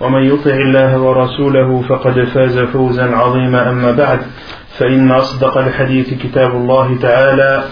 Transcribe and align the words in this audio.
ومن 0.00 0.22
يطع 0.22 0.50
الله 0.54 0.98
ورسوله 0.98 1.82
فقد 1.88 2.24
فاز 2.24 2.58
فوزا 2.58 3.16
عظيما 3.16 3.70
أما 3.70 3.92
بعد 3.92 4.20
فإن 4.78 5.10
أصدق 5.10 5.58
الحديث 5.58 6.14
كتاب 6.14 6.50
الله 6.50 6.98
تعالى 7.02 7.64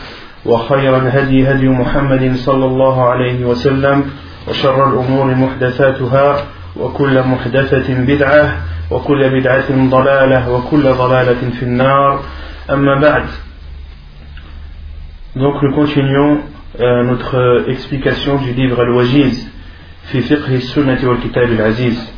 وخير 0.46 0.96
الهدي 0.96 1.50
هدي 1.50 1.68
محمد 1.68 2.34
صلى 2.36 2.64
الله 2.64 3.08
عليه 3.08 3.44
وسلم 3.44 4.04
وشر 4.48 4.88
الأمور 4.88 5.34
محدثاتها 5.34 6.36
وكل 6.76 7.22
محدثة 7.22 7.94
بدعة 7.94 8.56
وكل 8.90 9.40
بدعة 9.40 9.88
ضلالة 9.90 10.50
وكل 10.52 10.82
ضلالة 10.82 11.50
في 11.50 11.62
النار 11.62 12.20
أما 12.70 13.00
بعد 13.00 13.24
Donc 15.36 15.62
nous 15.62 15.72
continuons 15.72 16.40
euh, 16.80 17.04
notre 17.04 17.64
explication 17.68 18.36
du 18.38 18.52
livre 18.54 18.80
Al-Wajiz 18.80 19.46
fiqh 20.06 20.60
sunnati 20.62 21.06
wal 21.06 21.18
kitab 21.20 21.50
al-aziz. 21.50 22.17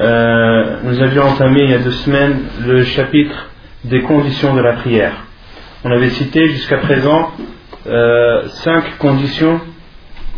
Euh, 0.00 0.78
nous 0.84 1.02
avions 1.02 1.24
entamé 1.24 1.64
il 1.64 1.70
y 1.70 1.74
a 1.74 1.78
deux 1.78 1.92
semaines 1.92 2.40
le 2.64 2.82
chapitre 2.82 3.50
des 3.84 4.00
conditions 4.02 4.54
de 4.54 4.60
la 4.60 4.72
prière. 4.74 5.12
On 5.84 5.90
avait 5.90 6.08
cité 6.10 6.48
jusqu'à 6.48 6.78
présent 6.78 7.30
euh, 7.86 8.48
cinq 8.48 8.96
conditions 8.98 9.60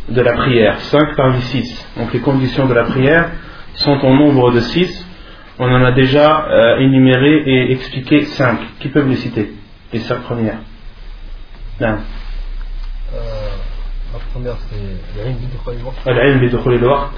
de 0.09 0.21
la 0.21 0.33
prière, 0.33 0.81
cinq 0.81 1.15
parmi 1.17 1.41
six. 1.43 1.87
Donc 1.97 2.13
les 2.13 2.21
conditions 2.21 2.67
de 2.67 2.75
la 2.75 2.85
prière 2.85 3.31
sont 3.75 3.99
en 4.05 4.15
nombre 4.15 4.51
de 4.51 4.61
six. 4.61 5.07
On 5.59 5.71
en 5.71 5.85
a 5.85 5.93
déjà 5.93 6.47
euh, 6.49 6.79
énuméré 6.79 7.43
et 7.47 7.73
expliqué 7.73 8.25
cinq. 8.25 8.59
Qui 8.81 8.89
peuvent 8.89 9.09
les 9.09 9.17
citer 9.17 9.53
Les 9.93 10.01
cinq 10.01 10.23
premières? 10.23 10.59
Euh, 11.81 11.97
la 14.13 14.19
première 14.33 14.57
c'est 14.71 15.23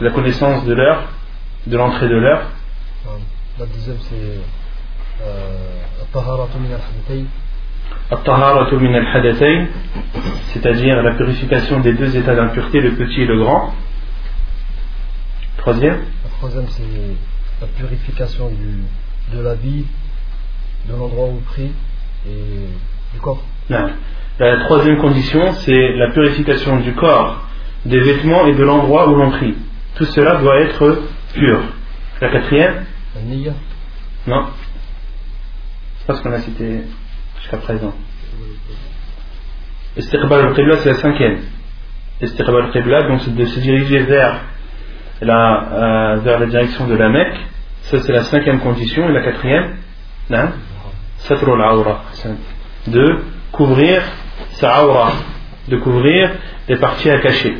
la 0.04 0.10
connaissance 0.10 0.64
de 0.66 0.74
l'heure 0.74 1.08
de 1.66 1.76
l'entrée 1.76 2.08
de 2.08 2.16
l'heure. 2.16 2.50
La 3.58 3.66
deuxième, 3.66 3.96
c'est 4.00 4.38
euh, 5.22 5.58
min 8.80 8.94
al-hadatay, 8.94 9.66
c'est-à-dire 10.48 11.02
la 11.02 11.14
purification 11.14 11.80
des 11.80 11.94
deux 11.94 12.16
états 12.16 12.34
d'impureté, 12.34 12.80
le 12.80 12.92
petit 12.92 13.22
et 13.22 13.26
le 13.26 13.38
grand. 13.38 13.74
Troisième. 15.58 16.02
La 16.22 16.30
troisième, 16.38 16.66
c'est 16.68 16.82
la 17.60 17.66
purification 17.66 18.50
du, 18.50 19.36
de 19.36 19.54
vie, 19.62 19.86
de 20.88 20.92
l'endroit 20.92 21.26
où 21.26 21.38
on 21.38 21.52
prie 21.52 21.72
et 22.28 22.68
du 23.14 23.20
corps. 23.20 23.42
La 24.38 24.64
troisième 24.64 24.98
condition, 24.98 25.52
c'est 25.54 25.92
la 25.96 26.10
purification 26.10 26.80
du 26.80 26.92
corps, 26.94 27.42
des 27.84 27.98
vêtements 27.98 28.46
et 28.46 28.54
de 28.54 28.62
l'endroit 28.62 29.08
où 29.08 29.14
l'on 29.14 29.30
prie. 29.30 29.54
Tout 29.96 30.04
cela 30.04 30.36
doit 30.36 30.60
être 30.60 31.02
pur. 31.36 31.60
La 32.20 32.30
quatrième 32.30 32.84
Non. 34.26 34.46
C'est 35.98 36.06
pas 36.06 36.14
ce 36.14 36.22
qu'on 36.22 36.32
a 36.32 36.38
cité 36.40 36.82
jusqu'à 37.40 37.58
présent. 37.58 37.94
Istiqbal 39.96 40.46
al-Qibla, 40.48 40.78
c'est 40.78 40.90
la 40.90 40.96
cinquième. 40.96 41.38
Istiqbal 42.20 42.64
al-Qibla, 42.64 43.02
donc 43.08 43.20
c'est 43.22 43.34
de 43.34 43.44
se 43.44 43.60
diriger 43.60 44.00
vers 44.00 44.40
la, 45.20 45.72
euh, 45.72 46.16
vers 46.16 46.38
la 46.38 46.46
direction 46.46 46.86
de 46.86 46.94
la 46.94 47.08
Mecque. 47.08 47.36
Ça, 47.82 48.00
c'est 48.00 48.12
la 48.12 48.24
cinquième 48.24 48.60
condition. 48.60 49.08
Et 49.08 49.12
la 49.12 49.22
quatrième 49.22 49.76
Non. 50.28 50.50
Satru 51.18 51.52
al-Awra. 51.52 52.04
De 52.88 53.22
couvrir 53.52 54.02
sa 54.54 54.84
aura. 54.84 55.12
De 55.68 55.76
couvrir 55.76 56.30
les 56.68 56.76
parties 56.76 57.10
à 57.10 57.18
cacher. 57.20 57.56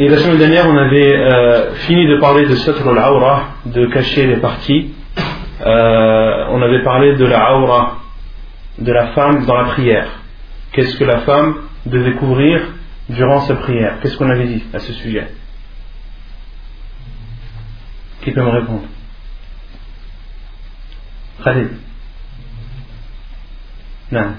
Et 0.00 0.08
la 0.08 0.16
semaine 0.16 0.38
dernière, 0.38 0.66
on 0.66 0.78
avait 0.78 1.14
euh, 1.14 1.74
fini 1.80 2.06
de 2.08 2.16
parler 2.16 2.46
de 2.46 2.54
Satr 2.54 2.88
al-Awra, 2.88 3.48
de 3.66 3.84
cacher 3.84 4.26
les 4.26 4.38
parties. 4.38 4.94
Euh, 5.60 6.46
on 6.48 6.62
avait 6.62 6.82
parlé 6.82 7.16
de 7.16 7.26
la 7.26 7.54
aura, 7.54 7.98
de 8.78 8.90
la 8.90 9.08
femme 9.08 9.44
dans 9.44 9.58
la 9.58 9.64
prière. 9.64 10.08
Qu'est-ce 10.72 10.96
que 10.96 11.04
la 11.04 11.18
femme 11.18 11.54
devait 11.84 12.14
couvrir 12.14 12.62
durant 13.10 13.40
sa 13.40 13.56
prière? 13.56 13.98
Qu'est-ce 14.00 14.16
qu'on 14.16 14.30
avait 14.30 14.46
dit 14.46 14.64
à 14.72 14.78
ce 14.78 14.90
sujet? 14.94 15.34
Qui 18.22 18.30
peut 18.30 18.40
me 18.42 18.48
répondre? 18.48 18.84
Khalid 21.44 21.72
Non. 24.12 24.32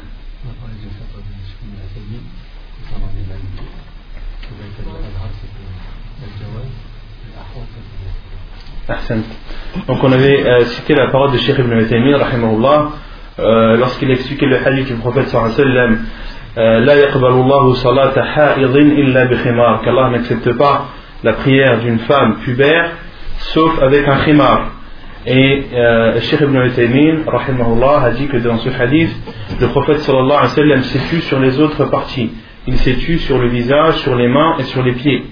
Donc 9.87 10.03
on 10.03 10.11
avait 10.11 10.45
euh, 10.45 10.65
cité 10.65 10.95
la 10.95 11.07
parole 11.07 11.31
de 11.31 11.37
Cheikh 11.37 11.57
Ibn 11.57 11.79
Uthaymin 11.79 12.17
rahimahullah 12.17 12.89
euh, 13.39 13.77
lorsqu'il 13.77 14.11
expliquait 14.11 14.47
le 14.47 14.57
hadith 14.57 14.87
du 14.87 14.95
prophète 14.95 15.27
sallallahu 15.27 15.53
alayhi 15.53 15.69
wa 15.69 15.75
sallam 15.81 15.99
euh, 16.57 16.81
bi 19.29 19.37
khimar 19.37 19.81
qu'Allah 19.81 20.09
n'accepte 20.09 20.51
pas 20.57 20.87
la 21.23 21.33
prière 21.33 21.79
d'une 21.79 21.99
femme 21.99 22.37
pubère 22.43 22.89
sauf 23.53 23.81
avec 23.81 24.07
un 24.07 24.17
khimar. 24.25 24.71
Et 25.25 25.65
euh, 25.73 26.19
Cheikh 26.19 26.41
Ibn 26.41 26.65
Uthaymin 26.65 27.19
rahimahullah 27.27 28.01
a 28.05 28.11
dit 28.11 28.27
que 28.27 28.37
dans 28.37 28.57
ce 28.57 28.69
hadith 28.69 29.11
le 29.59 29.67
prophète 29.67 29.99
sallallahu 29.99 30.31
alayhi 30.31 30.43
wa 30.43 30.49
sallam 30.49 30.81
s'est 30.83 31.21
sur 31.21 31.39
les 31.39 31.59
autres 31.59 31.85
parties. 31.85 32.31
Il 32.67 32.77
s'est 32.77 32.95
sur 32.95 33.37
le 33.37 33.47
visage, 33.47 33.95
sur 33.97 34.15
les 34.15 34.27
mains 34.27 34.55
et 34.59 34.63
sur 34.63 34.83
les 34.83 34.93
pieds 34.93 35.25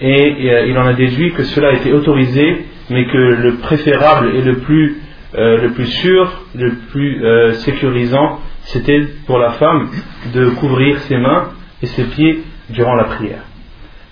et 0.00 0.50
euh, 0.50 0.66
il 0.66 0.78
en 0.78 0.86
a 0.86 0.94
déduit 0.94 1.32
que 1.32 1.44
cela 1.44 1.72
était 1.72 1.92
autorisé 1.92 2.64
mais 2.88 3.06
que 3.06 3.18
le 3.18 3.56
préférable 3.56 4.34
et 4.34 4.42
le 4.42 4.56
plus, 4.58 4.96
euh, 5.36 5.58
le 5.62 5.72
plus 5.72 5.86
sûr, 5.86 6.42
le 6.56 6.72
plus 6.90 7.24
euh, 7.24 7.52
sécurisant, 7.52 8.40
c'était 8.62 9.00
pour 9.26 9.38
la 9.38 9.50
femme 9.52 9.90
de 10.34 10.50
couvrir 10.50 10.98
ses 11.00 11.16
mains 11.16 11.50
et 11.82 11.86
ses 11.86 12.04
pieds 12.04 12.40
durant 12.70 12.94
la 12.94 13.04
prière. 13.04 13.42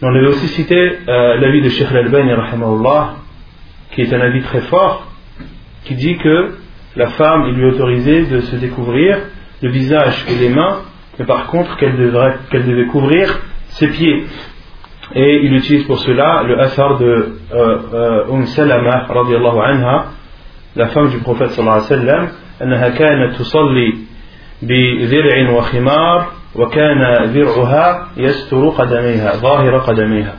On 0.01 0.15
avait 0.15 0.29
aussi 0.29 0.47
cité 0.49 0.99
l'avis 1.07 1.61
de 1.61 1.69
Sheikh 1.71 1.89
Al-Albani, 1.91 2.31
qui 3.91 4.03
est 4.03 4.15
un 4.15 4.21
avis 4.21 4.43
très 4.43 4.61
fort, 4.61 5.11
qui 5.85 5.97
dit 5.97 6.17
que 6.19 6.55
la 6.95 7.09
femme, 7.09 7.47
il 7.49 7.55
lui 7.55 7.65
autorisé 7.65 8.27
de 8.27 8.41
se 8.41 8.57
découvrir 8.57 9.19
le 9.61 9.71
visage 9.71 10.25
et 10.31 10.37
les 10.37 10.51
mains, 10.51 10.83
mais 11.19 11.25
par 11.25 11.49
contre 11.49 11.77
qu'elle 11.79 11.97
devait 11.97 12.87
couvrir 12.87 13.41
ses 13.71 13.89
pieds. 13.89 14.25
Et 15.16 15.42
il 15.44 15.54
utilise 15.54 15.86
pour 15.86 16.00
cela 16.00 16.44
le 16.44 16.60
asar 16.60 16.98
de 16.98 17.06
euh, 17.06 17.78
euh, 17.94 18.32
Umm 18.32 18.46
Salama 18.46 19.06
radiallahu 19.10 19.60
anha, 19.60 20.06
la 20.76 20.88
femme 20.88 21.10
du 21.10 21.18
prophète 21.18 21.52
sallallahu 21.52 21.86
alayhi 21.86 22.06
wa 22.06 22.12
sallam, 22.12 22.30
أنها 22.62 22.90
كانت 22.90 23.36
تصلي 23.36 23.94
بذرع 24.62 25.50
وخمار 25.52 26.28
وكان 26.56 27.24
ذرعها 27.24 28.08
يستر 28.18 28.70
قدميها 28.70 29.36
ظاهر 29.36 29.78
قدميها 29.78 30.36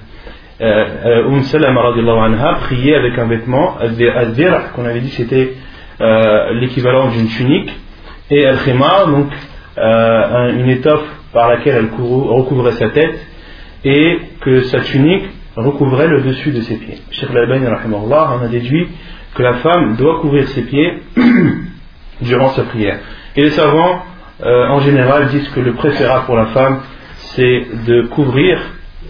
Umm 1.28 1.42
Salama 1.42 1.82
radiallahu 1.82 2.18
anha 2.18 2.54
priait 2.60 2.94
avec 2.94 3.18
un 3.18 3.26
vêtement 3.26 3.76
al-dhir' 3.80 4.72
qu'on 4.72 4.84
avait 4.84 5.00
dit 5.00 5.10
c'était 5.10 5.54
euh, 6.00 6.52
l'équivalent 6.60 7.08
d'une 7.08 7.26
tunique 7.26 7.72
et 8.30 8.46
al-khimar 8.46 9.08
donc 9.08 9.26
euh, 9.76 10.52
une 10.52 10.70
étoffe 10.70 11.08
par 11.32 11.48
laquelle 11.48 11.74
elle 11.76 11.90
recouvrait 11.98 12.72
sa 12.72 12.88
tête 12.90 13.18
et 13.83 14.19
que 14.41 14.61
sa 14.61 14.81
tunique 14.81 15.25
recouvrait 15.55 16.07
le 16.07 16.21
dessus 16.21 16.51
de 16.51 16.61
ses 16.61 16.77
pieds. 16.77 16.97
Cheikh 17.11 17.29
Al-Albani 17.31 17.67
en 17.67 18.41
a 18.41 18.47
déduit 18.47 18.87
que 19.35 19.43
la 19.43 19.55
femme 19.55 19.95
doit 19.95 20.19
couvrir 20.21 20.47
ses 20.49 20.63
pieds 20.63 21.01
durant 22.21 22.49
sa 22.49 22.63
prière. 22.63 22.99
Et 23.35 23.41
les 23.43 23.51
savants 23.51 24.03
euh, 24.41 24.67
en 24.67 24.79
général, 24.79 25.27
disent 25.27 25.49
que 25.49 25.59
le 25.59 25.73
préférable 25.73 26.25
pour 26.25 26.37
la 26.37 26.47
femme, 26.47 26.79
c'est 27.35 27.67
de 27.85 28.03
couvrir 28.03 28.57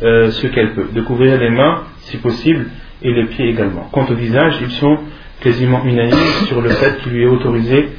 euh, 0.02 0.32
ce 0.32 0.48
qu'elle 0.48 0.74
peut, 0.74 0.88
de 0.92 1.02
couvrir 1.02 1.38
les 1.38 1.52
mains, 1.52 1.84
si 2.00 2.18
possible, 2.18 2.66
et 3.04 3.14
les 3.14 3.26
pieds 3.26 3.48
également. 3.48 3.88
Quant 3.92 4.08
au 4.10 4.16
visage, 4.16 4.58
ils 4.62 4.72
sont 4.72 4.98
quasiment 5.42 5.84
unanimes 5.86 6.14
sur 6.48 6.62
le 6.62 6.70
fait 6.70 6.98
qu'il 7.04 7.12
lui 7.12 7.24
est 7.24 7.28
autorisé, 7.28 7.90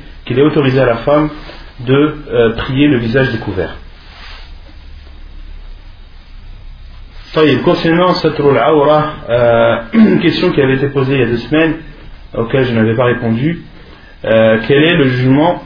à 0.80 0.86
la 0.86 0.96
femme 0.96 1.30
de 1.86 2.14
euh, 2.30 2.52
prier 2.56 2.88
le 2.88 2.98
visage 2.98 3.30
découvert. 3.30 3.76
Concernant 7.32 8.14
Satrul 8.14 8.58
Awra, 8.58 9.04
une 9.92 10.18
question 10.18 10.50
qui 10.50 10.60
avait 10.60 10.74
été 10.74 10.88
posée 10.88 11.14
il 11.14 11.20
y 11.20 11.22
a 11.22 11.26
deux 11.26 11.36
semaines, 11.36 11.76
auquel 12.36 12.64
je 12.64 12.74
n'avais 12.74 12.96
pas 12.96 13.04
répondu, 13.04 13.62
quel 14.22 14.82
est 14.84 14.96
le 14.96 15.04
jugement 15.04 15.62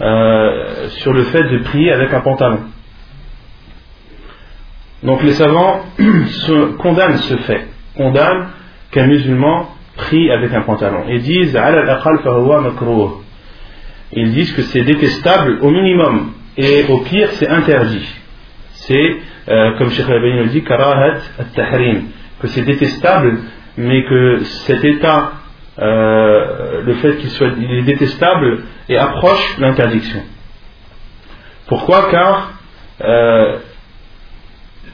euh, 0.00 0.88
sur 0.88 1.12
le 1.12 1.22
fait 1.24 1.44
de 1.44 1.58
prier 1.58 1.92
avec 1.92 2.12
un 2.12 2.20
pantalon? 2.20 2.58
Donc 5.04 5.22
les 5.22 5.34
savants 5.34 5.84
condamnent 6.78 7.18
ce 7.18 7.36
fait, 7.36 7.68
condamnent 7.96 8.48
qu'un 8.90 9.06
musulman 9.06 9.68
prie 9.96 10.28
avec 10.32 10.52
un 10.52 10.62
pantalon 10.62 11.04
et 11.08 11.20
disent 11.20 11.56
ils 14.12 14.32
disent 14.32 14.52
que 14.52 14.62
c'est 14.62 14.82
détestable 14.82 15.58
au 15.60 15.70
minimum 15.70 16.32
et 16.56 16.84
au 16.88 16.98
pire 16.98 17.30
c'est 17.34 17.48
interdit. 17.48 18.06
C'est 18.86 19.16
euh, 19.48 19.78
comme 19.78 19.90
Sheikh 19.90 20.08
Al-Bani 20.08 20.38
le 20.44 20.46
dit 20.46 20.62
karahat 20.62 21.18
tahrim 21.54 22.04
que 22.40 22.46
c'est 22.48 22.62
détestable 22.62 23.38
mais 23.76 24.04
que 24.04 24.44
cet 24.44 24.84
état 24.84 25.32
euh, 25.78 26.82
le 26.82 26.94
fait 26.94 27.16
qu'il 27.16 27.30
soit 27.30 27.48
il 27.58 27.70
est 27.70 27.82
détestable 27.82 28.62
et 28.88 28.96
approche 28.96 29.58
l'interdiction. 29.58 30.22
Pourquoi? 31.66 32.08
Car, 32.10 32.52
euh, 33.02 33.58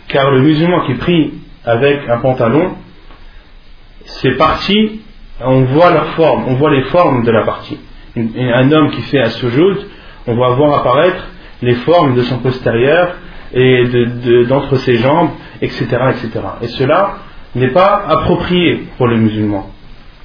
car 0.09 0.31
le 0.31 0.41
musulman 0.41 0.87
qui 0.87 0.95
prie 0.95 1.35
avec 1.65 2.09
un 2.09 2.19
pantalon, 2.19 2.77
c'est 4.05 4.37
parties, 4.37 5.03
on 5.41 5.63
voit 5.65 5.91
la 5.91 6.05
forme, 6.17 6.45
on 6.49 6.55
voit 6.55 6.71
les 6.71 6.83
formes 6.85 7.25
de 7.25 7.31
la 7.31 7.43
partie. 7.43 7.79
Un 8.17 8.73
homme 8.73 8.91
qui 8.91 9.03
fait 9.03 9.21
un 9.21 9.31
sujoud, 9.31 9.87
on 10.27 10.35
va 10.35 10.51
voir 10.51 10.81
apparaître 10.81 11.29
les 11.63 11.75
formes 11.75 12.15
de 12.15 12.23
son 12.23 12.39
postérieur 12.39 13.17
et 13.55 13.85
d'entre 14.49 14.77
ses 14.77 14.97
jambes, 14.97 15.31
etc., 15.61 15.85
etc. 16.11 16.31
Et 16.63 16.69
cela 16.69 17.17
n'est 17.55 17.73
pas 17.73 18.05
approprié 18.09 18.85
pour 18.97 19.09
les 19.09 19.17
musulmans. 19.17 19.71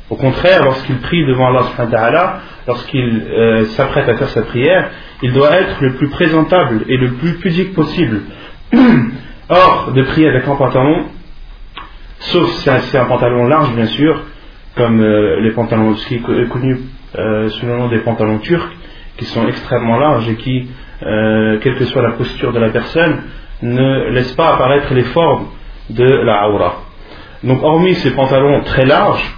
Au 0.10 0.16
contraire, 0.16 0.64
lorsqu'il 0.64 0.98
prie 1.00 1.26
devant 1.26 1.48
Allah, 1.48 2.40
lorsqu'il 2.66 3.24
euh, 3.30 3.66
s'apprête 3.66 4.08
à 4.08 4.16
faire 4.16 4.30
sa 4.30 4.44
prière, 4.44 4.90
il 5.22 5.34
doit 5.34 5.52
être 5.52 5.82
le 5.82 5.96
plus 5.96 6.10
présentable 6.10 6.86
et 6.88 6.98
le 6.98 7.12
plus 7.14 7.34
pudique 7.40 7.74
possible. 7.74 8.22
Or, 9.50 9.92
de 9.94 10.04
prier 10.04 10.30
avec 10.30 10.48
un 10.48 10.56
pantalon, 10.56 11.06
sauf 12.20 12.50
si 12.50 12.70
c'est 12.92 12.98
un 12.98 13.06
pantalon 13.06 13.48
large, 13.48 13.74
bien 13.76 13.86
sûr, 13.86 14.24
comme 14.76 15.02
euh, 15.02 15.42
les 15.42 15.52
pantalons 15.52 15.94
qui 15.94 16.22
connus 16.22 16.80
euh, 17.18 17.50
sous 17.50 17.66
le 17.66 17.78
nom 17.78 17.88
des 17.90 18.00
pantalons 18.00 18.40
turcs, 18.40 18.70
qui 19.18 19.26
sont 19.26 19.48
extrêmement 19.48 19.98
larges 19.98 20.30
et 20.30 20.36
qui, 20.36 20.70
quelle 21.00 21.76
que 21.76 21.86
soit 21.86 22.02
la 22.02 22.12
posture 22.12 22.54
de 22.54 22.60
la 22.60 22.70
personne, 22.70 23.24
ne 23.62 24.10
laissent 24.12 24.36
pas 24.36 24.54
apparaître 24.54 24.94
les 24.94 25.04
formes 25.04 25.48
de 25.90 26.04
la 26.04 26.50
aura. 26.50 26.84
Donc, 27.44 27.64
hormis 27.64 27.96
ces 27.96 28.12
pantalons 28.12 28.62
très 28.62 28.86
larges, 28.86 29.36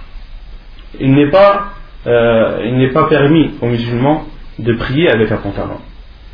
il 0.98 1.12
n'est 1.14 1.30
pas, 1.30 1.74
euh, 2.06 2.62
il 2.64 2.78
n'est 2.78 2.92
pas 2.92 3.04
permis 3.04 3.52
aux 3.60 3.66
musulmans 3.66 4.24
de 4.58 4.72
prier 4.74 5.10
avec 5.10 5.30
un 5.30 5.36
pantalon. 5.36 5.78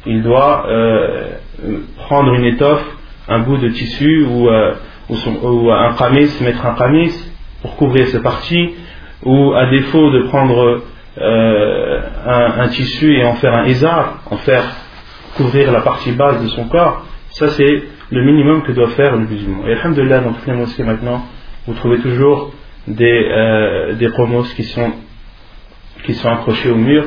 Il 0.06 0.23
doit 0.23 0.67
euh, 0.69 1.26
prendre 1.99 2.32
une 2.34 2.44
étoffe, 2.44 2.84
un 3.29 3.40
bout 3.40 3.58
de 3.58 3.69
tissu 3.69 4.25
ou, 4.25 4.49
euh, 4.49 4.75
ou, 5.11 5.70
un 5.70 5.94
camis, 5.94 6.31
mettre 6.40 6.64
un 6.64 6.75
camis 6.75 7.12
pour 7.62 7.76
couvrir 7.76 8.06
ses 8.08 8.22
parties, 8.22 8.75
ou 9.25 9.52
à 9.55 9.67
défaut 9.67 10.11
de 10.11 10.22
prendre 10.29 10.82
un, 11.19 12.69
tissu 12.69 13.17
et 13.17 13.25
en 13.25 13.34
faire 13.34 13.55
un 13.55 13.67
izar, 13.67 14.19
en 14.31 14.37
faire 14.37 14.64
couvrir 15.37 15.73
la 15.73 15.81
partie 15.81 16.12
basse 16.12 16.43
de 16.43 16.49
son 16.49 16.65
corps, 16.69 17.06
ça 17.31 17.49
c'est 17.49 17.83
le 18.11 18.25
minimum 18.25 18.62
que 18.62 18.73
doit 18.73 18.91
faire 18.91 19.17
le 19.17 19.27
musulman. 19.27 19.67
Et 19.67 19.73
alhamdulillah, 19.73 20.21
dans 20.21 20.33
toutes 20.33 20.47
les 20.47 20.55
mosquées 20.55 20.85
maintenant, 20.85 21.27
vous 21.67 21.75
trouvez 21.75 21.99
toujours 21.99 22.53
des, 22.87 23.29
euh, 23.31 23.94
des 23.94 24.09
promos 24.09 24.44
qui 24.55 24.65
sont, 24.65 24.93
qui 26.05 26.15
sont 26.15 26.29
accrochés 26.29 26.71
au 26.71 26.77
mur 26.77 27.05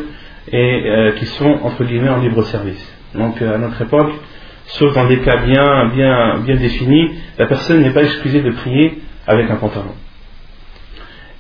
et 0.52 0.84
euh, 0.86 1.12
qui 1.14 1.26
sont 1.26 1.60
entre 1.64 1.84
guillemets 1.84 2.10
en 2.10 2.20
libre 2.20 2.44
service. 2.44 2.98
Donc 3.16 3.42
euh, 3.42 3.56
à 3.56 3.58
notre 3.58 3.82
époque, 3.82 4.12
sauf 4.66 4.94
dans 4.94 5.08
des 5.08 5.20
cas 5.20 5.38
bien, 5.38 5.90
bien, 5.96 6.40
bien 6.40 6.56
définis, 6.56 7.12
la 7.38 7.48
personne 7.48 7.82
n'est 7.82 7.94
pas 7.94 8.04
excusée 8.04 8.42
de 8.42 8.52
prier 8.52 9.00
avec 9.28 9.50
un 9.50 9.56
pantalon. 9.56 9.94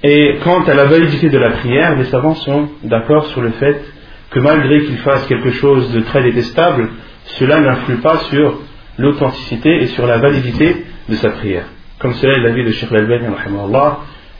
Et 0.01 0.37
quant 0.43 0.63
à 0.63 0.73
la 0.73 0.85
validité 0.85 1.29
de 1.29 1.37
la 1.37 1.49
prière, 1.51 1.97
les 1.97 2.05
savants 2.05 2.35
sont 2.35 2.69
d'accord 2.83 3.25
sur 3.27 3.41
le 3.41 3.51
fait 3.51 3.83
que 4.29 4.39
malgré 4.39 4.83
qu'il 4.85 4.97
fasse 4.97 5.25
quelque 5.27 5.51
chose 5.51 5.91
de 5.91 6.01
très 6.01 6.23
détestable, 6.23 6.89
cela 7.25 7.59
n'influe 7.59 7.97
pas 7.97 8.17
sur 8.29 8.59
l'authenticité 8.97 9.81
et 9.81 9.87
sur 9.87 10.05
la 10.05 10.17
validité 10.17 10.85
de 11.07 11.15
sa 11.15 11.31
prière. 11.31 11.65
Comme 11.99 12.13
cela 12.13 12.33
est 12.33 12.41
l'avis 12.41 12.63
de 12.63 12.71
Sheikh 12.71 12.91
Al-Albani, 12.91 13.27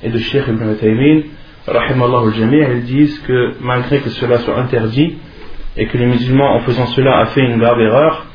et 0.02 0.10
de 0.10 0.18
Sheikh 0.18 0.48
Ibn 0.48 0.76
Taymin, 0.76 1.22
ils 1.68 2.84
disent 2.86 3.20
que 3.20 3.56
malgré 3.62 4.00
que 4.00 4.10
cela 4.10 4.40
soit 4.40 4.58
interdit 4.58 5.18
et 5.76 5.88
que 5.88 5.98
les 5.98 6.06
musulmans 6.06 6.56
en 6.56 6.60
faisant 6.62 6.88
cela 6.88 7.20
a 7.20 7.26
fait 7.28 7.42
une 7.42 7.58
grave 7.58 7.80
erreur, 7.80 8.26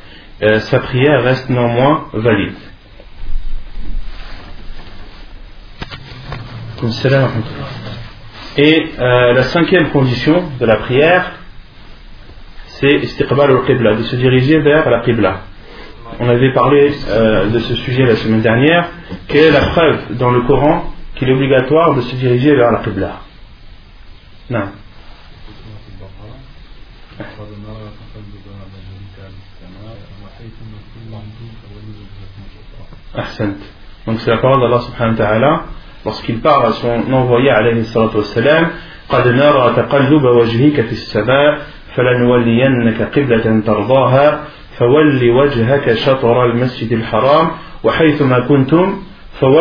euh, 0.43 0.59
sa 0.59 0.79
prière 0.79 1.23
reste 1.23 1.49
néanmoins 1.49 2.05
valide. 2.13 2.55
Et 8.57 8.85
euh, 8.99 9.33
la 9.33 9.43
cinquième 9.43 9.89
condition 9.89 10.51
de 10.59 10.65
la 10.65 10.77
prière, 10.77 11.31
c'est 12.74 12.94
istiqbal 13.06 13.50
al-qibla, 13.50 13.94
de 13.96 14.02
se 14.02 14.16
diriger 14.16 14.58
vers 14.60 14.88
la 14.88 15.00
qibla. 15.00 15.40
On 16.18 16.28
avait 16.28 16.52
parlé 16.52 16.92
euh, 17.08 17.46
de 17.50 17.58
ce 17.60 17.74
sujet 17.76 18.04
la 18.04 18.16
semaine 18.16 18.40
dernière. 18.40 18.88
Quelle 19.28 19.44
est 19.44 19.50
la 19.52 19.66
preuve 19.66 20.16
dans 20.16 20.30
le 20.30 20.42
Coran 20.42 20.92
qu'il 21.20 21.28
est 21.28 21.34
obligatoire 21.34 21.94
de 21.94 22.00
se 22.00 22.16
diriger 22.16 22.56
vers 22.56 22.72
la 22.72 22.78
Qibla. 22.78 23.20
Non. 24.48 24.68
Donc 34.06 34.20
c'est 34.20 34.30
la 34.30 34.38
parole 34.38 34.60
d'Allah 34.60 34.80
subhanahu 34.80 35.12
wa 35.12 35.18
ta'ala 35.18 35.64
lorsqu'il 36.06 36.40
parle 36.40 36.66
à 36.66 36.72
son 36.72 37.12
envoyé 37.12 37.50
alayhi 37.50 37.84
salatu 37.84 38.16
wassalam 38.16 38.70
قد 39.10 39.26
نرى 39.28 39.74
تقلب 39.76 40.24
وجهك 40.24 40.80
في 40.80 40.92
السماء 40.92 41.60
فلنولينك 41.95 43.01
قبلة 43.01 43.61
ترضاها 43.65 44.39
فول 44.77 45.29
وجهك 45.29 45.93
شطر 45.93 46.45
المسجد 46.45 46.91
الحرام 46.93 47.51
وحيثما 47.83 48.39
كنتم 48.39 48.95
donc 49.41 49.51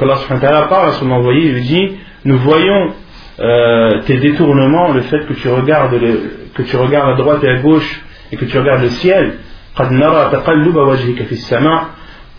Allah 0.00 0.16
subhanahu 0.16 0.68
parle 0.70 0.88
à 0.88 0.92
son 0.92 1.10
envoyé, 1.10 1.44
il 1.44 1.52
lui 1.52 1.60
dit 1.60 1.98
Nous 2.24 2.38
voyons 2.38 2.94
euh, 3.38 4.00
tes 4.06 4.16
détournements, 4.16 4.92
le 4.92 5.02
fait 5.02 5.26
que 5.26 5.34
tu, 5.34 5.48
regardes 5.48 5.94
que 6.54 6.62
tu 6.62 6.76
regardes 6.76 7.10
à 7.10 7.16
droite 7.16 7.44
et 7.44 7.50
à 7.50 7.56
gauche 7.56 8.00
et 8.32 8.36
que 8.36 8.46
tu 8.46 8.58
regardes 8.58 8.80
le 8.80 8.88
ciel. 8.88 9.34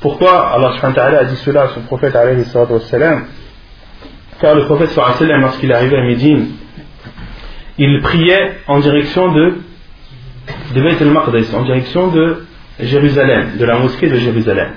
Pourquoi 0.02 0.50
Allah 0.54 0.72
subhanahu 0.74 1.16
a 1.16 1.24
dit 1.26 1.36
cela 1.36 1.62
à 1.64 1.68
son 1.68 1.82
prophète 1.82 2.14
Car 4.42 4.56
le 4.56 4.66
prophète 4.66 4.96
lorsqu'il 4.96 5.72
arrivait 5.72 5.98
à 5.98 6.04
Médine, 6.04 6.48
il 7.78 8.02
priait 8.02 8.58
en 8.68 8.80
direction 8.80 9.32
de, 9.32 9.56
de 10.76 10.82
Beit 10.82 11.02
al-Maqdis, 11.02 11.54
en 11.56 11.64
direction 11.64 12.08
de 12.08 12.46
Jérusalem, 12.80 13.58
de 13.58 13.66
la 13.66 13.78
mosquée 13.80 14.10
de 14.10 14.18
Jérusalem. 14.18 14.72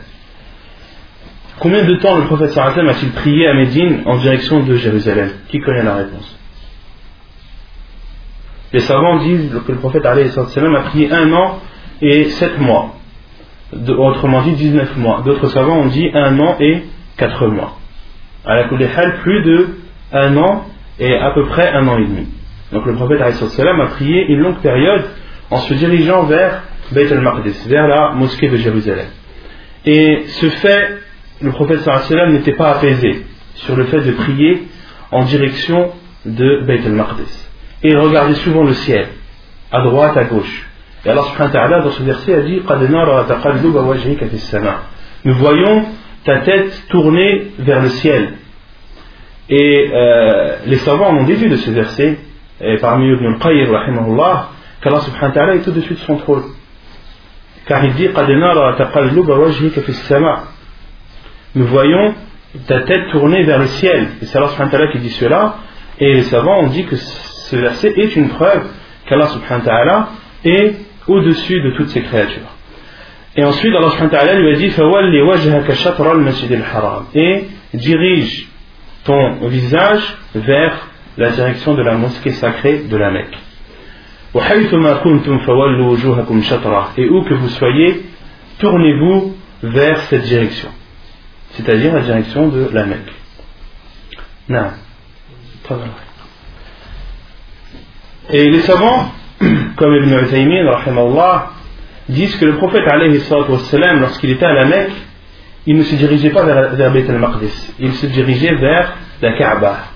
Combien 1.58 1.84
de 1.84 1.94
temps 1.96 2.16
le 2.16 2.24
prophète 2.24 2.56
a-t-il 2.58 3.12
prié 3.12 3.46
à 3.48 3.54
Médine 3.54 4.02
en 4.06 4.16
direction 4.16 4.60
de 4.60 4.74
Jérusalem? 4.76 5.30
Qui 5.48 5.60
connaît 5.60 5.84
la 5.84 5.94
réponse? 5.94 6.38
Les 8.72 8.80
savants 8.80 9.18
disent 9.18 9.52
que 9.64 9.72
le 9.72 9.78
prophète 9.78 10.04
a 10.04 10.14
prié 10.90 11.12
un 11.12 11.32
an 11.32 11.60
et 12.02 12.24
sept 12.30 12.58
mois. 12.58 12.96
Autrement 13.72 14.42
dit 14.42 14.52
19 14.52 14.96
mois. 14.96 15.22
D'autres 15.24 15.46
savants 15.48 15.78
ont 15.78 15.86
dit 15.86 16.10
un 16.12 16.38
an 16.40 16.56
et 16.58 16.82
quatre 17.16 17.46
mois. 17.46 17.78
À 18.44 18.56
la 18.56 18.64
plus 18.64 19.42
de 19.44 19.78
un 20.12 20.36
an 20.36 20.66
et 20.98 21.14
à 21.14 21.30
peu 21.30 21.46
près 21.46 21.72
un 21.72 21.86
an 21.86 21.98
et 21.98 22.04
demi. 22.04 22.26
Donc 22.74 22.86
le 22.86 22.94
prophète 22.94 23.20
a 23.22 23.86
prié 23.86 24.26
une 24.28 24.40
longue 24.40 24.58
période 24.58 25.04
en 25.50 25.58
se 25.58 25.74
dirigeant 25.74 26.24
vers 26.24 26.64
Beit 26.90 27.10
al-Maqdis, 27.10 27.66
vers 27.68 27.86
la 27.86 28.10
mosquée 28.10 28.48
de 28.48 28.56
Jérusalem. 28.56 29.06
Et 29.86 30.24
ce 30.26 30.50
fait 30.50 30.98
le 31.40 31.50
prophète 31.52 31.86
n'était 32.30 32.52
pas 32.52 32.72
apaisé 32.72 33.24
sur 33.54 33.76
le 33.76 33.84
fait 33.84 34.00
de 34.00 34.12
prier 34.12 34.64
en 35.12 35.24
direction 35.24 35.92
de 36.26 36.64
Beit 36.66 36.84
al-Maqdis. 36.84 37.48
Et 37.84 37.90
il 37.90 37.96
regardait 37.96 38.34
souvent 38.34 38.64
le 38.64 38.74
ciel. 38.74 39.06
à 39.70 39.82
droite, 39.82 40.16
à 40.16 40.24
gauche. 40.24 40.68
Et 41.04 41.10
Allah 41.10 41.22
subhanahu 41.22 41.52
wa 41.52 41.60
ta'ala 41.60 41.80
dans 41.82 41.90
ce 41.90 42.02
verset 42.02 42.34
a 42.34 42.40
dit 42.40 42.60
Nous 45.24 45.34
voyons 45.34 45.84
ta 46.24 46.40
tête 46.40 46.82
tournée 46.88 47.52
vers 47.58 47.82
le 47.82 47.88
ciel. 47.90 48.34
Et 49.48 49.90
euh, 49.92 50.56
les 50.66 50.78
savants 50.78 51.14
ont 51.14 51.24
déduit 51.24 51.50
de 51.50 51.56
ce 51.56 51.70
verset, 51.70 52.18
et 52.61 52.78
parmi 52.78 53.08
eux 53.08 53.16
Ibn 53.16 53.34
al-Qayyim, 53.34 53.73
qu'Allah 54.80 55.00
subhanahu 55.00 55.28
wa 55.28 55.34
ta'ala 55.34 55.54
est 55.56 55.62
tout 55.62 55.73
de 55.73 55.80
suite 55.80 55.99
son 56.00 56.16
trône. 56.16 56.44
Car 57.66 57.84
il 57.84 57.94
dit 57.94 58.08
Nous 61.54 61.66
voyons 61.66 62.14
ta 62.66 62.80
tête 62.82 63.11
tournée 63.11 63.42
vers 63.44 63.58
le 63.58 63.66
ciel. 63.66 64.08
Et 64.20 64.26
c'est 64.26 64.37
Allah 64.37 64.49
subhanahu 64.49 64.73
wa 64.73 64.78
ta'ala 64.78 64.92
qui 64.92 64.99
dit 64.99 65.11
cela. 65.11 65.56
Et 65.99 66.14
les 66.14 66.23
savants 66.25 66.61
ont 66.61 66.66
dit 66.66 66.84
que 66.84 66.96
ce 66.96 67.56
verset 67.56 67.94
est 67.96 68.14
une 68.16 68.28
preuve 68.28 68.66
qu'Allah 69.06 69.28
subhanahu 69.28 69.66
wa 69.66 69.73
ta'ala 69.73 70.08
est 70.44 70.75
au-dessus 71.08 71.61
de 71.61 71.76
toutes 71.76 71.88
ces 71.88 72.02
créatures. 72.02 72.50
Et 73.37 73.44
ensuite, 73.44 73.75
Allah 73.75 73.90
subhanahu 73.90 74.12
wa 74.12 74.18
ta'ala 74.18 74.34
lui 74.38 74.52
a 74.52 74.56
dit 74.56 74.73
Et 77.14 77.44
dirige 77.75 78.49
ton 79.04 79.49
visage 79.49 80.16
vers 80.34 80.88
la 81.16 81.30
direction 81.30 81.75
de 81.75 81.83
la 81.83 81.94
mosquée 81.97 82.33
sacrée 82.33 82.85
de 82.88 82.97
la 82.97 83.11
Mecque. 83.11 83.38
Et 86.97 87.09
où 87.09 87.23
que 87.23 87.35
vous 87.35 87.49
soyez, 87.49 88.04
tournez-vous 88.59 89.37
vers 89.62 90.00
cette 90.02 90.25
direction, 90.25 90.68
c'est-à-dire 91.52 91.94
la 91.94 92.00
direction 92.00 92.49
de 92.49 92.68
la 92.73 92.85
Mecque. 92.85 93.12
Non. 94.49 94.71
Et 98.30 98.50
les 98.50 98.61
savants, 98.61 99.12
comme 99.76 99.94
Ibn 99.94 100.25
Uthaymin, 100.25 100.68
disent 102.09 102.37
que 102.37 102.44
le 102.44 102.56
prophète, 102.56 102.83
lorsqu'il 104.00 104.30
était 104.30 104.47
à 104.47 104.52
la 104.52 104.66
Mecque, 104.66 104.92
il 105.66 105.76
ne 105.76 105.83
se 105.83 105.94
dirigeait 105.94 106.30
pas 106.30 106.44
vers, 106.44 106.75
vers 106.75 106.90
Beit 106.92 107.09
al-Maqdis, 107.09 107.73
il 107.78 107.92
se 107.94 108.06
dirigeait 108.06 108.54
vers 108.56 108.97
la 109.23 109.33
Kaaba. 109.38 109.93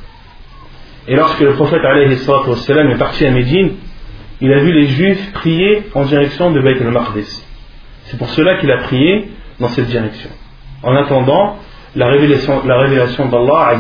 Et 1.09 1.17
lorsque 1.17 1.41
le 1.41 1.55
prophète 1.55 1.81
est 1.83 2.99
parti 2.99 3.25
à 3.25 3.31
Médine, 3.31 3.73
il 4.43 4.53
a 4.53 4.59
vu 4.59 4.73
les 4.73 4.87
juifs 4.89 5.33
prier 5.33 5.85
en 5.95 6.05
direction 6.05 6.51
de 6.51 6.61
Beit 6.61 6.81
al-Maqdis. 6.83 7.45
C'est 8.05 8.19
pour 8.19 8.29
cela 8.29 8.57
qu'il 8.59 8.71
a 8.71 8.83
prié 8.83 9.31
dans 9.59 9.69
cette 9.69 9.87
direction, 9.87 10.29
en 10.83 10.95
attendant 10.95 11.57
la 11.97 12.09
révélation, 12.09 12.63
la 12.67 12.79
révélation 12.79 13.27
d'Allah. 13.27 13.79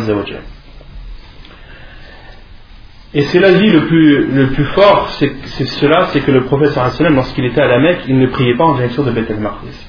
Et 3.12 3.23
c'est 3.23 3.40
l'avis 3.40 3.70
le 3.70 3.87
plus, 3.87 4.26
le 4.26 4.47
plus 4.49 4.64
fort, 4.64 5.11
c'est 5.11 5.64
cela, 5.66 6.06
c'est 6.06 6.20
que 6.20 6.30
le 6.30 6.44
prophète 6.44 6.73
lorsqu'il 7.11 7.44
était 7.44 7.61
à 7.61 7.68
la 7.68 7.78
Mecque, 7.78 8.00
il 8.08 8.18
ne 8.18 8.26
priait 8.26 8.56
pas 8.56 8.64
en 8.64 8.75
direction 8.75 9.02
de 9.02 9.11
Beth 9.11 9.30
al-Maqdis. 9.30 9.87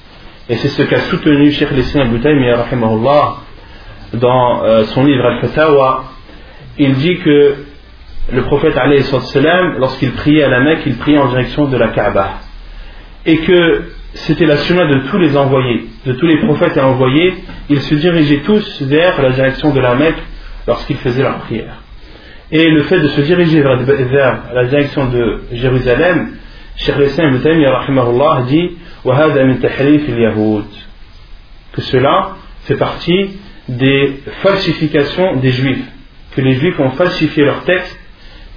Et 0.49 0.55
c'est 0.55 0.67
ce 0.67 0.83
qu'a 0.83 0.99
soutenu 0.99 1.51
Sheikh 1.51 1.71
l'Islam 1.71 2.19
rahimahullah 2.21 3.35
dans 4.13 4.63
euh, 4.63 4.83
son 4.85 5.05
livre 5.05 5.25
Al-Fatawa. 5.25 6.03
Il 6.79 6.93
dit 6.93 7.17
que 7.17 7.55
le 8.31 8.41
prophète 8.43 8.75
lorsqu'il 9.77 10.11
priait 10.13 10.43
à 10.43 10.49
la 10.49 10.61
Mecque, 10.61 10.83
il 10.85 10.95
priait 10.97 11.17
en 11.17 11.27
direction 11.27 11.67
de 11.67 11.77
la 11.77 11.89
Kaaba. 11.89 12.39
Et 13.25 13.37
que 13.37 13.83
c'était 14.13 14.45
la 14.45 14.57
sunna 14.57 14.85
de 14.85 14.99
tous 15.09 15.17
les 15.17 15.35
envoyés, 15.35 15.85
de 16.05 16.13
tous 16.13 16.25
les 16.25 16.37
prophètes 16.37 16.77
et 16.77 16.81
envoyés, 16.81 17.33
ils 17.69 17.81
se 17.81 17.95
dirigeaient 17.95 18.41
tous 18.45 18.81
vers 18.81 19.21
la 19.21 19.31
direction 19.31 19.73
de 19.73 19.79
la 19.79 19.95
Mecque 19.95 20.23
lorsqu'ils 20.67 20.97
faisaient 20.97 21.23
leur 21.23 21.39
prière. 21.39 21.83
Et 22.51 22.69
le 22.69 22.83
fait 22.83 22.99
de 22.99 23.09
se 23.09 23.21
diriger 23.21 23.61
vers, 23.61 24.43
la 24.53 24.65
direction 24.65 25.05
de 25.07 25.41
Jérusalem, 25.51 26.31
Cheikh 26.77 26.95
Islam 26.97 27.35
Ibn 27.35 28.45
dit 28.47 28.71
que 31.73 31.81
cela 31.81 32.35
fait 32.63 32.75
partie 32.75 33.31
des 33.67 34.21
falsifications 34.41 35.35
des 35.35 35.51
juifs, 35.51 35.85
que 36.39 36.45
les 36.45 36.55
juifs 36.55 36.79
ont 36.79 36.91
falsifié 36.91 37.43
leur 37.43 37.63
texte 37.65 37.99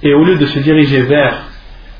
et 0.01 0.13
au 0.13 0.23
lieu 0.23 0.37
de 0.37 0.45
se 0.45 0.59
diriger 0.59 1.01
vers 1.01 1.49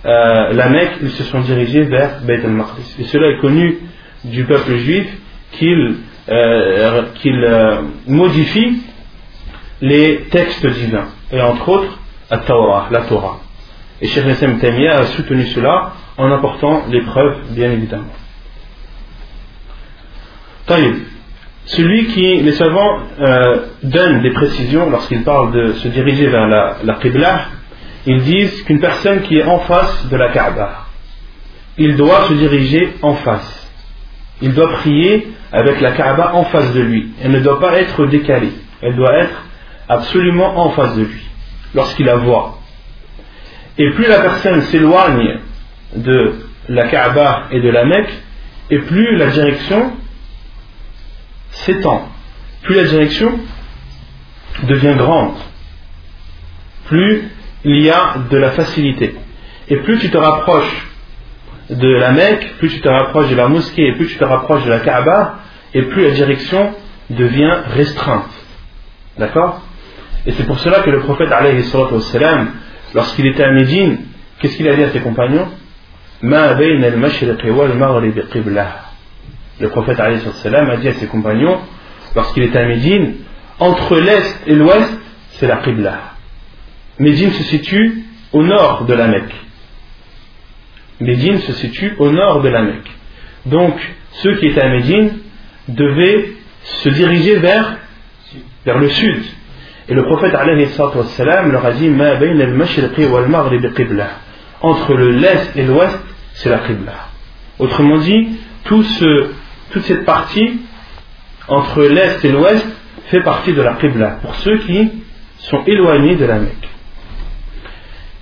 euh, 0.05 0.53
la 0.53 0.69
Mecque, 0.69 0.93
ils 1.01 1.11
se 1.11 1.23
sont 1.23 1.41
dirigés 1.41 1.83
vers 1.83 2.21
Beit 2.21 2.43
al-Maqdis. 2.43 2.95
Et 2.99 3.03
cela 3.05 3.27
est 3.31 3.39
connu 3.39 3.79
du 4.23 4.45
peuple 4.45 4.77
juif 4.77 5.07
qu'il 5.51 5.97
euh, 6.29 7.03
euh, 7.25 7.81
modifie 8.07 8.81
les 9.81 10.21
textes 10.31 10.65
divins, 10.65 11.09
et 11.31 11.41
entre 11.41 11.67
autres 11.67 11.99
la 12.31 12.37
Torah. 12.39 12.87
La 12.89 13.01
Torah. 13.01 13.41
Et 14.01 14.07
Cheikh 14.07 14.25
Nassim 14.25 14.57
Tamia 14.59 14.99
a 14.99 15.03
soutenu 15.03 15.45
cela 15.47 15.93
en 16.17 16.31
apportant 16.31 16.83
les 16.89 17.01
preuves, 17.01 17.39
bien 17.51 17.71
évidemment. 17.71 18.13
Taïb. 20.65 21.12
Celui 21.65 22.07
qui, 22.07 22.41
les 22.41 22.51
savants 22.53 22.99
euh, 23.19 23.67
donnent 23.83 24.21
des 24.21 24.31
précisions 24.31 24.89
lorsqu'ils 24.89 25.23
parlent 25.23 25.53
de 25.53 25.73
se 25.73 25.87
diriger 25.87 26.27
vers 26.27 26.47
la, 26.47 26.77
la 26.83 26.95
Qibla, 26.95 27.45
ils 28.05 28.21
disent 28.21 28.63
qu'une 28.63 28.81
personne 28.81 29.21
qui 29.21 29.37
est 29.37 29.45
en 29.45 29.59
face 29.59 30.09
de 30.09 30.17
la 30.17 30.29
Kaaba, 30.29 30.87
il 31.77 31.95
doit 31.95 32.23
se 32.23 32.33
diriger 32.33 32.93
en 33.01 33.13
face. 33.13 33.71
Il 34.41 34.53
doit 34.53 34.71
prier 34.71 35.27
avec 35.53 35.79
la 35.79 35.91
Kaaba 35.91 36.33
en 36.33 36.43
face 36.45 36.73
de 36.73 36.81
lui. 36.81 37.11
Elle 37.23 37.31
ne 37.31 37.39
doit 37.39 37.59
pas 37.59 37.79
être 37.79 38.05
décalée. 38.07 38.51
Elle 38.81 38.95
doit 38.95 39.17
être 39.19 39.43
absolument 39.87 40.59
en 40.59 40.71
face 40.71 40.95
de 40.97 41.03
lui 41.03 41.29
lorsqu'il 41.73 42.05
la 42.05 42.17
voit. 42.17 42.59
Et 43.77 43.89
plus 43.91 44.07
la 44.07 44.19
personne 44.19 44.61
s'éloigne 44.63 45.39
de 45.95 46.35
la 46.69 46.87
Kaaba 46.87 47.43
et 47.51 47.61
de 47.61 47.69
la 47.69 47.85
Mecque, 47.85 48.13
et 48.69 48.79
plus 48.79 49.17
la 49.17 49.27
direction 49.27 49.93
s'étend, 51.53 52.09
plus 52.63 52.75
la 52.75 52.83
direction 52.83 53.39
devient 54.63 54.95
grande, 54.97 55.35
plus 56.85 57.29
il 57.63 57.81
y 57.81 57.89
a 57.89 58.15
de 58.29 58.37
la 58.37 58.51
facilité. 58.51 59.15
Et 59.69 59.77
plus 59.77 59.99
tu 59.99 60.09
te 60.09 60.17
rapproches 60.17 60.87
de 61.69 61.87
la 61.87 62.11
Mecque, 62.11 62.57
plus 62.57 62.69
tu 62.69 62.81
te 62.81 62.89
rapproches 62.89 63.29
de 63.29 63.35
la 63.35 63.47
mosquée, 63.47 63.87
et 63.87 63.93
plus 63.93 64.07
tu 64.07 64.17
te 64.17 64.25
rapproches 64.25 64.65
de 64.65 64.69
la 64.69 64.79
Kaaba, 64.79 65.39
et 65.73 65.83
plus 65.83 66.03
la 66.03 66.11
direction 66.11 66.73
devient 67.09 67.55
restreinte. 67.67 68.29
D'accord? 69.17 69.61
Et 70.25 70.31
c'est 70.33 70.45
pour 70.45 70.59
cela 70.59 70.79
que 70.79 70.89
le 70.89 70.99
prophète, 70.99 71.29
lorsqu'il 72.93 73.27
était 73.27 73.43
à 73.43 73.51
Médine, 73.51 73.99
qu'est-ce 74.39 74.57
qu'il 74.57 74.67
a 74.67 74.75
dit 74.75 74.83
à 74.83 74.89
ses 74.91 74.99
compagnons? 74.99 75.47
Le 79.59 79.69
prophète 79.69 79.99
a 79.99 80.11
dit 80.77 80.87
à 80.87 80.93
ses 80.93 81.07
compagnons, 81.07 81.59
lorsqu'il 82.15 82.43
était 82.43 82.59
à 82.59 82.65
Médine, 82.65 83.15
entre 83.59 83.99
l'est 83.99 84.41
et 84.47 84.55
l'ouest, 84.55 84.99
c'est 85.33 85.47
la 85.47 85.57
Qibla. 85.57 86.13
Médine 86.99 87.31
se 87.31 87.43
situe 87.43 88.03
au 88.31 88.43
nord 88.43 88.85
de 88.85 88.93
la 88.93 89.07
Mecque. 89.07 89.35
Médine 90.99 91.39
se 91.39 91.53
situe 91.53 91.95
au 91.99 92.11
nord 92.11 92.41
de 92.41 92.49
la 92.49 92.61
Mecque. 92.61 92.91
Donc, 93.45 93.75
ceux 94.13 94.35
qui 94.37 94.47
étaient 94.47 94.61
à 94.61 94.69
Médine 94.69 95.19
devaient 95.67 96.33
se 96.63 96.89
diriger 96.89 97.35
vers, 97.37 97.77
vers 98.65 98.79
le 98.79 98.89
sud. 98.89 99.23
Et 99.89 99.93
le 99.93 100.03
prophète 100.05 100.31
leur 100.31 101.65
a 101.65 101.71
dit 101.71 101.89
Entre 104.61 104.93
le 104.93 105.09
l'est 105.11 105.57
et 105.57 105.63
l'ouest, 105.63 105.99
c'est 106.33 106.49
la 106.49 106.59
Qibla. 106.59 107.09
Autrement 107.59 107.97
dit, 107.97 108.37
tout 108.63 108.83
ce, 108.83 109.31
toute 109.73 109.83
cette 109.83 110.05
partie 110.05 110.61
entre 111.47 111.83
l'est 111.83 112.23
et 112.23 112.31
l'ouest 112.31 112.65
fait 113.07 113.21
partie 113.21 113.53
de 113.53 113.61
la 113.61 113.73
Qibla 113.73 114.19
pour 114.21 114.35
ceux 114.35 114.59
qui 114.59 114.91
sont 115.39 115.63
éloignés 115.65 116.15
de 116.15 116.25
la 116.25 116.39
Mecque. 116.39 116.69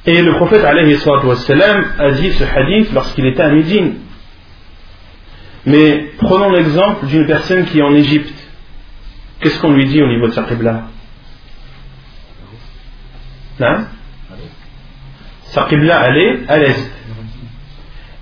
Et 0.06 0.22
le 0.22 0.34
prophète 0.36 0.64
a 0.64 0.74
dit 2.12 2.32
ce 2.32 2.44
hadith 2.44 2.92
lorsqu'il 2.94 3.26
était 3.28 3.44
à 3.44 3.50
Médine. 3.50 3.98
Mais 5.66 6.12
prenons 6.18 6.50
l'exemple 6.50 7.06
d'une 7.06 7.28
personne 7.28 7.66
qui 7.66 7.80
est 7.80 7.84
en 7.84 7.94
Égypte. 7.94 8.34
Qu'est-ce 9.40 9.60
qu'on 9.60 9.74
lui 9.74 9.86
dit 9.86 10.02
au 10.02 10.08
niveau 10.08 10.28
de 10.28 10.34
sa 10.34 10.44
Qibla? 10.44 10.88
Hein? 13.60 13.86
Sa 15.44 15.66
Qibla, 15.66 16.08
elle 16.08 16.18
est 16.18 16.50
à 16.50 16.58
l'est. 16.58 16.92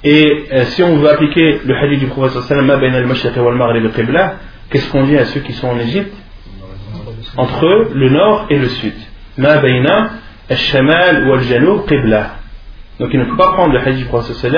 Et 0.03 0.45
euh, 0.51 0.65
si 0.65 0.83
on 0.83 0.95
veut 0.97 1.09
appliquer 1.09 1.59
le 1.65 1.75
hadith 1.75 1.99
du 1.99 2.07
prophète 2.07 2.41
qu'est-ce 4.69 4.91
qu'on 4.91 5.03
dit 5.03 5.17
à 5.17 5.25
ceux 5.25 5.41
qui 5.41 5.53
sont 5.53 5.67
en 5.67 5.79
Égypte? 5.79 6.13
Entre 7.35 7.89
le 7.93 8.09
nord 8.09 8.45
et 8.49 8.57
le 8.57 8.69
sud. 8.69 8.93
Al-shamal 9.37 11.27
al. 11.29 12.29
Donc 12.99 13.09
il 13.13 13.19
ne 13.19 13.25
faut 13.25 13.35
pas 13.35 13.51
prendre 13.53 13.73
le 13.73 13.79
hadith 13.79 13.97
du 13.97 14.05
prophète 14.05 14.55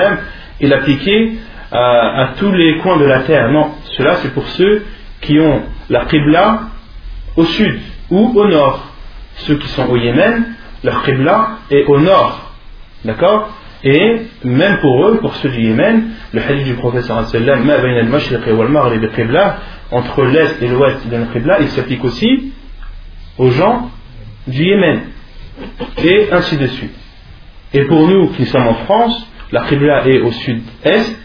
et 0.60 0.66
l'appliquer 0.66 1.38
à, 1.72 2.22
à, 2.22 2.26
tous 2.38 2.52
les 2.52 2.78
coins 2.78 2.98
de 2.98 3.04
la 3.04 3.20
terre. 3.20 3.50
Non, 3.50 3.72
cela 3.96 4.16
c'est 4.16 4.32
pour 4.32 4.46
ceux 4.46 4.84
qui 5.22 5.40
ont 5.40 5.62
la 5.90 6.04
qibla 6.04 6.60
au 7.36 7.44
sud 7.44 7.80
ou 8.10 8.32
au 8.38 8.46
nord. 8.46 8.86
Ceux 9.38 9.56
qui 9.56 9.68
sont 9.68 9.88
au 9.88 9.96
Yémen, 9.96 10.54
leur 10.84 11.02
qibla 11.02 11.58
est 11.70 11.84
au 11.86 11.98
nord. 11.98 12.52
D'accord? 13.04 13.50
Et 13.84 14.22
même 14.44 14.78
pour 14.78 15.08
eux, 15.08 15.18
pour 15.18 15.34
ceux 15.36 15.48
du 15.48 15.60
Yémen, 15.60 16.10
le 16.32 16.40
hadith 16.40 16.66
du 16.66 16.74
professeur 16.74 17.18
entre 19.90 20.24
l'est 20.24 20.62
et 20.62 20.68
l'ouest 20.68 21.06
de 21.06 21.24
Qibla, 21.32 21.60
il 21.60 21.68
s'applique 21.68 22.04
aussi 22.04 22.52
aux 23.38 23.50
gens 23.50 23.90
du 24.46 24.64
Yémen. 24.64 25.00
Et 25.98 26.28
ainsi 26.30 26.56
de 26.56 26.66
suite. 26.68 26.94
Et 27.74 27.84
pour 27.84 28.06
nous 28.06 28.28
qui 28.28 28.46
sommes 28.46 28.68
en 28.68 28.74
France, 28.74 29.26
la 29.50 29.62
Qibla 29.62 30.06
est 30.06 30.20
au 30.20 30.30
sud-est. 30.30 31.18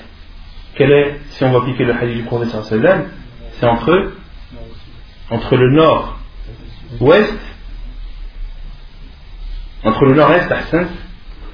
Quel 0.76 0.92
est, 0.92 1.20
si 1.30 1.44
on 1.44 1.52
va 1.52 1.60
appliquer 1.60 1.86
le 1.86 1.94
hadith 1.94 2.18
du 2.18 2.24
professeur 2.24 2.64
c'est 2.66 3.66
entre, 3.66 4.12
entre 5.32 5.56
le 5.56 5.72
nord-ouest, 5.72 7.40
entre 9.84 10.06
le 10.06 10.14
nord-est, 10.16 10.52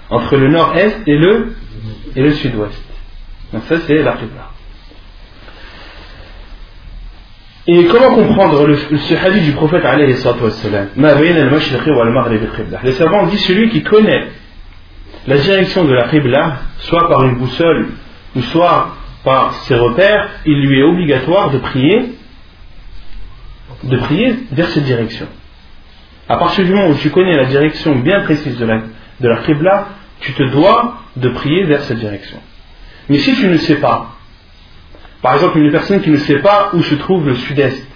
entre 0.10 0.38
le 0.38 0.50
nord-est 0.50 0.98
et 1.08 1.18
le, 1.18 1.56
et 2.16 2.22
le 2.22 2.32
sud-ouest. 2.32 2.84
Donc 3.52 3.64
ça 3.64 3.80
c'est 3.88 4.02
la 4.02 4.14
Qibla. 4.14 4.50
Et 7.66 7.86
comment 7.86 8.14
comprendre 8.16 8.68
le, 8.68 8.76
ce 8.76 9.14
hadith 9.14 9.46
du 9.46 9.54
prophète 9.54 9.84
Les 12.84 12.92
savants 12.94 13.28
disent 13.28 13.46
celui 13.46 13.70
qui 13.70 13.84
connaît 13.84 14.28
la 15.28 15.38
direction 15.38 15.86
de 15.86 15.94
la 15.94 16.10
Qibla, 16.10 16.58
soit 16.80 17.08
par 17.08 17.24
une 17.24 17.38
boussole 17.38 17.88
ou 18.36 18.42
soit 18.42 18.96
par 19.24 19.54
ses 19.64 19.76
repères, 19.76 20.30
il 20.46 20.60
lui 20.68 20.80
est 20.80 20.84
obligatoire 20.84 21.52
de 21.52 21.60
prier, 21.60 22.16
de 23.84 23.98
prier 23.98 24.36
vers 24.52 24.68
cette 24.68 24.84
direction. 24.84 25.28
À 26.28 26.38
partir 26.38 26.66
du 26.66 26.74
moment 26.74 26.90
où 26.90 26.96
tu 26.96 27.10
connais 27.10 27.36
la 27.36 27.46
direction 27.46 27.96
bien 27.96 28.22
précise 28.22 28.58
de 28.58 28.66
la, 28.66 28.82
de 29.24 29.30
la 29.30 29.38
Qibla, 29.38 29.88
tu 30.20 30.34
te 30.34 30.44
dois 30.44 31.00
de 31.16 31.30
prier 31.30 31.64
vers 31.64 31.82
cette 31.84 31.98
direction. 31.98 32.40
Mais 33.10 33.18
si 33.20 33.34
tu 33.36 33.48
ne 33.48 33.58
sais 33.58 33.78
pas, 33.78 34.16
par 35.22 35.36
exemple 35.36 35.58
une 35.58 35.72
personne 35.72 36.02
qui 36.02 36.10
ne 36.10 36.18
sait 36.18 36.40
pas 36.40 36.70
où 36.74 36.84
se 36.84 36.96
trouve 36.96 37.26
le 37.26 37.36
sud-est 37.36 37.88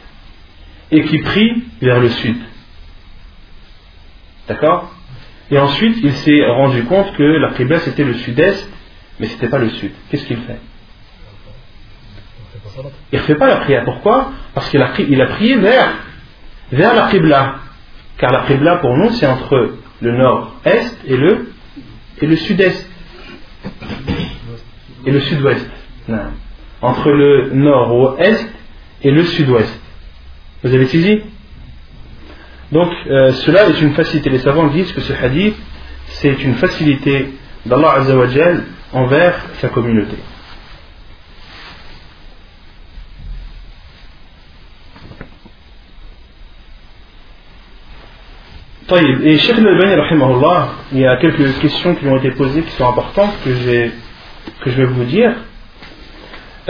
et 0.91 1.03
qui 1.03 1.17
prie 1.19 1.65
vers 1.81 2.00
le 2.00 2.10
sud, 2.10 2.38
d'accord? 4.48 4.93
Et 5.51 5.60
ensuite 5.60 5.98
il 6.01 6.13
s'est 6.13 6.46
rendu 6.46 6.84
compte 6.86 7.13
que 7.13 7.24
la 7.24 7.51
Qibla 7.51 7.79
c'était 7.81 8.05
le 8.05 8.13
sud-est, 8.15 8.69
mais 9.19 9.27
ce 9.27 9.34
n'était 9.34 9.50
pas 9.50 9.60
le 9.60 9.69
sud. 9.69 9.91
Qu'est-ce 10.10 10.25
qu'il 10.25 10.38
fait? 10.38 10.60
Il 13.12 13.19
ne 13.19 13.24
fait 13.24 13.36
pas 13.36 13.48
la 13.48 13.57
prière. 13.57 13.84
Pourquoi? 13.86 14.31
Parce 14.53 14.69
qu'il 14.69 14.81
a, 14.81 15.25
prié 15.27 15.57
vers, 15.57 15.89
vers 16.72 16.93
la 16.93 17.10
Qibla. 17.10 17.55
Car 18.17 18.31
la 18.31 18.43
Qibla 18.43 18.77
pour 18.77 18.96
nous 18.96 19.10
c'est 19.12 19.25
entre 19.25 19.77
le 20.01 20.18
nord-est 20.18 20.98
et 21.06 21.18
le 21.18 21.51
et 22.22 22.25
le 22.25 22.36
sud-est 22.36 22.89
et 25.06 25.12
le 25.12 25.20
sud-ouest. 25.22 25.68
Entre 26.82 27.12
le 27.12 27.51
nord-ouest 27.54 28.48
et 29.04 29.12
le 29.12 29.24
sud-ouest. 29.24 29.80
Vous 30.63 30.74
avez 30.74 30.88
saisi? 30.88 31.22
Donc 32.72 32.92
euh, 33.08 33.32
cela 33.34 33.70
est 33.70 33.82
une 33.82 33.94
facilité. 33.94 34.30
Les 34.30 34.39
savants 34.39 34.68
disent 34.68 34.92
que 34.92 35.01
ce 35.01 35.13
hadith 35.13 35.56
c'est 36.08 36.44
une 36.44 36.56
facilité 36.56 37.30
d'Allah 37.66 37.94
Azzawajal 37.98 38.63
envers 38.94 39.36
sa 39.60 39.70
communauté. 39.70 40.16
Et 48.89 49.38
Cheikh 49.38 49.58
al 49.58 50.01
il 50.94 51.00
y 51.00 51.06
a 51.06 51.17
quelques 51.17 51.60
questions 51.60 51.96
qui 51.96 52.08
ont 52.08 52.15
été 52.15 52.32
posées 52.32 52.62
qui 52.62 52.72
sont 52.72 52.88
importantes 52.88 53.34
que, 53.44 53.50
que 53.50 54.70
je 54.70 54.77
vais 54.77 54.86
vous 54.86 55.03
dire. 55.03 55.34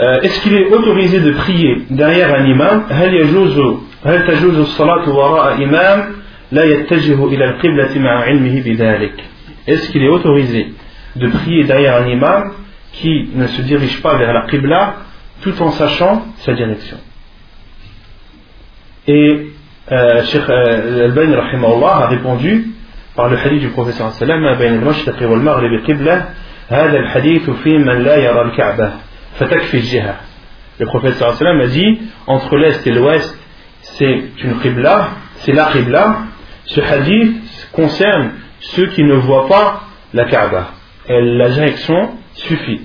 Euh, 0.00 0.20
est-ce 0.22 0.40
qu'il 0.40 0.54
est 0.54 0.66
autorisé 0.66 1.20
de 1.20 1.30
prier 1.30 1.84
derrière 1.90 2.34
un 2.34 2.44
imam? 2.44 2.86
Est-ce 9.66 9.90
qu'il 9.90 10.02
est 10.02 10.08
autorisé 10.08 10.72
de 11.14 11.28
prier 11.28 11.64
derrière 11.64 12.02
un 12.02 12.08
imam 12.08 12.52
qui 12.94 13.28
ne 13.32 13.46
se 13.46 13.62
dirige 13.62 14.02
pas 14.02 14.16
vers 14.16 14.32
la 14.32 14.46
qibla 14.46 14.96
tout 15.42 15.62
en 15.62 15.70
sachant 15.70 16.26
sa 16.38 16.52
direction? 16.54 16.98
Et 19.06 19.52
euh, 19.91 20.23
Cheikh 20.23 20.49
euh, 20.49 21.05
Al-Bani 21.05 21.35
a 21.35 22.07
répondu 22.07 22.67
par 23.15 23.29
le 23.29 23.37
hadith 23.37 23.61
du 23.61 23.69
professeur 23.69 24.11
sallam 24.11 24.57
بين 24.57 24.73
المشرق 24.73 25.21
والمغرب 25.21 25.83
قبلة 25.87 26.25
هذا 26.69 26.97
الحديث 26.97 27.49
في 27.49 27.77
من 27.77 28.03
لا 28.03 28.15
يرى 28.15 28.41
الكعبة 28.41 28.91
فتكفي 29.39 29.77
الجهة 29.77 30.15
le 30.79 30.85
professeur 30.85 31.33
sallam 31.35 31.61
a 31.61 31.67
dit 31.67 32.01
entre 32.27 32.57
l'est 32.57 32.87
et 32.87 32.91
l'ouest 32.91 33.37
c'est 33.81 34.23
une 34.43 34.59
qibla 34.61 35.09
c'est 35.35 35.51
la 35.51 35.65
qibla 35.71 36.17
ce 36.65 36.81
hadith 36.81 37.69
concerne 37.71 38.31
ceux 38.59 38.87
qui 38.87 39.03
ne 39.03 39.13
voient 39.15 39.47
pas 39.47 39.81
la 40.13 40.25
Kaaba 40.25 40.71
et 41.09 41.21
la 41.21 41.49
direction 41.49 42.11
suffit 42.33 42.81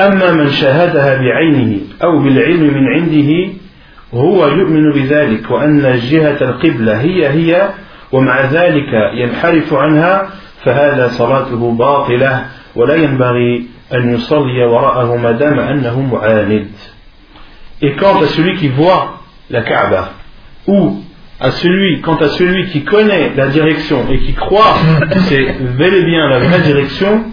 أما 0.00 0.30
من 0.32 0.50
شاهدها 0.50 1.16
بعينه 1.16 1.80
أو 2.04 2.22
بالعلم 2.22 2.74
من 2.74 2.86
عنده 2.94 3.52
هو 4.14 4.46
يؤمن 4.46 4.92
بذلك 4.92 5.50
وأن 5.50 6.00
جهة 6.10 6.38
القبلة 6.40 7.00
هي 7.00 7.28
هي 7.28 7.70
ومع 8.12 8.40
ذلك 8.40 8.92
ينحرف 9.14 9.74
عنها 9.74 10.28
فهذا 10.64 11.08
صلاته 11.08 11.72
باطلة 11.72 12.46
ولا 12.76 12.94
ينبغي 12.94 13.66
أن 13.94 14.14
يصلي 14.14 14.64
وراءه 14.64 15.16
ما 15.16 15.32
دام 15.32 15.58
أنه 15.58 16.00
معاند 16.00 16.68
Et 17.84 17.96
quant 17.96 18.22
à 18.22 18.26
celui 18.26 18.58
qui 18.58 18.68
voit 18.68 19.22
la 19.50 19.62
Kaaba, 19.62 20.12
ou 20.68 21.02
à 21.40 21.50
celui, 21.50 22.00
quant 22.00 22.14
à 22.14 22.28
celui 22.28 22.70
qui 22.70 22.84
connaît 22.84 23.32
la 23.34 23.48
direction 23.48 24.08
et 24.08 24.20
qui 24.20 24.34
croit 24.34 24.76
que 25.10 25.18
c'est 25.18 25.56
bel 25.76 25.92
et 25.92 26.04
bien 26.04 26.28
la 26.28 26.38
vraie 26.38 26.60
direction, 26.60 27.24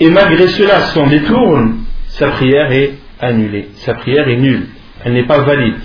et 0.00 0.10
malgré 0.10 0.48
cela 0.48 0.80
s'en 0.80 1.06
détourne, 1.06 1.84
sa 2.08 2.28
prière 2.28 2.70
est 2.72 2.98
annulée. 3.19 3.69
Sa 3.75 3.93
prière 3.95 4.27
est 4.27 4.37
nulle. 4.37 4.67
Elle 5.03 5.13
n'est 5.13 5.25
pas 5.25 5.39
valide. 5.39 5.79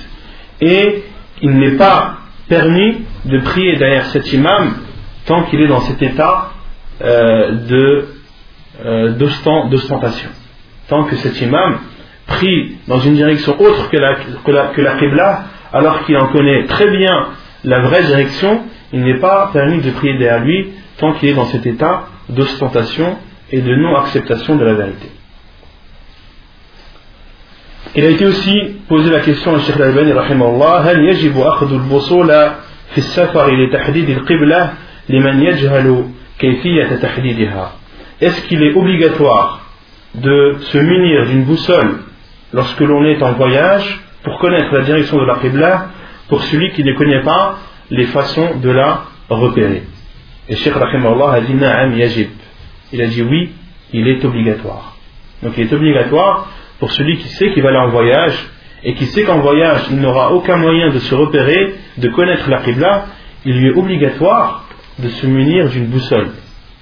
Et 0.61 1.05
il 1.43 1.57
n'est 1.57 1.77
pas 1.77 2.19
permis 2.49 3.03
de 3.25 3.39
prier 3.39 3.77
derrière 3.77 4.07
cet 4.07 4.33
imam 4.33 4.75
tant 5.27 5.45
qu'il 5.45 5.61
est 5.61 5.67
dans 5.67 5.81
cet 5.81 6.03
état 6.03 6.53
euh, 7.03 8.03
euh, 8.85 9.11
d'ostentation. 9.71 10.31
Tant 10.89 11.05
que 11.05 11.17
cet 11.17 11.41
imam 11.41 11.79
prie 12.27 12.77
dans 12.89 13.01
une 13.01 13.15
direction 13.15 13.61
autre 13.61 13.89
que 13.91 13.97
la, 13.97 14.15
que 14.15 14.75
que 14.75 14.81
la 14.81 14.97
Qibla, 14.97 15.45
alors 15.73 16.05
qu'il 16.05 16.17
en 16.17 16.29
connaît 16.29 16.67
très 16.67 16.91
bien 16.91 17.29
la 17.65 17.81
vraie 17.81 18.03
direction, 18.05 18.63
il 18.93 19.03
n'est 19.03 19.19
pas 19.19 19.51
permis 19.53 19.81
de 19.81 19.91
prier 19.91 20.19
derrière 20.19 20.45
lui 20.45 20.71
tant 20.99 21.13
qu'il 21.15 21.31
est 21.31 21.35
dans 21.35 21.47
cet 21.47 21.67
état 21.67 22.09
d'ostentation 22.29 23.17
et 23.51 23.61
de 23.61 23.75
non-acceptation 23.75 24.57
de 24.57 24.65
la 24.65 24.75
vérité. 24.75 25.11
Il 27.96 28.06
a 28.06 28.10
été 28.10 28.26
aussi 28.26 28.78
posé 28.88 29.10
la 29.10 29.22
question 29.22 29.56
à 29.56 29.60
Cheikh 29.60 29.76
Al-Albani 29.76 30.12
rahimahullah 30.14 30.82
هل 30.86 31.10
يجب 31.10 31.40
أخذ 31.40 31.74
البصول 31.74 32.28
في 32.92 32.98
السفر 32.98 33.56
لتحديد 33.56 34.10
القبلة 34.10 34.74
لمن 35.10 35.44
يجهل 35.44 36.06
كيفية 36.40 36.96
تحديدها 37.02 37.72
Est-ce 38.22 38.42
qu'il 38.48 38.62
est 38.64 38.76
obligatoire 38.76 39.62
de 40.16 40.58
se 40.60 40.78
munir 40.78 41.26
d'une 41.28 41.44
boussole 41.44 42.00
lorsque 42.54 42.82
l'on 42.82 43.06
est 43.06 43.22
en 43.24 43.34
voyage 43.34 44.02
pour 44.24 44.38
connaître 44.40 44.74
la 44.74 44.82
direction 44.82 45.18
de 45.18 45.26
la 45.26 45.36
Qibla 45.36 45.88
pour 46.28 46.44
celui 46.44 46.72
qui 46.74 46.84
ne 46.84 46.94
connaît 46.94 47.24
pas 47.24 47.58
les 47.90 48.06
façons 48.06 48.56
de 48.62 48.70
la 48.70 49.04
repérer 49.30 49.84
Et 50.50 50.56
Cheikh 50.56 50.74
Rahimahullah 50.74 51.34
a 51.34 51.42
dit 51.42 51.54
Na'am 51.54 51.98
yajib. 51.98 52.30
Il 52.92 53.02
a 53.02 53.08
dit 53.08 53.22
oui, 53.22 53.52
il 53.94 54.08
est 54.08 54.24
obligatoire. 54.26 54.96
Donc 55.44 55.54
il 55.58 55.68
est 55.68 55.74
obligatoire 55.74 56.48
pour 56.85 56.93
celui 56.93 57.17
qui 57.17 57.29
sait 57.29 57.51
qu'il 57.55 57.63
va 57.63 57.71
aller 57.71 57.79
en 57.79 57.89
voyage 57.89 58.37
et 58.83 58.93
qui 58.93 59.07
sait 59.07 59.23
qu'en 59.23 59.39
voyage 59.39 59.87
il 59.91 59.97
n'aura 60.01 60.33
aucun 60.33 60.59
moyen 60.59 60.91
de 60.91 60.99
se 60.99 61.15
repérer, 61.15 61.77
de 61.97 62.09
connaître 62.11 62.51
la 62.51 62.59
Qibla, 62.61 63.07
il 63.47 63.57
lui 63.57 63.69
est 63.69 63.75
obligatoire 63.75 64.67
de 64.99 65.09
se 65.09 65.27
munir 65.27 65.71
d'une 65.71 65.87
boussole 65.87 66.33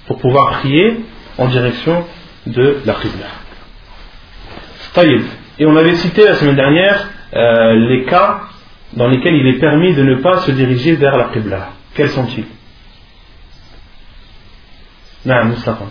pour 0.05 0.19
pouvoir 0.19 0.59
prier 0.59 1.05
en 1.37 1.47
direction 1.47 2.03
de 2.47 2.79
la 2.85 2.95
Qibla. 2.95 3.27
Et 5.57 5.65
on 5.65 5.77
avait 5.77 5.95
cité 5.95 6.25
la 6.25 6.35
semaine 6.35 6.57
dernière 6.57 7.09
euh, 7.33 7.73
les 7.87 8.03
cas 8.03 8.41
dans 8.97 9.07
lesquels 9.07 9.35
il 9.35 9.55
est 9.55 9.59
permis 9.59 9.93
de 9.93 10.03
ne 10.03 10.15
pas 10.15 10.39
se 10.39 10.51
diriger 10.51 10.97
vers 10.97 11.15
la 11.15 11.29
Qibla. 11.29 11.69
Quels 11.95 12.09
sont-ils? 12.09 12.47
Non, 15.25 15.45
Mustafa. 15.45 15.85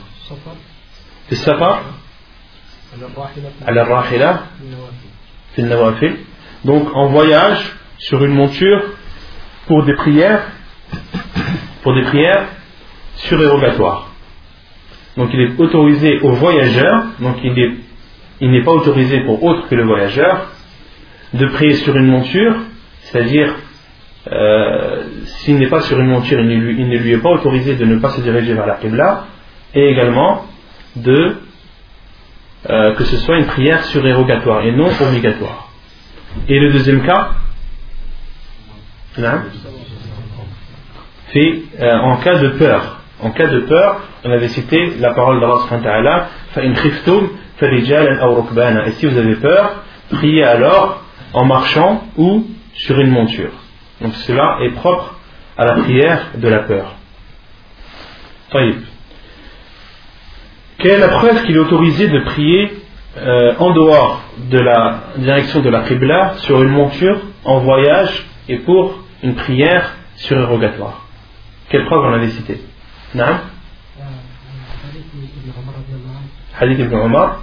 Le 1.31 1.37
safar 1.37 1.81
donc 6.65 6.89
en 6.95 7.07
voyage 7.07 7.77
sur 7.99 8.25
une 8.25 8.35
monture 8.35 8.83
pour 9.67 9.85
des 9.85 9.95
prières 9.95 10.43
pour 11.83 11.95
des 11.95 12.03
prières 12.03 12.47
surérogatoire. 13.15 14.09
Donc 15.17 15.31
il 15.33 15.41
est 15.41 15.59
autorisé 15.59 16.21
aux 16.21 16.33
voyageurs, 16.33 17.07
donc 17.21 17.37
il 17.43 17.53
n'est 17.55 17.75
il 18.41 18.65
pas 18.65 18.73
autorisé 18.73 19.21
pour 19.21 19.43
autre 19.43 19.69
que 19.69 19.75
le 19.75 19.85
voyageur, 19.85 20.53
de 21.35 21.47
prier 21.47 21.75
sur 21.75 21.97
une 21.97 22.07
monture, 22.07 22.57
c'est-à-dire 23.03 23.55
euh, 24.31 25.03
s'il 25.25 25.59
n'est 25.59 25.69
pas 25.69 25.83
sur 25.83 25.99
une 25.99 26.09
monture, 26.09 26.41
il 26.41 26.47
ne, 26.49 26.99
lui, 26.99 27.13
est 27.13 27.19
pas 27.19 27.31
autorisé 27.31 27.75
de 27.77 27.85
ne 27.85 27.99
pas 27.99 28.11
se 28.11 28.21
diriger 28.21 28.55
vers 28.55 28.67
la 28.67 28.77
Qibla, 28.77 29.27
et 29.75 29.87
également 29.87 30.47
de 30.97 31.37
euh, 32.71 32.95
que 32.95 33.05
ce 33.05 33.17
soit 33.19 33.39
une 33.39 33.47
prière 33.47 33.85
surérogatoire 33.85 34.65
et 34.65 34.73
non 34.73 34.89
obligatoire. 35.01 35.69
Et 36.49 36.59
le 36.59 36.73
deuxième 36.73 37.03
cas, 37.03 37.31
fait 41.29 41.63
euh, 41.81 41.99
en 41.99 42.17
cas 42.19 42.39
de 42.39 42.49
peur. 42.51 43.01
En 43.21 43.31
cas 43.31 43.47
de 43.47 43.61
peur, 43.61 44.01
on 44.25 44.31
avait 44.31 44.49
cité 44.49 44.95
la 44.99 45.15
parole 45.15 45.41
d'Allah 45.41 46.29
et 48.87 48.93
si 48.93 49.07
vous 49.07 49.17
avez 49.17 49.37
peur, 49.37 49.85
priez 50.11 50.45
alors 50.45 51.03
en 51.33 51.45
marchant 51.45 52.05
ou 52.17 52.47
sur 52.75 52.99
une 52.99 53.11
monture. 53.11 53.53
Donc 54.01 54.15
cela 54.15 54.59
est 54.63 54.71
propre 54.71 55.15
à 55.57 55.67
la 55.67 55.75
prière 55.75 56.31
de 56.37 56.49
la 56.49 56.61
peur. 56.61 56.95
Quelle 60.83 60.93
est 60.93 60.99
la 60.99 61.09
preuve 61.09 61.45
qu'il 61.45 61.55
est 61.55 61.61
autorisé 61.61 62.09
de 62.09 62.19
prier 62.21 62.83
euh, 63.17 63.55
en 63.61 63.73
dehors 63.73 64.21
de 64.51 64.59
la 64.59 65.05
direction 65.17 65.61
de 65.61 65.71
la 65.71 65.83
Qibla, 65.83 66.35
sur 66.39 66.61
une 66.61 66.71
monture, 66.71 67.21
en 67.45 67.61
voyage 67.61 68.27
et 68.49 68.59
pour 68.59 68.99
une 69.23 69.37
prière 69.37 69.95
surérogatoire 70.17 71.07
Quelle 71.69 71.85
preuve 71.85 72.01
on 72.05 72.13
avait 72.15 72.31
cité 72.31 72.61
Naam. 73.15 73.39
Hadith 76.59 76.79
ibn 76.81 76.95
Omar. 76.97 77.43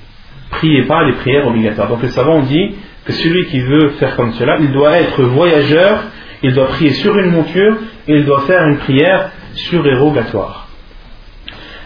priait 0.50 0.84
pas 0.84 1.04
les 1.04 1.14
prières 1.14 1.46
obligatoires. 1.46 1.88
Donc 1.88 2.02
les 2.02 2.08
savants 2.08 2.40
dit 2.40 2.74
que 3.04 3.12
celui 3.12 3.46
qui 3.46 3.60
veut 3.60 3.90
faire 3.98 4.16
comme 4.16 4.32
cela, 4.34 4.56
il 4.58 4.72
doit 4.72 4.98
être 4.98 5.22
voyageur, 5.22 6.04
il 6.42 6.54
doit 6.54 6.68
prier 6.68 6.92
sur 6.92 7.16
une 7.18 7.30
monture 7.30 7.76
et 8.08 8.16
il 8.16 8.24
doit 8.24 8.42
faire 8.42 8.62
une 8.66 8.78
prière 8.78 9.30
surérogatoire. 9.54 10.68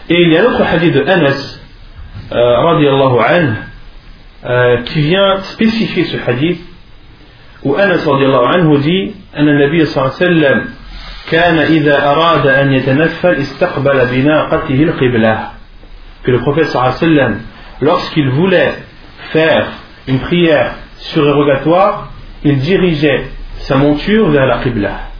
Et 0.09 0.21
il 0.21 0.29
y 0.31 0.37
a 0.37 0.41
l'autre 0.41 0.61
hadith 0.61 0.93
de 0.93 1.01
Anas, 1.03 1.59
euh, 2.31 3.05
euh, 4.43 4.77
qui 4.83 5.01
vient 5.01 5.39
spécifier 5.41 6.05
ce 6.05 6.17
hadith, 6.27 6.59
où 7.63 7.75
Anas 7.75 8.05
anhu 8.07 8.77
dit, 8.79 9.13
أن 9.37 9.49
النبي 9.49 9.85
صلى 9.85 10.03
الله 10.03 10.13
عليه 10.21 10.25
وسلم 10.25 10.65
كان 11.31 11.57
إذا 11.57 12.11
أراد 12.11 12.47
أن 12.47 12.73
يتنفل 12.73 13.35
استقبل 13.35 14.05
بناقته 14.05 14.83
القبلة 14.83 15.51
que 16.23 16.29
le 16.29 16.39
prophète 16.39 16.67
sallam 16.67 17.39
lorsqu'il 17.80 18.28
voulait 18.30 18.74
faire 19.32 19.68
une 20.06 20.18
prière 20.20 20.74
surérogatoire 20.98 22.12
il 22.44 22.58
dirigeait 22.58 23.30
sa 23.60 23.76
monture 23.76 24.28
vers 24.30 24.46
la 24.46 24.58
Qibla. 24.58 25.10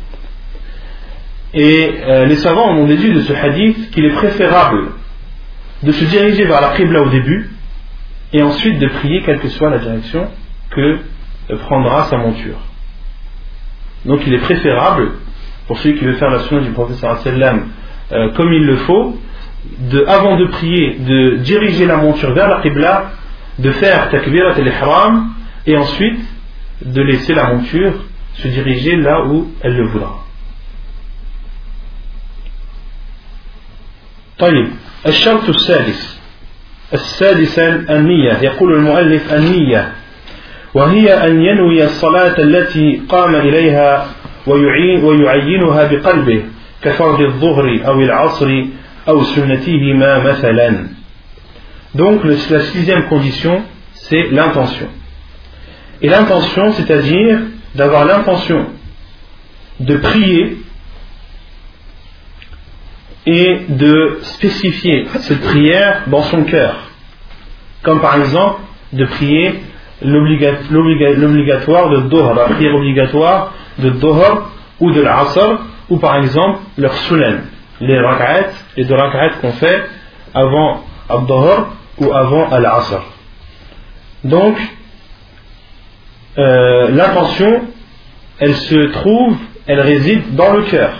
Et 1.54 1.94
euh, 2.04 2.26
les 2.26 2.36
savants 2.36 2.70
ont 2.76 2.86
déduit 2.86 3.12
de 3.12 3.20
ce 3.20 3.32
hadith 3.32 3.90
qu'il 3.90 4.04
est 4.04 4.14
préférable 4.14 4.92
de 5.82 5.92
se 5.92 6.04
diriger 6.04 6.44
vers 6.44 6.60
la 6.60 6.76
Qibla 6.76 7.02
au 7.02 7.08
début 7.08 7.50
et 8.32 8.42
ensuite 8.42 8.78
de 8.78 8.88
prier 8.88 9.22
quelle 9.22 9.40
que 9.40 9.48
soit 9.48 9.70
la 9.70 9.78
direction 9.78 10.28
que 10.70 10.98
prendra 11.66 12.04
sa 12.04 12.18
monture. 12.18 12.58
Donc 14.04 14.20
il 14.26 14.34
est 14.34 14.38
préférable 14.38 15.12
pour 15.66 15.78
celui 15.78 15.98
qui 15.98 16.04
veut 16.04 16.14
faire 16.14 16.30
la 16.30 16.40
sunna 16.40 16.60
du 16.62 16.70
professeur 16.70 17.18
sallam 17.18 17.68
euh, 18.12 18.32
comme 18.34 18.52
il 18.52 18.64
le 18.64 18.76
faut, 18.76 19.18
de, 19.79 20.05
avant 20.05 20.37
de 20.37 20.45
prier, 20.45 20.97
de 20.99 21.35
diriger 21.37 21.85
la 21.85 21.97
monture 21.97 22.33
vers 22.33 22.49
la 22.49 22.61
Qibla, 22.61 23.11
de 23.59 23.71
faire 23.71 24.09
takbirat 24.09 24.53
al-ihram 24.53 25.29
et 25.67 25.77
ensuite 25.77 26.19
de 26.83 27.01
laisser 27.01 27.33
la 27.33 27.53
monture 27.53 27.93
se 28.33 28.47
diriger 28.47 28.95
là 28.95 29.25
où 29.25 29.51
elle 29.61 29.75
le 29.75 29.87
voudra. 29.87 30.17
طيب 34.39 34.67
الشرط 35.05 35.49
السادس 35.49 36.19
السادسا 36.93 37.85
النية 37.89 38.33
يقول 38.41 38.73
المؤلف 38.73 39.33
النية 39.33 39.91
وهي 40.73 41.13
أن 41.27 41.41
ينوي 41.41 41.83
الصلاة 41.83 42.35
التي 42.39 43.01
قام 43.09 43.35
إليها 43.35 44.07
ويعينها 44.47 45.83
بقلبه 45.91 46.43
كفرض 46.81 47.21
الظهر 47.21 47.79
أو 47.87 48.01
العصر 48.01 48.49
أو 48.49 48.51
سنتهما 48.51 48.59
مثلا 48.59 48.84
donc 51.94 52.24
la 52.24 52.60
sixième 52.60 53.08
condition, 53.08 53.62
c'est 53.94 54.28
l'intention. 54.30 54.88
Et 56.02 56.08
l'intention, 56.08 56.72
c'est-à-dire 56.72 57.38
d'avoir 57.74 58.04
l'intention 58.04 58.66
de 59.80 59.96
prier 59.96 60.58
et 63.26 63.60
de 63.68 64.18
spécifier 64.22 65.06
cette 65.20 65.40
prière 65.40 66.02
dans 66.06 66.22
son 66.22 66.44
cœur. 66.44 66.90
Comme 67.82 68.00
par 68.00 68.16
exemple 68.16 68.60
de 68.92 69.04
prier 69.04 69.60
l'obligatoire 70.02 71.90
de 71.90 72.08
Doha, 72.08 72.34
la 72.34 72.54
prière 72.54 72.74
obligatoire 72.74 73.54
de 73.78 73.90
Doha 73.90 74.50
ou 74.80 74.90
de 74.92 75.00
l'Asr, 75.00 75.60
ou 75.88 75.98
par 75.98 76.16
exemple 76.16 76.60
leur 76.76 76.94
Sunan, 76.94 77.38
les 77.79 77.99
rak'at, 77.99 78.49
les 78.77 78.85
deux 78.85 78.95
rak'at 78.95 79.29
qu'on 79.41 79.51
fait 79.53 79.83
avant 80.33 80.83
Al-Dohar 81.09 81.73
ou 81.99 82.13
avant 82.13 82.49
Al-Asr. 82.49 83.01
Donc, 84.23 84.57
euh, 86.37 86.89
l'intention, 86.91 87.61
elle 88.39 88.55
se 88.55 88.91
trouve, 88.91 89.37
elle 89.67 89.81
réside 89.81 90.35
dans 90.35 90.53
le 90.53 90.63
cœur. 90.63 90.91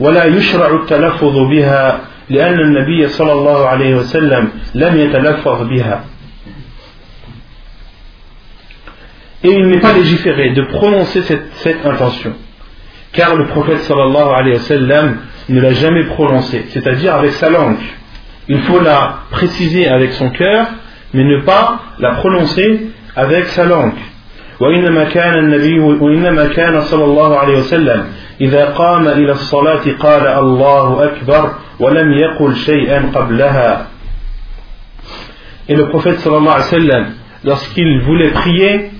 ولا 0.00 0.24
يشرع 0.24 0.82
التلفظ 0.82 1.38
بها 1.50 2.00
لأن 2.30 2.60
النبي 2.60 3.08
صلى 3.08 3.32
الله 3.32 3.66
عليه 3.66 3.94
وسلم 3.94 4.48
لم 4.74 4.96
يتلفظ 4.98 5.62
بها 5.62 6.04
et 9.44 9.50
il 9.50 9.66
n'est 9.68 9.80
pas 9.80 9.92
légiféré 9.92 10.50
de 10.50 10.62
prononcer 10.62 11.22
cette, 11.22 11.84
intention. 11.84 12.32
Car 13.12 13.34
le 13.34 13.46
prophète 13.46 13.80
sallallahu 13.80 14.28
alayhi 14.34 14.56
wa 14.56 14.62
sallam 14.62 15.16
ne 15.48 15.60
l'a 15.60 15.72
jamais 15.72 16.04
prononcée, 16.04 16.66
c'est-à-dire 16.70 17.14
avec 17.14 17.32
sa 17.32 17.50
langue. 17.50 17.76
Il 18.48 18.60
faut 18.62 18.80
la 18.80 19.20
préciser 19.30 19.88
avec 19.88 20.12
son 20.12 20.30
cœur, 20.30 20.66
mais 21.14 21.24
ne 21.24 21.40
pas 21.42 21.80
la 21.98 22.12
prononcer 22.16 22.88
avec 23.16 23.46
sa 23.46 23.64
langue. 23.64 23.98
وإنما 24.60 25.04
كان 25.04 25.34
النبي 25.38 25.78
وإنما 25.80 26.46
كان 26.46 26.80
صلى 26.80 27.04
الله 27.04 27.38
عليه 27.38 27.58
وسلم 27.58 28.04
إذا 28.40 28.64
قام 28.64 29.08
إلى 29.08 29.32
الصلاة 29.32 29.82
قال 29.98 30.26
الله 30.26 31.04
أكبر 31.04 31.50
ولم 31.80 32.12
يقل 32.12 32.56
شيئا 32.56 33.10
قبلها. 33.14 33.86
Et 35.68 35.74
le 35.74 35.88
prophète 35.88 36.18
sallallahu 36.18 36.48
alayhi 36.48 36.74
wa 36.74 36.80
sallam, 36.80 37.06
lorsqu'il 37.44 38.00
voulait 38.02 38.30
prier, 38.30 38.90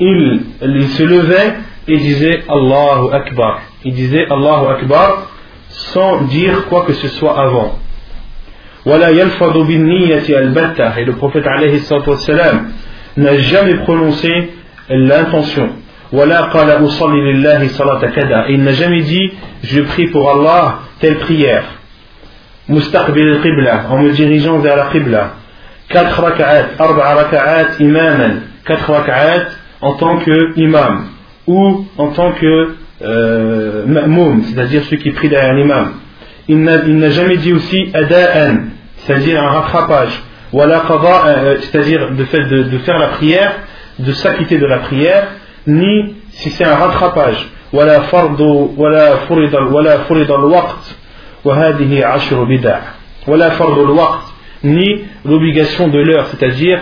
il, 0.00 0.40
il 0.62 0.88
se 0.88 1.02
levait 1.02 1.54
et 1.86 1.96
disait 1.96 2.44
Allahu 2.48 3.12
Akbar. 3.12 3.60
Il 3.84 3.94
disait 3.94 4.26
Allahu 4.30 4.66
Akbar 4.76 5.30
sans 5.73 6.21
dire 6.23 6.65
quoi 6.67 6.85
que 6.85 6.93
ce 6.93 7.07
soit 7.09 7.37
avant. 7.39 7.79
Et 8.85 8.89
le 11.05 11.11
prophète 11.13 11.45
n'a 13.17 13.37
jamais 13.37 13.75
prononcé 13.75 14.53
l'intention. 14.89 15.69
Il 16.11 16.27
n'a 18.63 18.73
jamais 18.73 19.01
dit 19.01 19.31
je 19.63 19.81
prie 19.81 20.07
pour 20.07 20.29
Allah 20.29 20.79
telle 20.99 21.17
prière. 21.17 21.63
Mustaqbil 22.69 23.39
qibla 23.41 23.85
en 23.89 23.97
me 23.99 24.11
dirigeant 24.11 24.59
vers 24.59 24.75
la 24.75 24.85
qibla. 24.91 25.33
4 25.89 26.21
raka'at, 26.21 26.77
4 26.77 26.95
raka'at 26.95 27.79
imaman, 27.79 28.41
4 28.65 28.89
raka'at 28.89 29.47
en 29.81 29.93
tant 29.93 30.17
que 30.17 30.53
imam 30.57 31.07
ou 31.45 31.85
en 31.97 32.07
tant 32.07 32.31
que 32.31 32.75
euh, 33.03 33.83
c'est-à-dire 34.47 34.83
ceux 34.85 34.97
qui 34.97 35.11
prient 35.11 35.29
derrière 35.29 35.53
l'imam. 35.53 35.93
Il 36.47 36.61
n'a 36.61 37.09
jamais 37.09 37.37
dit 37.37 37.53
aussi 37.53 37.89
ada'an, 37.93 38.57
c'est-à-dire 38.97 39.41
un 39.41 39.49
rattrapage. 39.49 40.23
Wala 40.53 40.83
euh, 40.89 41.57
c'est-à-dire 41.61 42.11
de, 42.11 42.23
de, 42.23 42.63
de, 42.63 42.77
faire 42.79 42.99
la 42.99 43.07
prière, 43.07 43.53
de 43.99 44.11
s'acquitter 44.11 44.57
de 44.57 44.65
la 44.65 44.79
prière, 44.79 45.27
ni 45.65 46.15
si 46.31 46.49
c'est 46.51 46.65
un 46.65 46.75
rattrapage. 46.75 47.49
Wala 47.73 48.01
fardu, 48.01 48.69
wa 48.77 48.89
ashru 48.91 49.49
ni 54.63 55.01
l'obligation 55.25 55.87
de 55.87 55.99
l'heure, 55.99 56.27
c'est-à-dire 56.27 56.79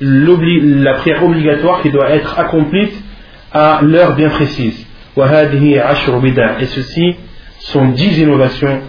la 0.00 0.94
prière 0.94 1.24
obligatoire 1.24 1.82
qui 1.82 1.90
doit 1.90 2.10
être 2.10 2.38
accomplie 2.38 2.92
à 3.52 3.80
l'heure 3.82 4.14
bien 4.14 4.28
précise. 4.28 4.83
Et 5.16 6.66
ceci 6.66 7.14
sont 7.60 7.86
dix 7.88 8.18
innovations. 8.18 8.80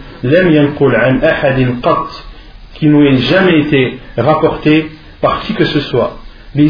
qui 2.73 2.87
n'ont 2.87 3.17
jamais 3.17 3.59
été 3.61 3.99
rapportées 4.17 4.91
par 5.21 5.41
qui 5.41 5.53
que 5.53 5.65
ce 5.65 5.79
soit. 5.81 6.17
Que 6.55 6.67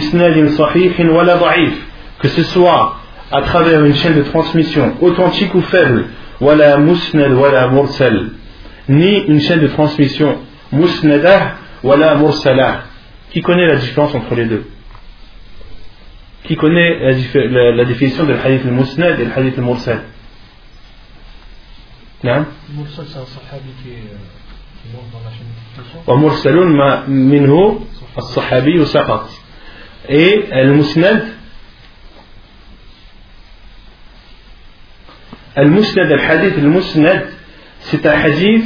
ce 2.28 2.44
soit 2.44 2.98
à 3.32 3.42
travers 3.42 3.84
une 3.84 3.96
chaîne 3.96 4.16
de 4.16 4.24
transmission 4.24 4.94
authentique 5.02 5.56
ou 5.56 5.62
faible, 5.62 6.06
ni 8.90 9.18
une 9.28 9.40
chaîne 9.40 9.62
de 9.62 9.68
transmission 9.68 10.36
musnadah 10.72 11.56
wala 11.84 12.16
mursala. 12.16 12.84
Qui 13.32 13.42
connaît 13.42 13.68
la 13.68 13.76
différence 13.76 14.16
entre 14.16 14.36
les 14.36 14.46
deux 14.46 14.66
Qui 16.45 16.57
connaît 16.57 16.99
la, 17.35 17.73
la, 17.73 17.85
définition 17.85 18.25
de 18.25 18.33
hadith 18.33 18.65
al-musnad 18.65 19.21
et 19.21 19.25
le 19.25 19.33
hadith 19.33 19.59
al-mursal 19.59 20.03
Non 22.25 22.47
Mursal, 22.71 23.07
c'est 23.09 23.19
un 23.19 23.27
sahabi 23.27 23.71
qui 23.83 23.91
est, 23.91 24.03
qui 24.83 24.89
monte 24.95 25.11
dans 25.13 25.21
la 25.25 25.31
chaîne 25.31 25.47
de 25.47 25.83
transmission. 25.83 26.01
ومرسل 26.07 26.57
ما 26.77 27.07
منه 27.07 27.81
الصحابي 28.19 28.85
سقط 28.85 29.29
et 30.09 30.53
المسند 30.53 31.23
المسند 35.59 36.13
الحديث 36.13 36.59
المسند 36.59 37.23
c'est 37.91 38.07
un 38.07 38.19
hadith 38.19 38.65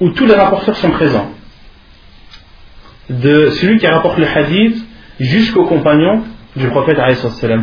où 0.00 0.10
tous 0.10 0.26
les 0.26 0.34
rapporteurs 0.34 0.76
sont 0.76 0.90
présents 0.90 1.30
de 3.10 3.50
celui 3.50 3.78
qui 3.78 3.86
rapporte 3.86 4.18
le 4.18 4.26
hadith 4.26 4.76
jusqu'au 5.20 5.64
compagnon 5.66 6.24
du 6.55 6.67
prophète. 6.69 6.97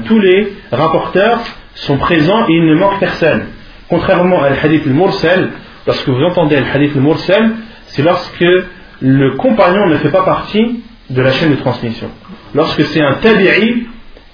Tous 0.05 0.19
les 0.19 0.53
rapporteurs 0.73 1.41
sont 1.75 1.99
présents 1.99 2.47
et 2.49 2.53
il 2.53 2.67
ne 2.67 2.75
manque 2.75 2.99
personne. 2.99 3.47
Contrairement 3.89 4.43
à 4.43 4.49
hadith 4.49 4.87
al-mursal, 4.87 5.51
lorsque 5.87 6.09
vous 6.09 6.23
entendez 6.23 6.59
le 6.61 6.67
hadith 6.67 6.93
c'est 7.89 8.03
lorsque 8.03 8.45
le 9.01 9.37
compagnon 9.37 9.87
ne 9.87 9.97
fait 9.99 10.11
pas 10.11 10.25
partie 10.25 10.83
de 11.11 11.23
la 11.23 11.31
chaîne 11.33 11.51
de 11.51 11.57
transmission. 11.57 12.11
Lorsque 12.55 12.85
c'est 12.87 13.01
un 13.01 13.15
tabi'i 13.15 13.87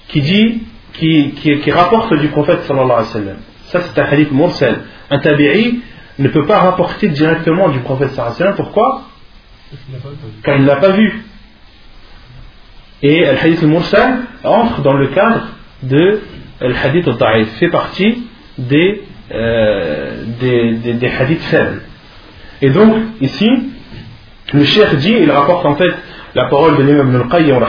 qui 0.09 0.21
dit, 0.21 0.63
qui, 0.95 1.33
qui, 1.33 1.71
rapporte 1.71 2.15
du 2.19 2.29
prophète 2.29 2.63
sallallahu 2.63 2.91
alayhi 2.91 3.07
wa 3.07 3.13
sallam. 3.13 3.37
Ça 3.67 3.81
c'est 3.81 4.01
un 4.01 4.05
hadith 4.05 4.33
mursal. 4.33 4.81
Un 5.11 5.19
tabi'i 5.19 5.81
ne 6.19 6.29
peut 6.29 6.47
pas 6.47 6.61
rapporter 6.61 7.09
directement 7.09 7.69
du 7.71 7.81
prophète 7.81 8.11
sallallahu 8.11 8.35
alayhi 8.37 8.39
wa 8.39 8.39
sallam. 8.39 8.55
Pourquoi? 8.57 9.03
Car 10.43 10.57
il 10.57 10.63
ne 10.63 10.67
l'a 10.67 10.77
pas 10.77 10.91
vu. 10.93 11.25
Et 13.03 13.21
le 13.21 13.39
hadith 13.39 13.63
al-mursal 13.63 14.19
entre 14.45 14.83
dans 14.83 14.95
le 14.95 15.09
cadre 15.09 15.49
de 15.83 16.21
le 16.61 16.75
hadith 16.75 17.09
al-da'if, 17.09 17.49
fait 17.59 17.69
partie 17.69 18.23
des, 18.59 19.03
euh, 19.33 20.25
des, 20.41 20.95
des, 20.95 21.09
hadiths 21.09 21.43
faibles. 21.43 21.83
Et 22.61 22.71
donc, 22.71 22.95
ici, 23.21 23.49
le 24.53 24.65
cheikh 24.65 24.95
dit, 24.97 25.15
il 25.21 25.31
rapporte 25.31 25.67
en 25.67 25.75
fait 25.75 25.93
la 26.35 26.45
parole 26.45 26.77
de 26.77 26.83
l'imam 26.83 27.15
al-Qayyim, 27.23 27.61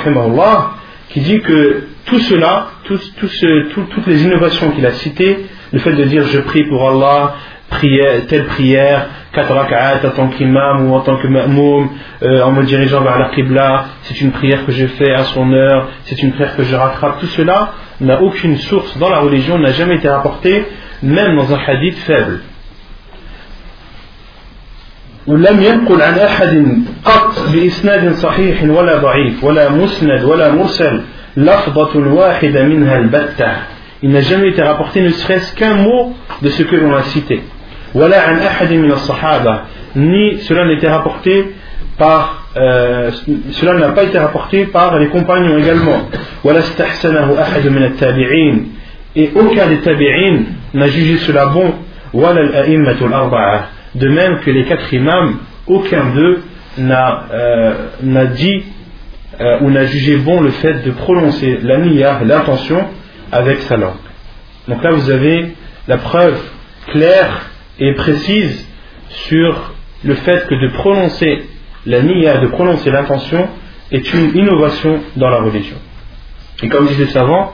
qui 1.10 1.22
dit 1.22 1.40
que 1.40 1.88
tout 2.06 2.20
cela, 2.20 2.68
tout, 2.84 3.00
tout, 3.20 3.82
toutes 3.90 4.08
les 4.08 4.24
innovations 4.24 4.72
qu'il 4.72 4.86
a 4.86 4.92
citées, 4.92 5.46
le 5.72 5.80
fait 5.80 5.94
de 5.94 6.04
dire 6.04 6.24
je 6.28 6.40
prie 6.40 6.64
pour 6.66 6.88
Allah, 6.88 7.36
prière, 7.73 8.27
telle 8.29 8.47
prière, 8.47 9.07
4 9.33 9.53
rak'at 9.53 10.07
en 10.07 10.11
tant 10.11 10.29
qu'imam 10.29 10.89
ou 10.89 10.95
en 10.95 11.01
tant 11.01 11.17
que 11.17 11.27
ma'moum, 11.27 11.91
euh, 12.23 12.43
en 12.43 12.53
me 12.53 12.63
dirigeant 12.65 13.03
vers 13.03 13.19
la 13.19 13.29
qibla, 13.31 13.85
c'est 14.03 14.21
une 14.21 14.33
prière 14.33 14.65
que 14.67 14.73
je 14.73 14.87
fais 14.87 15.13
à 15.13 15.25
son 15.25 15.53
heure, 15.53 15.89
c'est 16.05 16.23
une 16.23 16.33
prière 16.33 16.57
que 16.57 16.63
je 16.63 16.75
rattrape, 16.75 17.21
tout 17.21 17.27
cela 17.27 17.73
n'a 18.01 18.23
aucune 18.23 18.57
source 18.57 18.97
dans 18.99 19.11
la 19.11 19.19
religion, 19.19 19.59
n'a 19.59 19.73
jamais 19.73 19.97
été 19.97 20.09
rapporté, 20.09 20.65
même 21.03 21.37
dans 21.37 21.53
un 21.55 21.59
hadith 21.67 21.99
faible. 21.99 22.41
ولم 25.29 25.63
ينقل 25.63 26.03
عن 26.03 26.19
أحد 26.19 26.83
قط 27.05 27.49
بإسناد 27.53 28.13
صحيح 28.13 28.63
ولا 28.63 28.97
ضعيف 28.97 29.45
ولا 29.45 29.69
مسند 29.71 30.25
ولا 30.25 30.53
مرسل 30.53 31.01
لفظة 31.37 31.99
واحدة 31.99 32.63
منها 32.63 32.99
البتة 32.99 33.53
Il 34.01 34.11
n'a 34.11 34.21
jamais 34.21 34.51
été 34.51 34.63
rapporté 34.63 35.01
ne 35.01 35.11
serait-ce 35.11 35.55
qu'un 35.57 35.75
mot 35.75 36.15
de 36.41 36.49
ce 36.51 36.63
que 36.63 36.77
l'on 36.77 36.95
a 36.95 37.03
cité. 37.03 37.43
ni 39.96 40.40
cela 40.40 40.66
n'était 40.66 40.90
rapporté 40.90 41.54
par 41.98 42.44
euh, 42.56 43.12
cela 43.52 43.74
n'a 43.74 43.90
pas 43.90 44.04
été 44.04 44.18
rapporté 44.20 44.66
par 44.66 45.00
les 45.00 45.08
compagnons 45.10 45.58
également. 45.58 46.08
Et 49.16 49.32
aucun 49.36 49.68
des 49.68 49.80
tabi'in 49.80 50.40
n'a 50.74 50.88
jugé 50.88 51.18
cela 51.18 51.48
bon. 51.48 51.74
De 53.96 54.08
même 54.08 54.40
que 54.40 54.52
les 54.52 54.66
quatre 54.66 54.94
imams 54.94 55.38
aucun 55.68 56.06
d'eux 56.14 56.44
n'a 56.78 57.24
euh, 57.32 57.74
dit 58.36 58.64
euh, 59.40 59.60
ou 59.62 59.72
n'a 59.72 59.86
jugé 59.86 60.18
bon 60.18 60.42
le 60.42 60.52
fait 60.52 60.84
de 60.86 60.92
prononcer 60.92 61.60
la 61.64 61.78
l'intention 62.24 62.86
avec 63.32 63.60
sa 63.62 63.78
langue. 63.78 63.94
Donc 64.68 64.84
là 64.84 64.92
vous 64.92 65.10
avez 65.10 65.56
la 65.88 65.98
preuve 65.98 66.38
claire 66.92 67.50
et 67.80 67.94
précise 67.94 68.66
sur 69.10 69.74
le 70.04 70.16
fait 70.16 70.48
que 70.48 70.56
de 70.56 70.68
prononcer 70.74 71.44
la 71.86 72.02
niya, 72.02 72.38
de 72.38 72.48
prononcer 72.48 72.92
l'intention, 72.92 73.48
est 73.92 74.14
une 74.14 74.36
innovation 74.36 75.02
dans 75.16 75.30
la 75.30 75.38
religion. 75.38 75.78
Et 76.62 76.70
comme 76.70 76.88
disent 76.88 77.00
les 77.00 77.08
savants, 77.08 77.54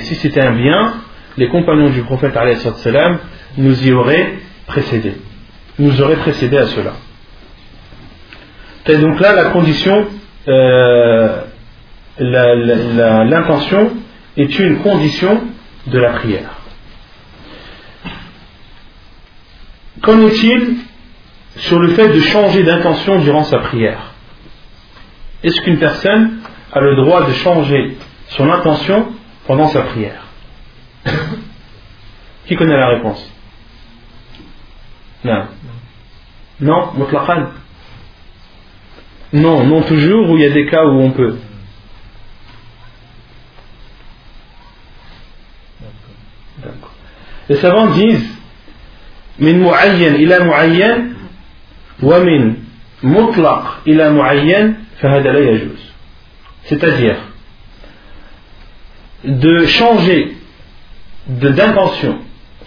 si 0.00 0.14
c'était 0.16 0.40
un 0.40 0.52
bien, 0.52 0.94
les 1.36 1.48
compagnons 1.48 1.90
du 1.90 2.02
prophète 2.02 2.36
nous 3.56 3.86
y 3.86 3.92
auraient 3.92 4.34
précédé. 4.66 5.14
Nous 5.78 6.00
auraient 6.00 6.16
précédé 6.16 6.56
à 6.56 6.66
cela. 6.66 6.92
Et 8.86 8.96
donc 8.96 9.20
là, 9.20 9.34
la 9.34 9.44
condition, 9.50 10.06
euh, 10.48 11.42
l'intention 12.18 13.90
est 14.36 14.58
une 14.58 14.78
condition 14.78 15.42
de 15.86 15.98
la 15.98 16.12
prière. 16.12 16.50
Qu'en 20.02 20.26
est-il 20.26 20.76
sur 21.56 21.78
le 21.78 21.88
fait 21.88 22.08
de 22.08 22.20
changer 22.20 22.62
d'intention 22.62 23.18
durant 23.20 23.44
sa 23.44 23.58
prière 23.58 24.14
Est-ce 25.42 25.60
qu'une 25.62 25.78
personne 25.78 26.40
a 26.72 26.80
le 26.80 26.96
droit 26.96 27.26
de 27.26 27.32
changer 27.32 27.96
son 28.28 28.50
intention 28.50 29.12
pendant 29.46 29.68
sa 29.68 29.82
prière 29.82 30.26
Qui 32.46 32.56
connaît 32.56 32.76
la 32.76 32.88
réponse 32.88 33.30
Non. 35.24 35.46
Non, 36.60 36.92
Non, 39.32 39.64
non 39.64 39.82
toujours, 39.82 40.30
ou 40.30 40.36
il 40.36 40.42
y 40.42 40.46
a 40.46 40.50
des 40.50 40.66
cas 40.66 40.84
où 40.84 41.00
on 41.00 41.10
peut. 41.10 41.36
Les 47.50 47.56
savants 47.56 47.88
disent 47.88 48.30
min 49.40 49.54
mu'ayyan 49.54 50.14
ila 50.14 50.44
mu'ayyan 50.44 50.98
wa 52.00 52.20
min 52.20 52.54
mutlaq 53.02 53.64
ila 53.86 54.10
mu'ayyan. 54.10 54.74
C'est-à-dire 56.62 57.16
de 59.24 59.66
changer 59.66 60.36
d'intention. 61.26 62.18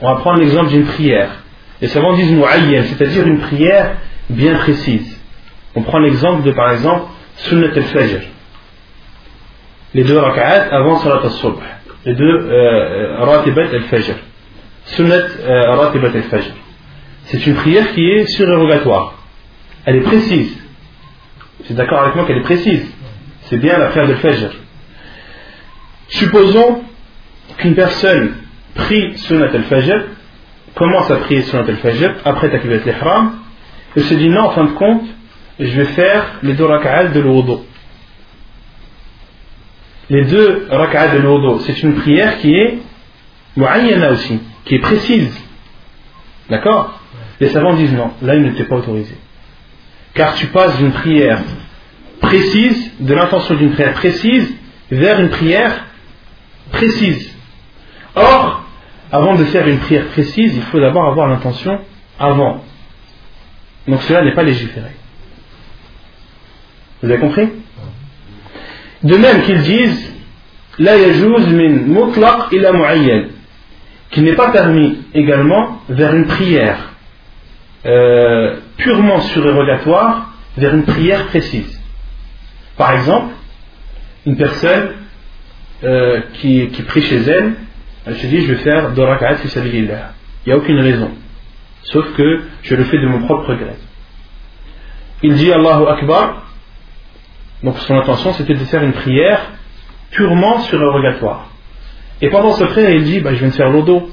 On 0.02 0.14
va 0.14 0.20
prendre 0.20 0.40
l'exemple 0.40 0.72
d'une 0.72 0.86
prière. 0.86 1.30
Les 1.80 1.88
savants 1.88 2.14
disent 2.16 2.32
mu'ayyan, 2.32 2.84
c'est-à-dire 2.84 3.26
une 3.26 3.40
prière 3.40 3.96
bien 4.30 4.56
précise. 4.56 5.18
On 5.76 5.82
prend 5.84 6.00
l'exemple 6.00 6.44
de 6.44 6.52
par 6.52 6.74
exemple 6.74 7.06
sunnat 7.38 7.72
al-fajr. 7.74 8.20
Les 9.94 10.04
deux 10.04 10.18
rak'at 10.18 10.76
avant 10.76 11.00
salat 11.00 11.22
al-subh. 11.24 11.56
Les 12.04 12.16
deux 12.16 12.26
euh, 12.26 12.52
euh, 12.52 13.24
ratibat 13.24 13.70
al-fajr 13.70 14.16
sunnat 14.86 15.16
euh, 15.16 15.76
ratibat 15.76 16.08
al-fajr 16.08 16.54
c'est 17.26 17.46
une 17.48 17.56
prière 17.56 17.94
qui 17.94 18.02
est 18.02 18.26
surérogatoire. 18.28 19.16
Elle 19.86 19.98
est 19.98 20.02
précise. 20.02 20.58
C'est 21.66 21.74
d'accord 21.74 22.02
avec 22.02 22.16
moi 22.16 22.26
qu'elle 22.26 22.38
est 22.38 22.42
précise. 22.42 22.86
c'est 23.44 23.58
bien 23.58 23.78
la 23.78 23.88
prière 23.88 24.08
de 24.08 24.16
Fajr. 24.16 24.50
Supposons 26.10 26.84
qu'une 27.58 27.76
personne 27.76 28.36
prie 28.76 29.18
Sunnat 29.18 29.52
al-Fajr, 29.54 30.06
commence 30.76 31.10
à 31.12 31.18
prier 31.18 31.42
Sunnat 31.44 31.66
al-Fajr 31.68 32.16
après 32.26 32.50
Takbirat 32.50 32.82
al-Ihram, 32.82 33.40
et 33.96 34.02
se 34.02 34.14
dit 34.16 34.30
non, 34.30 34.42
en 34.42 34.52
fin 34.52 34.66
de 34.66 34.72
compte, 34.72 35.06
je 35.60 35.66
vais 35.66 35.86
faire 35.86 36.40
les 36.44 36.54
deux 36.54 36.66
rak'at 36.66 37.10
de 37.10 37.20
l'Udu. 37.20 37.64
Les 40.10 40.26
deux 40.26 40.68
rak'at 40.70 41.10
de 41.10 41.20
l'Udu, 41.20 41.64
c'est 41.66 41.84
une 41.84 41.96
prière 41.96 42.40
qui 42.40 42.54
est 42.54 42.80
mu'ayyana 43.56 44.12
aussi, 44.12 44.40
qui 44.66 44.76
est 44.76 44.80
précise. 44.80 45.34
D'accord? 46.50 47.00
Les 47.40 47.50
savants 47.50 47.74
disent 47.74 47.94
non, 47.94 48.12
là 48.22 48.36
il 48.36 48.42
n'était 48.44 48.66
pas 48.66 48.76
autorisé. 48.76 49.16
Car 50.14 50.36
tu 50.36 50.48
passes 50.48 50.78
d'une 50.78 50.92
prière 50.92 51.42
précise, 52.22 52.92
de 53.00 53.14
l'intention 53.14 53.56
d'une 53.56 53.72
prière 53.72 53.94
précise, 53.94 54.54
vers 54.92 55.20
une 55.20 55.30
prière 55.30 55.86
précise. 56.72 57.34
Or, 58.16 58.64
avant 59.12 59.36
de 59.36 59.44
faire 59.46 59.68
une 59.68 59.80
prière 59.80 60.08
précise, 60.08 60.56
il 60.56 60.62
faut 60.64 60.80
d'abord 60.80 61.06
avoir 61.06 61.28
l'intention 61.28 61.80
avant. 62.20 62.64
Donc 63.88 64.02
cela 64.04 64.24
n'est 64.24 64.34
pas 64.34 64.44
légiféré. 64.44 64.92
Vous 67.02 67.10
avez 67.10 67.20
compris? 67.20 67.50
De 69.04 69.18
même 69.18 69.42
qu'ils 69.42 69.62
disent 69.62 70.14
La 70.80 70.98
yajouz 70.98 71.48
min 71.48 71.70
mutlaq 71.70 72.52
ila 72.54 72.72
mu'ayyan 72.72 73.26
qui 74.14 74.22
n'est 74.22 74.36
pas 74.36 74.52
permis 74.52 75.00
également 75.14 75.82
vers 75.90 76.14
une 76.14 76.28
prière 76.28 76.94
euh, 77.86 78.60
purement 78.78 79.20
surérogatoire 79.22 80.30
vers 80.56 80.74
une 80.76 80.84
prière 80.84 81.26
précise. 81.28 81.82
Par 82.78 82.94
exemple, 82.94 83.34
une 84.28 84.38
personne 84.38 84.92
euh, 85.84 86.22
qui, 86.36 86.70
qui, 86.70 86.84
prie 86.84 87.02
chez 87.02 87.24
elle, 87.24 87.56
elle 88.06 88.16
se 88.18 88.28
dit 88.28 88.42
je 88.42 88.54
vais 88.54 88.62
faire 88.62 88.92
deux 88.92 89.04
rak'at 89.04 89.36
fi 89.38 89.50
Il 89.66 89.90
n'y 90.46 90.54
a 90.54 90.58
aucune 90.58 90.80
raison. 90.80 91.12
Sauf 91.82 92.14
que 92.14 92.44
je 92.62 92.76
le 92.76 92.84
fais 92.84 93.00
de 93.00 93.08
mon 93.08 93.26
propre 93.26 93.56
gré. 93.56 93.76
Il 95.24 95.34
dit 95.34 95.52
Allahu 95.52 95.88
Akbar. 95.88 96.44
Donc 97.64 97.80
son 97.80 97.96
intention 97.96 98.34
c'était 98.34 98.54
de 98.54 98.66
faire 98.66 98.84
une 98.84 98.94
prière 98.94 99.42
purement 100.12 100.60
surérogatoire. 100.60 101.53
Et 102.24 102.30
pendant 102.30 102.54
ce 102.54 102.64
prière, 102.64 102.90
il 102.92 103.04
dit 103.04 103.20
bah, 103.20 103.34
Je 103.34 103.40
viens 103.40 103.50
de 103.50 103.54
faire 103.54 103.70
l'odo. 103.70 104.10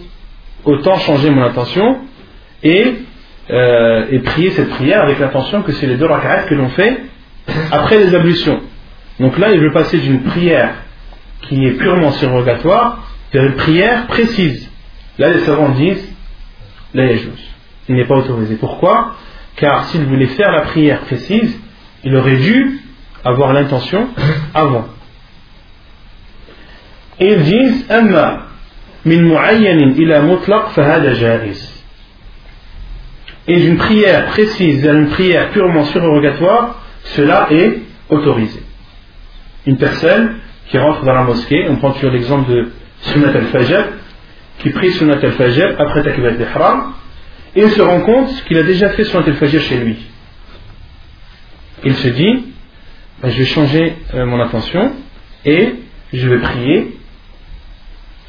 Autant 0.65 0.99
changer 0.99 1.31
mon 1.31 1.43
intention 1.43 2.01
et, 2.63 2.95
euh, 3.49 4.07
et 4.11 4.19
prier 4.19 4.51
cette 4.51 4.69
prière 4.71 5.01
avec 5.03 5.19
l'intention 5.21 5.63
que 5.63 5.73
c'est 5.73 5.87
les 5.87 5.97
deux 5.97 6.05
rak'at 6.05 6.43
que 6.43 6.55
l'on 6.55 6.69
fait 6.71 7.01
après 7.71 7.99
les 7.99 8.15
ablutions. 8.15 8.61
Donc 9.21 9.39
là, 9.39 9.53
il 9.53 9.61
veut 9.61 9.73
passer 9.73 9.99
d'une 9.99 10.23
prière 10.25 10.75
qui 11.43 11.65
est 11.65 11.73
purement 11.79 12.11
surrogatoire 12.11 13.09
vers 13.33 13.45
une 13.45 13.55
prière 13.55 14.07
précise. 14.09 14.69
Là, 15.19 15.31
les 15.31 15.41
savants 15.41 15.71
disent 15.71 16.13
la 16.93 17.13
Il 17.89 17.95
n'est 17.95 18.07
pas 18.07 18.17
autorisé. 18.17 18.57
Pourquoi? 18.57 19.15
Car 19.57 19.85
s'il 19.85 20.05
voulait 20.05 20.27
faire 20.27 20.51
la 20.51 20.63
prière 20.63 21.01
précise, 21.03 21.59
il 22.05 22.15
aurait 22.17 22.37
dû 22.37 22.81
avoir 23.25 23.53
l'intention 23.53 24.09
avant. 24.53 24.89
Ils 27.21 27.43
disent 27.43 27.87
Amma 27.91 28.47
min 29.05 29.23
mu'ayyanin 29.23 29.95
ila 29.97 30.23
mutlaq 30.23 30.71
fahada 30.71 31.15
jaiz. 31.15 31.85
Et 33.47 33.59
d'une 33.61 33.77
prière 33.77 34.27
précise 34.27 34.83
vers 34.83 34.95
une 34.95 35.09
prière 35.09 35.51
purement 35.51 35.85
surrogatoire, 35.85 36.83
cela 37.05 37.49
est 37.51 37.79
autorisé. 38.09 38.63
Une 39.67 39.77
personne 39.77 40.37
qui 40.69 40.79
rentre 40.79 41.05
dans 41.05 41.15
la 41.15 41.25
mosquée, 41.25 41.67
on 41.69 41.77
prend 41.77 41.93
toujours 41.93 42.11
l'exemple 42.11 42.51
de 42.51 42.71
Sunnat 43.01 43.31
al-Fajr, 43.31 43.85
qui 44.61 44.71
prie 44.71 44.93
Sunnat 44.93 45.19
al-Fajr 45.23 45.75
après 45.79 46.03
Takbirat 46.03 46.31
al-Ihram, 46.31 46.93
et 47.57 47.63
il 47.63 47.71
se 47.71 47.83
rend 47.83 48.01
compte 48.01 48.45
qu'il 48.45 48.57
a 48.59 48.63
déjà 48.63 48.91
fait 48.91 49.05
Sunnat 49.05 49.27
al-Fajr 49.27 49.61
chez 49.61 49.79
lui. 49.79 49.97
Il 51.85 51.95
se 51.95 52.09
dit, 52.09 52.45
ben, 53.23 53.31
je 53.31 53.39
vais 53.39 53.47
changer 53.47 53.97
euh, 54.15 54.27
mon 54.27 54.41
intention 54.41 54.93
et 55.45 55.75
je 56.13 56.29
vais 56.29 56.39
prier, 56.39 57.00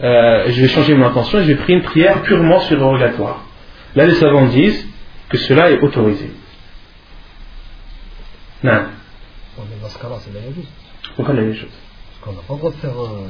euh, 0.02 0.46
je 0.50 0.62
vais 0.62 0.68
changer 0.68 0.96
mon 0.96 1.06
intention 1.06 1.40
et 1.40 1.44
je 1.44 1.48
vais 1.50 1.56
prier 1.56 1.78
une 1.78 1.84
prière 1.84 2.22
purement 2.24 2.60
surrogatoire. 2.62 3.44
Là, 3.96 4.06
les 4.06 4.16
savants 4.16 4.46
disent 4.48 4.88
que 5.30 5.38
cela 5.38 5.70
est 5.70 5.80
autorisé. 5.80 6.32
Non. 8.64 8.84
Dans 9.82 9.90
ce 9.90 9.98
cas-là, 10.00 10.16
c'est 10.20 10.34
la 10.34 10.42
chose. 10.42 10.68
Pourquoi 11.16 11.34
la 11.36 11.54
chose? 11.54 11.70
Parce 11.70 12.20
qu'on 12.24 12.32
n'a 12.34 12.48
pas 12.48 12.54
le 12.54 12.58
droit 12.60 12.72
de 12.72 12.76
faire. 12.78 12.92
Euh, 12.92 13.28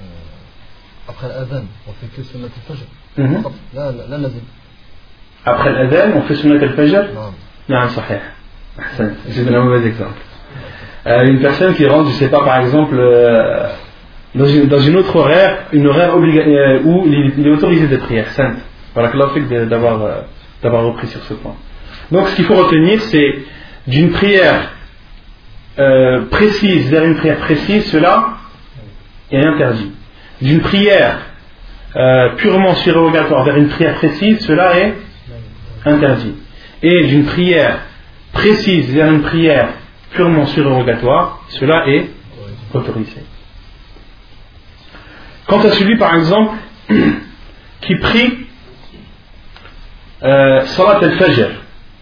euh, 0.00 1.08
après 1.08 1.28
l'adhan, 1.28 1.64
on 1.86 1.92
fait 1.92 2.06
que 2.06 2.22
sunnat 2.22 2.46
al-fajr. 2.46 2.86
Mhm. 3.16 3.42
Là, 3.74 3.92
là, 4.08 4.18
là, 4.18 4.28
Après 5.44 5.72
l'adhan, 5.72 6.16
on 6.16 6.22
fait 6.22 6.36
sunnat 6.36 6.62
al-fajr? 6.62 7.12
Non. 7.14 7.32
Non, 7.68 7.88
sahih. 7.88 8.20
C'est 9.28 9.54
un 9.54 9.64
mauvais 9.64 9.86
exemple. 9.86 10.20
Euh, 11.06 11.26
une 11.26 11.40
personne 11.40 11.74
qui 11.74 11.86
rentre, 11.86 12.10
je 12.10 12.14
ne 12.14 12.18
sais 12.18 12.28
pas, 12.28 12.44
par 12.44 12.58
exemple, 12.60 12.96
dans, 14.36 14.80
une, 14.80 14.96
autre 14.96 15.16
horaire, 15.16 15.66
une 15.72 15.86
horaire 15.86 16.14
euh, 16.16 16.80
où 16.84 17.06
il 17.06 17.46
est 17.46 17.50
autorisé 17.50 17.86
de 17.86 17.96
prière 17.96 18.30
sainte. 18.32 18.58
Voilà 18.94 19.08
que 19.08 19.40
fait 19.40 19.66
d'avoir 19.66 20.02
euh, 20.02 20.20
d'avoir 20.62 20.84
repris 20.84 21.06
sur 21.06 21.22
ce 21.22 21.34
point. 21.34 21.54
Donc, 22.10 22.28
ce 22.28 22.36
qu'il 22.36 22.44
faut 22.44 22.54
retenir, 22.54 23.00
c'est 23.02 23.38
d'une 23.86 24.10
prière 24.10 24.72
euh, 25.78 26.26
précise 26.30 26.90
vers 26.90 27.04
une 27.04 27.16
prière 27.16 27.38
précise, 27.38 27.86
cela 27.86 28.38
est 29.30 29.44
interdit. 29.44 29.92
D'une 30.40 30.60
prière 30.60 31.18
purement 32.36 32.74
surrogatoire 32.74 33.42
vers 33.44 33.56
une 33.56 33.68
prière 33.68 33.94
précise, 33.94 34.40
cela 34.40 34.78
est 34.78 34.94
interdit. 35.86 36.34
Et 36.82 37.04
d'une 37.06 37.24
prière 37.24 37.78
précise 38.34 38.92
vers 38.92 39.10
une 39.10 39.22
prière 39.22 39.68
purement 40.12 40.44
surrogatoire, 40.46 41.42
cela 41.48 41.88
est 41.88 42.10
autorisé. 42.74 43.22
Quant 45.46 45.60
à 45.60 45.70
celui, 45.72 45.96
par 45.96 46.14
exemple, 46.16 46.56
qui 47.82 47.94
prie 47.96 48.46
euh, 50.22 50.64
Salat 50.66 50.98
al-Fajr, 51.02 51.50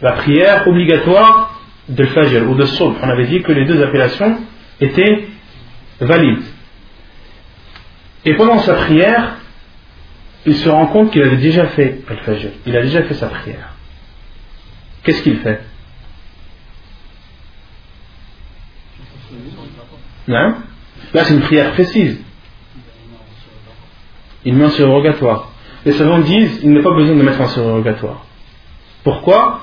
la 0.01 0.13
prière 0.13 0.67
obligatoire 0.67 1.61
de 1.89 2.05
Fajr 2.07 2.49
ou 2.49 2.55
de 2.55 2.65
Subh, 2.65 2.97
on 3.03 3.09
avait 3.09 3.27
dit 3.27 3.43
que 3.43 3.53
les 3.53 3.67
deux 3.67 3.83
appellations 3.83 4.39
étaient 4.81 5.29
valides. 6.01 6.45
Et 8.25 8.35
pendant 8.35 8.59
sa 8.61 8.75
prière, 8.75 9.37
il 10.47 10.57
se 10.57 10.69
rend 10.69 10.87
compte 10.87 11.11
qu'il 11.11 11.23
avait 11.23 11.37
déjà 11.37 11.67
fait 11.69 12.01
Al-Fajr, 12.09 12.51
il 12.67 12.77
a 12.77 12.83
déjà 12.83 13.03
fait 13.03 13.15
sa 13.15 13.29
prière. 13.29 13.75
Qu'est-ce 15.03 15.23
qu'il 15.23 15.39
fait? 15.39 15.63
Non 20.27 20.57
Là, 21.13 21.25
c'est 21.25 21.35
une 21.35 21.43
prière 21.43 21.73
précise. 21.73 22.19
Il 24.45 24.55
met 24.55 24.67
en 24.67 24.71
surrogatoire. 24.71 25.49
Les 25.85 25.93
savants 25.93 26.21
disent 26.21 26.61
il 26.63 26.73
n'est 26.73 26.83
pas 26.83 26.95
besoin 26.95 27.17
de 27.17 27.23
mettre 27.23 27.41
en 27.41 27.49
surrogatoire. 27.49 28.25
Pourquoi? 29.03 29.61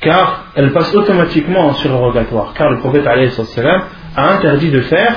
Car 0.00 0.46
elle 0.54 0.72
passe 0.72 0.94
automatiquement 0.94 1.66
en 1.66 1.74
surrogatoire. 1.74 2.52
Car 2.54 2.70
le 2.70 2.78
prophète 2.78 3.06
a 3.06 4.32
interdit 4.32 4.70
de 4.70 4.80
faire 4.82 5.16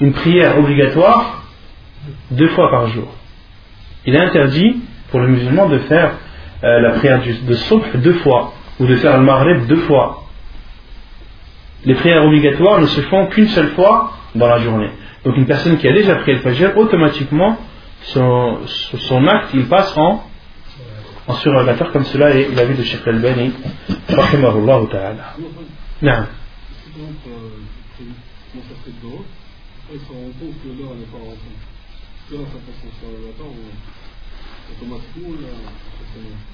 une 0.00 0.12
prière 0.12 0.58
obligatoire 0.58 1.42
deux 2.30 2.48
fois 2.48 2.70
par 2.70 2.88
jour. 2.88 3.08
Il 4.06 4.16
a 4.16 4.24
interdit 4.24 4.82
pour 5.10 5.20
le 5.20 5.28
musulman 5.28 5.68
de 5.68 5.78
faire 5.78 6.12
euh, 6.62 6.80
la 6.80 6.90
prière 6.92 7.20
de 7.22 7.54
Subh 7.54 7.82
deux 7.96 8.14
fois, 8.14 8.52
ou 8.80 8.86
de 8.86 8.96
faire 8.96 9.16
le 9.16 9.24
Maghreb 9.24 9.66
deux 9.66 9.82
fois. 9.82 10.24
Les 11.84 11.94
prières 11.94 12.24
obligatoires 12.24 12.80
ne 12.80 12.86
se 12.86 13.00
font 13.02 13.26
qu'une 13.26 13.48
seule 13.48 13.68
fois 13.68 14.12
dans 14.34 14.46
la 14.46 14.58
journée. 14.58 14.90
Donc 15.24 15.36
une 15.36 15.46
personne 15.46 15.76
qui 15.78 15.88
a 15.88 15.92
déjà 15.92 16.16
prié 16.16 16.36
le 16.36 16.42
Fajr, 16.42 16.76
automatiquement, 16.76 17.58
son, 18.03 18.59
son 18.67 19.27
acte, 19.27 19.49
il 19.53 19.67
passe 19.67 19.95
en 19.97 20.23
en 21.27 21.33
surrogateur 21.35 21.91
comme 21.91 22.05
cela 22.05 22.31
est 22.31 22.49
l'avis 22.55 22.75
de 22.75 22.83
Sheikh 22.83 23.07
Al-Bani 23.07 23.53
rahimahullah 24.09 24.79
ta'ala 24.91 25.35
non 26.01 26.25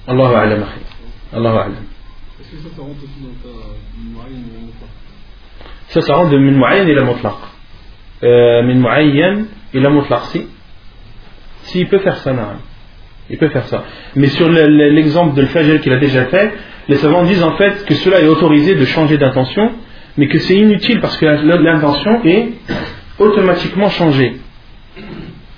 الله 0.08 0.36
أعلم 0.36 0.62
أخي 0.62 0.80
الله 1.34 1.58
أعلم 1.58 1.86
Ça, 5.88 6.00
ça 6.00 6.14
rentre 6.14 6.30
de 6.30 6.38
min 6.38 6.52
mu'ayyan 6.58 6.86
ila 6.88 7.04
mutlaq. 7.04 7.34
Euh, 8.22 8.62
min 8.62 8.74
mu'ayyan 8.74 9.46
ila 9.72 9.90
mutlaq, 9.90 10.22
si. 10.32 10.46
si, 11.63 11.79
il 11.81 11.87
peut 11.87 11.99
faire 11.99 12.17
ça. 12.17 12.33
Il 13.29 13.37
peut 13.37 13.49
faire 13.49 13.65
ça. 13.67 13.83
Mais 14.15 14.27
sur 14.27 14.49
l'exemple 14.49 15.35
de 15.35 15.41
le 15.41 15.77
qu'il 15.77 15.93
a 15.93 15.99
déjà 15.99 16.25
fait, 16.25 16.53
les 16.89 16.97
savants 16.97 17.23
disent 17.23 17.43
en 17.43 17.55
fait 17.55 17.85
que 17.85 17.93
cela 17.95 18.19
est 18.19 18.27
autorisé 18.27 18.75
de 18.75 18.85
changer 18.85 19.17
d'intention 19.17 19.71
mais 20.17 20.27
que 20.27 20.39
c'est 20.39 20.55
inutile 20.55 20.99
parce 20.99 21.17
que 21.17 21.25
l'intention 21.25 22.23
est 22.25 22.49
automatiquement 23.19 23.89
changée. 23.89 24.37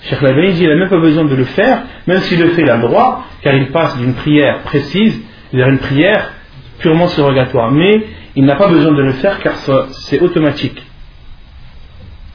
Cheikh 0.03 0.21
Labani 0.21 0.51
il 0.59 0.67
n'a 0.67 0.75
même 0.75 0.89
pas 0.89 0.99
besoin 0.99 1.25
de 1.25 1.35
le 1.35 1.45
faire, 1.45 1.83
même 2.07 2.19
s'il 2.19 2.39
le 2.39 2.49
fait, 2.49 2.61
il 2.61 2.69
a 2.69 2.77
droit, 2.77 3.25
car 3.41 3.55
il 3.55 3.71
passe 3.71 3.97
d'une 3.97 4.13
prière 4.13 4.59
précise 4.63 5.19
vers 5.53 5.69
une 5.69 5.79
prière 5.79 6.33
purement 6.79 7.07
surrogatoire. 7.07 7.71
Mais 7.71 8.05
il 8.35 8.45
n'a 8.45 8.55
pas 8.55 8.67
besoin 8.67 8.91
de 8.91 9.01
le 9.01 9.13
faire 9.13 9.39
car 9.39 9.55
c'est 9.91 10.19
automatique. 10.19 10.83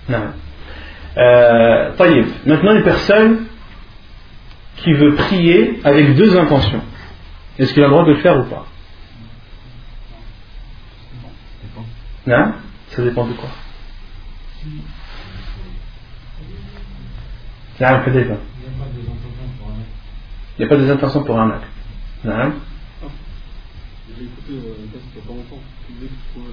Non. 0.09 0.19
Euh, 1.19 1.91
Maintenant, 2.47 2.75
une 2.75 2.85
personne 2.85 3.45
qui 4.83 4.93
veut 4.93 5.15
prier 5.15 5.81
avec 5.85 6.15
deux 6.15 6.37
intentions, 6.37 6.83
est-ce 7.59 7.73
qu'il 7.75 7.83
a 7.83 7.87
le 7.87 7.93
droit 7.93 8.05
de 8.05 8.13
le 8.13 8.19
faire 8.19 8.39
ou 8.39 8.45
pas 8.45 8.67
Non 12.27 12.53
Ça 12.91 13.03
dépend 13.03 13.27
de 13.27 13.33
quoi 13.33 13.49
Non, 17.81 18.05
peut-être. 18.05 18.39
Il 20.59 20.63
n'y 20.63 20.65
a 20.65 20.69
pas 20.69 20.77
des 20.77 20.91
intentions 20.91 21.23
pour 21.23 21.39
un 21.39 21.51
acte. 21.51 21.67
Non 22.25 22.53
euh, 24.51 24.75
une 24.83 24.91
cassette 24.91 25.13
il 25.89 25.95
n'y 25.95 26.07
a 26.07 26.11
pas. 26.31 26.51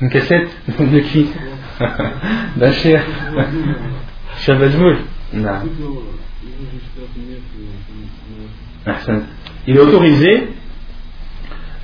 Une 0.00 0.10
cassette 0.10 0.50
De 0.92 1.00
qui 1.00 1.30
D'un 2.56 2.72
cher. 2.72 3.04
Cher 4.38 4.58
Badmoul 4.58 4.98
Non. 5.36 5.60
Il 9.66 9.76
est 9.76 9.80
autorisé, 9.80 10.48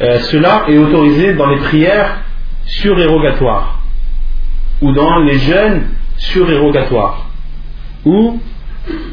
euh, 0.00 0.20
cela 0.20 0.64
est 0.68 0.78
autorisé 0.78 1.34
dans 1.34 1.48
les 1.48 1.58
prières 1.58 2.22
surérogatoires 2.64 3.80
ou 4.80 4.92
dans 4.92 5.18
les 5.18 5.38
jeûnes 5.38 5.88
surérogatoires 6.16 7.26
ou 8.04 8.40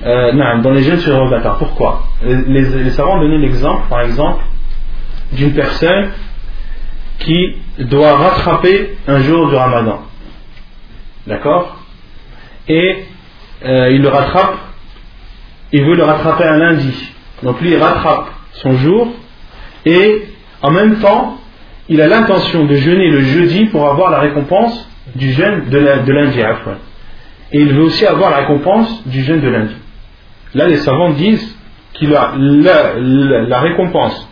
euh, 0.05 0.31
non, 0.33 0.59
dans 0.59 0.71
les 0.71 0.83
jeûnes 0.83 0.99
surérogatoires. 0.99 1.57
Pourquoi? 1.57 2.03
Les, 2.23 2.61
les, 2.61 2.91
savants 2.91 3.17
ont 3.17 3.21
donné 3.21 3.37
l'exemple, 3.37 3.87
par 3.89 4.01
exemple, 4.01 4.43
d'une 5.33 5.53
personne 5.53 6.09
qui 7.19 7.57
doit 7.79 8.15
rattraper 8.17 8.97
un 9.07 9.19
jour 9.19 9.49
du 9.49 9.55
ramadan. 9.55 10.01
D'accord? 11.27 11.77
Et 12.67 13.05
euh, 13.65 13.91
il 13.91 14.01
le 14.01 14.09
rattrape, 14.09 14.57
il 15.71 15.83
veut 15.83 15.95
le 15.95 16.03
rattraper 16.03 16.45
un 16.45 16.57
lundi. 16.57 17.13
Donc 17.43 17.59
lui, 17.61 17.71
il 17.71 17.77
rattrape 17.77 18.29
son 18.53 18.73
jour 18.73 19.13
et 19.85 20.23
en 20.61 20.71
même 20.71 20.99
temps, 20.99 21.37
il 21.87 22.01
a 22.01 22.07
l'intention 22.07 22.65
de 22.65 22.75
jeûner 22.75 23.09
le 23.09 23.21
jeudi 23.21 23.65
pour 23.65 23.89
avoir 23.89 24.11
la 24.11 24.19
récompense 24.19 24.87
du 25.15 25.31
jeûne 25.31 25.69
de, 25.69 25.77
lundi. 26.11 26.39
Et 27.51 27.59
il 27.59 27.73
veut 27.73 27.83
aussi 27.83 28.05
avoir 28.05 28.29
la 28.29 28.37
récompense 28.37 29.07
du 29.07 29.23
jeûne 29.23 29.41
de 29.41 29.49
lundi. 29.49 29.75
Là, 30.53 30.67
les 30.67 30.77
savants 30.77 31.11
disent 31.11 31.55
qu'il 31.93 32.15
a 32.15 32.33
la, 32.37 33.59
récompense 33.59 34.27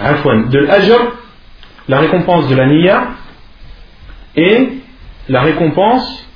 de 0.00 0.58
l'ajr, 0.58 1.12
la 1.88 1.98
récompense 1.98 2.48
de 2.48 2.54
la 2.54 2.66
niya 2.66 3.08
et 4.36 4.68
la 5.28 5.40
récompense 5.42 6.27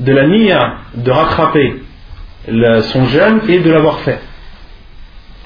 de 0.00 0.12
la 0.12 0.26
niya 0.26 0.74
de 0.94 1.10
rattraper 1.10 1.82
son 2.46 3.04
jeûne 3.06 3.40
et 3.48 3.58
de 3.60 3.70
l'avoir 3.70 4.00
fait. 4.00 4.20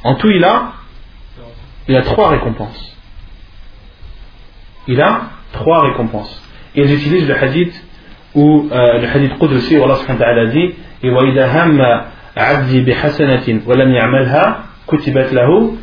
En 0.04 0.14
tout, 0.16 0.30
il 0.30 0.44
a, 0.44 0.72
il 1.88 1.96
a 1.96 2.02
trois 2.02 2.28
récompenses. 2.30 2.96
Il 4.86 5.00
a 5.00 5.22
trois 5.52 5.82
récompenses. 5.82 6.42
Et 6.74 6.82
ils 6.82 6.94
utilisent 6.94 7.28
le 7.28 7.36
hadith 7.36 7.74
ou 8.34 8.68
euh, 8.70 8.98
le 8.98 9.08
hadith 9.08 9.38
Qudsi 9.38 9.76
où 9.76 9.84
Allah 9.84 9.96
subhanahu 9.96 10.20
wa 10.20 10.26
ta'ala 10.26 10.46
dit 10.46 10.74
وإذا 11.04 11.46
هم 11.46 11.80
عبدي 12.36 12.80
بحسنة 12.80 13.60
ولم 13.66 13.94
يعملها 13.94 14.64
كتبت 14.88 15.32
له 15.32 15.74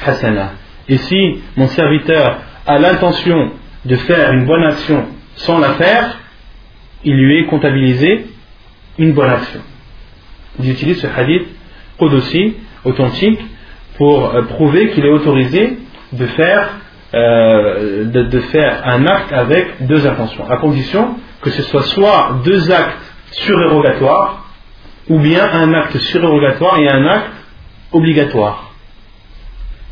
حسنة. 0.00 0.50
Et 0.88 0.96
si 0.98 1.40
mon 1.56 1.68
serviteur 1.68 2.38
a 2.66 2.78
l'intention 2.78 3.52
de 3.84 3.96
faire 3.96 4.32
une 4.32 4.46
bonne 4.46 4.64
action 4.64 5.06
sans 5.36 5.58
la 5.58 5.74
faire, 5.74 6.18
il 7.03 7.15
lui 7.15 7.39
est 7.39 7.45
comptabilisé 7.45 8.27
une 8.97 9.13
bonne 9.13 9.29
action. 9.29 9.61
Ils 10.59 10.71
utilisent 10.71 11.01
ce 11.01 11.07
hadith 11.07 11.47
Qudsi 11.97 12.55
authentique 12.83 13.39
pour 13.97 14.33
euh, 14.33 14.43
prouver 14.43 14.89
qu'il 14.89 15.05
est 15.05 15.09
autorisé 15.11 15.77
de 16.11 16.25
faire, 16.25 16.69
euh, 17.13 18.05
de, 18.05 18.39
faire 18.39 18.81
un 18.85 19.05
acte 19.05 19.31
avec 19.31 19.85
deux 19.85 20.05
intentions, 20.05 20.49
à 20.49 20.57
condition 20.57 21.15
que 21.41 21.49
ce 21.49 21.61
soit 21.63 21.83
soit 21.83 22.41
deux 22.43 22.71
actes 22.71 23.01
surérogatoires, 23.31 24.45
ou 25.09 25.19
bien 25.19 25.43
un 25.43 25.73
acte 25.73 25.97
surérogatoire 25.97 26.77
et 26.79 26.89
un 26.89 27.05
acte 27.05 27.31
obligatoire, 27.91 28.71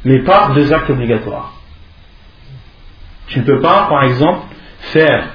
mais 0.06 0.20
pas 0.24 0.52
deux 0.54 0.72
actes 0.72 0.90
obligatoires. 0.90 1.54
Tu 3.28 3.40
ne 3.40 3.44
peux 3.44 3.60
pas, 3.60 3.88
par 3.90 4.04
exemple, 4.04 4.42
faire 4.94 5.30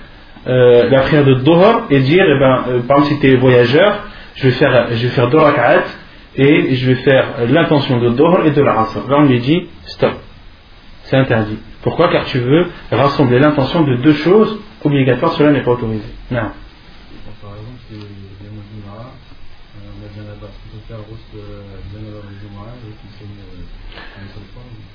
euh, 0.46 0.90
la 0.90 1.00
prière 1.02 1.24
de 1.24 1.34
Doha 1.34 1.86
et 1.90 2.00
dire, 2.00 2.24
eh 2.26 2.38
ben, 2.38 2.82
par 2.86 2.98
exemple, 2.98 3.14
si 3.14 3.20
tu 3.20 3.32
es 3.32 3.36
voyageur, 3.36 4.04
je 4.36 4.44
vais 4.44 4.50
faire, 4.52 4.88
je 4.90 5.06
vais 5.06 5.08
faire 5.08 5.30
et 6.36 6.74
je 6.74 6.86
vais 6.86 6.96
faire 6.96 7.26
l'intention 7.48 7.98
de 8.00 8.08
Dohr 8.10 8.44
et 8.44 8.50
de 8.50 8.62
la 8.62 8.80
Asr. 8.80 9.08
Là, 9.08 9.16
on 9.18 9.24
lui 9.24 9.40
dit 9.40 9.68
stop. 9.84 10.14
C'est 11.04 11.16
interdit. 11.16 11.58
Pourquoi? 11.82 12.08
Car 12.08 12.24
tu 12.24 12.38
veux 12.38 12.66
rassembler 12.90 13.38
l'intention 13.38 13.82
de 13.82 13.96
deux 13.96 14.14
choses 14.14 14.58
obligatoires, 14.82 15.32
cela 15.34 15.50
n'est 15.50 15.62
pas 15.62 15.72
autorisé. 15.72 16.08
Non. 16.30 16.50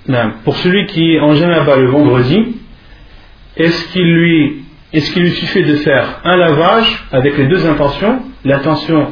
Non. 0.08 0.32
Pour 0.43 0.56
celui 0.58 0.88
qui 0.88 1.14
est 1.14 1.20
en 1.20 1.34
Janaba 1.34 1.76
le 1.76 1.89
vendredi, 1.89 2.58
est-ce 3.56 3.91
qu'il 3.91 4.12
lui, 4.12 4.66
est 4.94 5.02
qu'il 5.14 5.24
lui 5.24 5.32
suffit 5.32 5.64
de 5.64 5.76
faire 5.78 6.20
un 6.24 6.36
lavage 6.36 7.06
avec 7.12 7.38
les 7.38 7.48
deux 7.48 7.66
intentions, 7.68 8.22
l'intention 8.44 9.10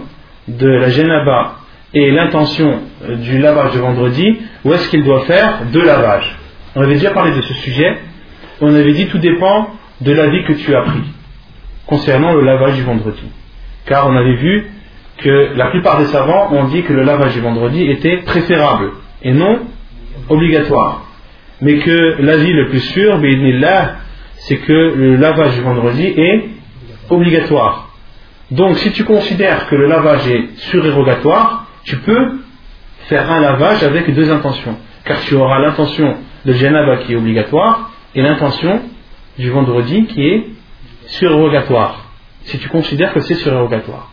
de 0.48 0.68
la 0.68 0.90
Janaba 0.90 1.56
et 1.94 2.12
l'intention 2.12 2.82
euh, 3.08 3.16
du 3.16 3.38
lavage 3.38 3.74
de 3.74 3.80
vendredi, 3.80 4.40
ou 4.66 4.74
est-ce 4.74 4.90
qu'il 4.90 5.04
doit 5.04 5.22
faire 5.22 5.62
deux 5.72 5.86
lavages? 5.86 6.38
On 6.76 6.82
avait 6.82 6.96
déjà 6.96 7.12
parlé 7.12 7.36
de 7.36 7.42
ce 7.42 7.54
sujet. 7.56 7.98
On 8.62 8.74
avait 8.74 8.94
dit 8.94 9.08
tout 9.08 9.20
dépend 9.20 9.70
de 10.02 10.12
l'avis 10.12 10.44
que 10.46 10.54
tu 10.54 10.76
as 10.76 10.82
pris 10.82 11.04
concernant 11.86 12.34
le 12.34 12.42
lavage 12.42 12.76
du 12.76 12.84
vendredi. 12.84 13.24
Car 13.86 14.08
on 14.08 14.16
avait 14.16 14.36
vu 14.36 14.68
que 15.18 15.54
la 15.56 15.68
plupart 15.68 16.00
des 16.00 16.06
savants 16.08 16.54
ont 16.54 16.66
dit 16.66 16.84
que 16.84 16.94
le 16.94 17.04
lavage 17.04 17.34
du 17.34 17.40
vendredi 17.40 17.90
était 17.90 18.18
préférable 18.18 18.92
et 19.24 19.32
non 19.32 19.62
obligatoire. 20.30 21.06
Mais 21.62 21.80
que 21.80 22.22
l'avis 22.22 22.54
le 22.54 22.70
plus 22.70 22.82
sûr, 22.82 23.18
c'est 24.40 24.58
que 24.58 24.74
le 24.74 25.16
lavage 25.16 25.56
du 25.56 25.62
vendredi 25.62 26.14
est 26.16 26.50
obligatoire. 27.10 27.90
Donc 28.52 28.78
si 28.78 28.92
tu 28.92 29.04
considères 29.04 29.68
que 29.68 29.76
le 29.76 29.88
lavage 29.88 30.28
est 30.28 30.50
surérogatoire, 30.70 31.68
tu 31.84 31.98
peux 31.98 32.40
faire 33.08 33.30
un 33.32 33.40
lavage 33.40 33.84
avec 33.84 34.14
deux 34.14 34.32
intentions. 34.32 34.78
Car 35.04 35.20
tu 35.22 35.36
auras 35.36 35.60
l'intention 35.60 36.16
de 36.46 36.54
Janaba 36.54 36.98
qui 36.98 37.14
est 37.14 37.16
obligatoire 37.16 37.92
et 38.16 38.22
l'intention 38.22 38.82
du 39.38 39.50
vendredi 39.50 40.06
qui 40.06 40.22
est 40.22 40.46
surérogatoire. 41.08 42.06
Si 42.44 42.58
tu 42.60 42.70
considères 42.70 43.14
que 43.14 43.20
c'est 43.22 43.36
surérogatoire. 43.36 44.12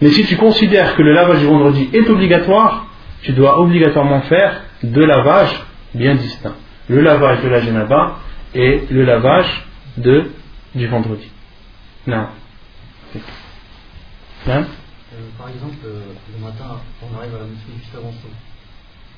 Mais 0.00 0.08
si 0.08 0.24
tu 0.26 0.36
considères 0.36 0.94
que 0.96 1.02
le 1.02 1.12
lavage 1.12 1.40
du 1.40 1.46
vendredi 1.46 1.88
est 1.92 2.08
obligatoire, 2.08 2.86
tu 3.22 3.32
dois 3.32 3.60
obligatoirement 3.60 4.20
faire 4.22 4.62
deux 4.82 5.06
lavages 5.06 5.62
bien 5.94 6.14
distincts. 6.14 6.56
Le 6.88 7.00
lavage 7.00 7.42
de 7.42 7.48
la 7.48 7.60
Janaba 7.60 8.18
et 8.54 8.82
le 8.90 9.04
lavage 9.04 9.66
de, 9.96 10.30
du 10.74 10.86
vendredi. 10.86 11.30
Non. 12.06 12.26
non 14.46 14.64
euh, 15.14 15.18
par 15.38 15.48
exemple, 15.48 15.76
euh, 15.84 16.00
le 16.36 16.44
matin, 16.44 16.80
on 17.02 17.16
arrive 17.16 17.34
à 17.34 17.38
la 17.38 17.44
mosquée 17.44 17.72
juste 17.78 17.94
avant 17.94 18.12
ça. 18.12 18.28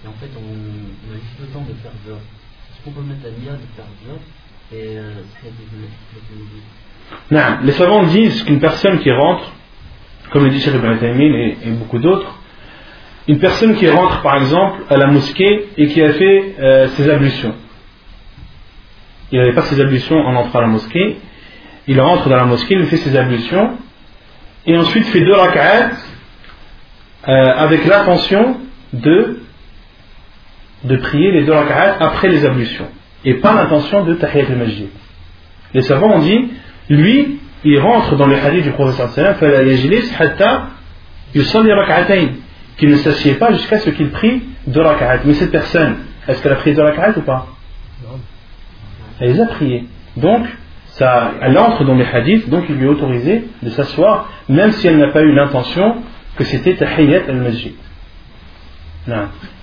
Et 0.05 0.09
en 0.09 0.13
fait, 0.13 0.31
on, 0.37 1.13
a 1.13 1.15
juste 1.15 1.41
le 1.41 1.47
temps 1.47 1.65
de 1.69 1.75
faire 1.75 1.93
job. 2.07 2.19
Est-ce 2.19 2.85
qu'on 2.85 2.93
peut 2.93 3.07
mettre 3.07 3.25
la 3.25 3.31
nia 3.31 3.53
de 3.53 3.67
faire 3.75 3.87
job 4.07 4.19
et 4.71 4.99
euh, 4.99 5.13
non, 7.31 7.41
les 7.63 7.73
savants 7.73 8.05
disent 8.05 8.43
qu'une 8.43 8.61
personne 8.61 8.99
qui 8.99 9.11
rentre, 9.11 9.51
comme 10.31 10.45
le 10.45 10.51
dit 10.51 10.61
Cheikh 10.61 10.75
Ibn 10.75 11.21
et, 11.21 11.57
et 11.65 11.71
beaucoup 11.71 11.99
d'autres, 11.99 12.39
une 13.27 13.39
personne 13.39 13.77
qui 13.77 13.89
rentre 13.89 14.21
par 14.23 14.37
exemple 14.37 14.83
à 14.91 14.97
la 14.97 15.07
mosquée 15.07 15.69
et 15.77 15.89
qui 15.89 16.03
a 16.03 16.13
fait 16.13 16.55
euh, 16.59 16.89
ses 16.89 17.09
ablutions. 17.09 17.55
Il 19.33 19.39
n'avait 19.39 19.55
pas 19.55 19.63
ses 19.63 19.81
ablutions 19.81 20.17
en 20.17 20.35
entrant 20.37 20.61
à 20.61 20.63
la 20.63 20.69
mosquée. 20.69 21.19
Il 21.87 22.01
rentre 22.01 22.29
dans 22.29 22.37
la 22.37 22.45
mosquée, 22.45 22.75
il 22.75 22.87
fait 22.87 22.97
ses 22.99 23.17
ablutions 23.17 23.77
et 24.67 24.77
ensuite 24.77 25.05
fait 25.07 25.21
deux 25.21 25.35
rak'at 25.35 25.91
euh, 27.27 27.33
avec 27.57 27.87
l'intention 27.87 28.59
de, 28.93 29.41
de 30.85 30.97
prier 30.97 31.33
les 31.33 31.45
deux 31.45 31.53
rak'at 31.53 31.97
après 32.01 32.29
les 32.29 32.45
ablutions 32.45 32.89
et 33.25 33.35
pas 33.35 33.55
l'intention 33.55 34.05
de 34.05 34.15
tahiyat 34.15 34.47
al-majid. 34.49 34.89
Les 35.75 35.83
savants 35.83 36.13
ont 36.13 36.21
dit, 36.21 36.51
lui, 36.89 37.41
il 37.65 37.79
rentre 37.81 38.17
dans 38.17 38.27
le 38.27 38.37
hadith 38.37 38.65
du 38.65 38.71
professeur 38.71 39.37
qu'il 42.77 42.91
ne 42.91 42.97
s'assied 42.97 43.35
pas 43.35 43.53
jusqu'à 43.53 43.79
ce 43.81 43.91
qu'il 43.91 44.11
prie 44.11 44.43
deux 44.67 44.81
rak'at. 44.81 45.21
Mais 45.25 45.35
cette 45.35 45.51
personne, 45.51 45.97
est-ce 46.27 46.43
qu'elle 46.43 46.53
a 46.53 46.57
prié 46.57 46.77
deux 46.77 46.83
rak'at 46.83 47.13
ou 47.17 47.23
pas? 47.23 47.47
Elle 49.21 49.33
les 49.33 49.41
a 49.41 49.47
priées. 49.47 49.85
Donc, 50.17 50.47
ça, 50.99 51.33
elle 51.41 51.57
entre 51.59 51.85
dans 51.85 51.95
les 51.95 52.05
hadiths, 52.05 52.49
donc 52.49 52.65
il 52.69 52.77
lui 52.77 52.87
est 52.87 52.89
autorisé 52.89 53.45
de 53.63 53.71
s'asseoir, 53.71 54.31
même 54.49 54.73
si 54.73 54.89
elle 54.89 54.99
n'a 54.99 55.09
pas 55.09 55.23
eu 55.23 55.33
l'intention 55.33 55.97
que 56.37 56.45
c'était 56.45 56.75
tahiyyat 56.75 57.23
al-masjid. 57.29 57.75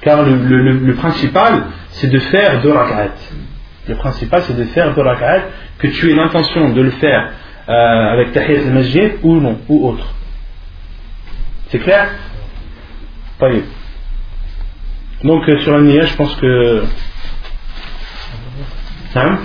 Car 0.02 0.24
le, 0.24 0.94
principal, 0.94 1.64
c'est 1.92 2.10
de 2.10 2.20
faire 2.20 2.62
deux 2.62 2.72
rak'at. 2.72 3.12
Le 3.88 3.96
principal, 3.96 4.42
c'est 4.44 4.58
de 4.58 4.64
faire 4.66 4.94
deux 4.96 5.02
rak'at, 5.02 5.44
que 5.78 5.88
tu 5.88 6.12
aies 6.12 6.16
l'intention 6.16 6.70
de 6.70 6.82
le 6.82 6.92
faire 6.92 7.32
euh, 7.68 7.74
avec 7.74 8.32
tahiyyat 8.32 8.68
al-masjid 8.68 9.12
ou 9.24 9.36
non, 9.36 9.60
ou 9.68 9.90
autre. 9.90 10.08
C'est 11.70 11.80
clair? 11.80 12.10
Donc 15.24 15.50
euh, 15.50 15.60
sur 15.60 15.78
la 15.78 16.06
je 16.06 16.16
pense 16.16 16.36
que... 16.36 16.84
Hein 19.16 19.40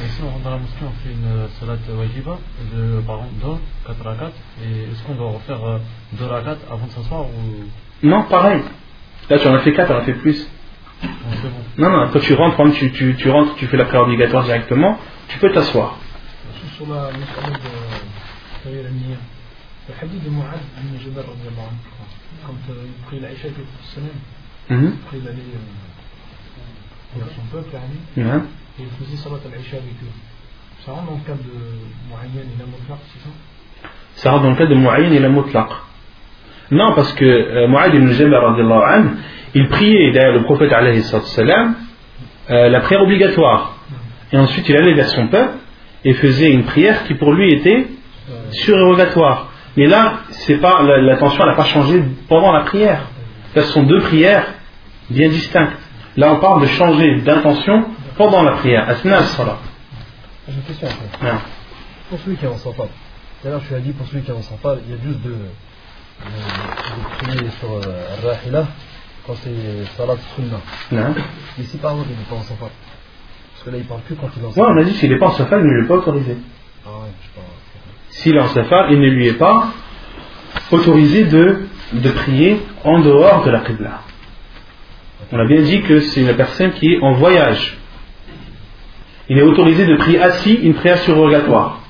et 0.00 0.08
si 0.08 0.22
on 0.22 0.30
rentre 0.30 0.44
dans 0.44 0.50
la 0.50 0.58
mosquée, 0.58 0.84
on 0.84 0.92
fait 1.02 1.12
une 1.12 1.48
salat 1.60 1.78
wajiba 1.96 2.38
de, 2.72 3.00
par 3.06 3.16
exemple, 3.16 3.60
2, 3.86 3.94
4 3.94 4.04
rakats, 4.04 4.32
et 4.62 4.90
est-ce 4.90 5.02
qu'on 5.04 5.14
doit 5.14 5.30
refaire 5.30 5.58
2 6.12 6.24
euh, 6.24 6.28
rakats 6.28 6.58
avant 6.70 6.86
de 6.86 6.90
s'asseoir 6.90 7.26
ou... 7.26 7.64
Non, 8.02 8.24
pareil. 8.24 8.62
Là, 9.30 9.38
tu 9.38 9.46
en 9.46 9.54
as 9.54 9.60
fait 9.60 9.72
4, 9.72 9.86
tu 9.86 9.92
en 9.92 9.98
as 9.98 10.04
fait 10.04 10.14
plus. 10.14 10.48
Non, 11.78 11.90
non, 11.90 12.08
quand 12.12 12.18
tu 12.20 12.34
rentres, 12.34 12.56
quand 12.56 12.70
tu, 12.70 12.90
tu, 12.90 13.14
tu, 13.16 13.30
rentres, 13.30 13.54
tu 13.54 13.66
fais 13.68 13.76
la 13.76 13.84
prière 13.84 14.02
obligatoire 14.02 14.44
directement, 14.44 14.98
tu 15.28 15.38
peux 15.38 15.52
t'asseoir. 15.52 15.96
Sur 16.76 16.86
la 16.88 17.10
de 17.10 18.82
la 18.82 18.90
le 19.88 19.94
hadith 20.02 20.22
de 20.22 20.28
Mu'ad 20.28 20.60
ibn 20.82 20.98
Jabal, 21.02 21.24
quand 22.44 22.52
euh, 22.70 22.84
il 22.84 23.06
prit 23.06 23.20
l'Aïcha 23.20 23.48
semaine, 23.94 24.10
mm 24.68 24.92
après 25.06 25.18
il 25.18 25.26
euh, 25.26 25.32
vers 27.16 27.28
son 27.34 27.42
peuple, 27.50 27.70
et 28.78 28.82
il 28.82 29.04
faisait 29.04 29.16
salat 29.16 29.36
al-Aïcha 29.44 29.76
avec 29.76 29.94
eux. 30.02 30.12
Ça 30.84 30.92
rentre 30.92 31.06
dans 31.06 31.16
le 31.16 31.26
cadre 31.26 31.42
de 31.42 31.50
Mu'ayyan 32.08 32.46
et 32.46 32.58
la 32.58 32.66
Mutlaq, 32.66 32.98
c'est 33.12 33.20
ça? 33.20 33.30
Ça 34.14 34.30
rentre 34.30 34.44
dans 34.44 34.50
le 34.50 34.56
cadre 34.56 34.70
de 34.70 34.76
Mu'ayyan 34.76 35.12
et 35.12 35.18
la 35.18 35.28
Mutlaq. 35.28 35.68
Non, 36.70 36.92
parce 36.94 37.12
que 37.14 37.24
euh, 37.24 37.68
Mu'ad 37.68 37.94
ibn 37.94 38.10
Jabal, 38.12 39.10
il 39.54 39.68
priait 39.68 40.12
derrière 40.12 40.34
le 40.34 40.44
prophète 40.44 40.70
salam, 41.24 41.74
euh, 42.50 42.68
la 42.68 42.80
prière 42.80 43.02
obligatoire. 43.02 43.76
Et 44.32 44.36
ensuite, 44.36 44.68
il 44.68 44.76
allait 44.76 44.94
vers 44.94 45.08
son 45.08 45.28
peuple 45.28 45.54
et 46.04 46.12
faisait 46.14 46.50
une 46.50 46.64
prière 46.64 47.04
qui 47.04 47.14
pour 47.14 47.32
lui 47.32 47.52
était 47.54 47.86
surérogatoire. 48.50 49.50
Mais 49.76 49.86
là, 49.86 50.20
c'est 50.30 50.58
pas 50.58 50.82
n'a 50.82 51.54
pas 51.54 51.64
changé 51.64 52.02
pendant 52.28 52.52
la 52.52 52.60
prière. 52.60 53.06
Ce 53.54 53.62
sont 53.62 53.84
deux 53.84 54.00
prières 54.00 54.46
bien 55.10 55.28
distinctes. 55.28 55.78
Là, 56.16 56.34
on 56.34 56.40
parle 56.40 56.60
de 56.62 56.66
changer 56.66 57.20
d'intention 57.20 57.86
pendant 58.18 58.42
la 58.42 58.52
prière. 58.52 58.94
J'ai 59.02 59.08
une 59.08 60.62
question. 60.62 60.88
Ah. 61.22 61.40
Pour 62.10 62.18
celui 62.20 62.36
qui 62.36 62.44
est 62.44 62.48
en 62.48 62.56
safar, 62.58 62.86
d'ailleurs, 63.42 63.60
je 63.64 63.74
lui 63.74 63.80
ai 63.80 63.84
dit 63.84 63.92
pour 63.92 64.06
celui 64.06 64.22
qui 64.22 64.30
est 64.30 64.34
en 64.34 64.42
safar, 64.42 64.76
il 64.86 64.90
y 64.90 64.98
a 64.98 65.02
juste 65.02 65.22
de 65.22 65.34
de 66.18 67.26
prier 67.26 67.50
sur 67.60 67.72
euh, 67.72 68.28
Rahila 68.28 68.66
quand 69.26 69.34
c'est 69.36 69.50
Salat 69.96 70.16
Sunnah. 70.34 70.60
Non. 70.90 71.14
Mais 71.56 71.64
si 71.64 71.76
par 71.76 71.92
exemple 71.92 72.08
il 72.10 72.18
n'est 72.18 72.24
pas 72.24 72.36
en 72.36 72.42
Safar, 72.42 72.70
parce 73.52 73.64
que 73.64 73.70
là 73.70 73.76
il 73.78 73.84
parle 73.84 74.00
plus 74.00 74.16
quand 74.16 74.28
il 74.36 74.42
est 74.42 74.46
en. 74.46 74.50
Ouais, 74.50 74.68
on 74.68 74.78
a 74.78 74.84
dit 74.84 74.94
s'il 74.94 75.10
n'est 75.10 75.18
pas 75.18 75.28
en 75.28 75.32
Safar, 75.32 75.60
il 75.60 75.66
ne 75.66 75.70
lui 75.70 75.84
est 75.84 75.88
pas 75.88 75.94
autorisé. 75.94 76.36
Ah 76.84 76.88
ouais, 76.88 77.10
je 77.22 77.40
pas. 77.40 77.46
S'il 78.10 78.36
est 78.36 78.40
en 78.40 78.48
Safar, 78.48 78.90
il 78.90 79.00
ne 79.00 79.08
lui 79.08 79.28
est 79.28 79.34
pas 79.34 79.68
autorisé 80.72 81.24
de, 81.24 81.66
de 81.92 82.10
prier 82.10 82.62
en 82.84 83.00
dehors 83.00 83.44
de 83.44 83.50
la 83.50 83.60
Qibla. 83.60 84.00
On 85.30 85.38
a 85.38 85.44
bien 85.46 85.60
dit 85.60 85.82
que 85.82 86.00
c'est 86.00 86.22
une 86.22 86.34
personne 86.34 86.72
qui 86.72 86.94
est 86.94 87.00
en 87.00 87.12
voyage. 87.12 87.77
Il 89.28 89.38
est 89.38 89.42
autorisé 89.42 89.86
de 89.86 89.96
prier 89.96 90.20
assis 90.20 90.54
une 90.54 90.74
prière 90.74 90.98
surrogatoire. 90.98 91.80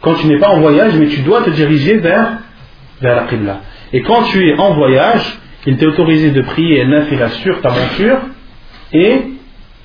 Quand 0.00 0.14
tu 0.14 0.26
n'es 0.26 0.38
pas 0.38 0.48
en 0.48 0.60
voyage, 0.60 0.94
mais 0.94 1.08
tu 1.08 1.20
dois 1.20 1.42
te 1.42 1.50
diriger 1.50 1.98
vers 1.98 2.38
vers 3.00 3.16
la 3.16 3.24
Qibla. 3.24 3.60
Et 3.92 4.02
quand 4.02 4.24
tu 4.24 4.48
es 4.48 4.58
en 4.58 4.74
voyage, 4.74 5.38
il 5.66 5.76
t'est 5.76 5.86
autorisé 5.86 6.30
de 6.30 6.42
prier 6.42 6.84
nafila 6.84 7.30
sur 7.30 7.60
ta 7.60 7.70
monture 7.70 8.18
et 8.92 9.22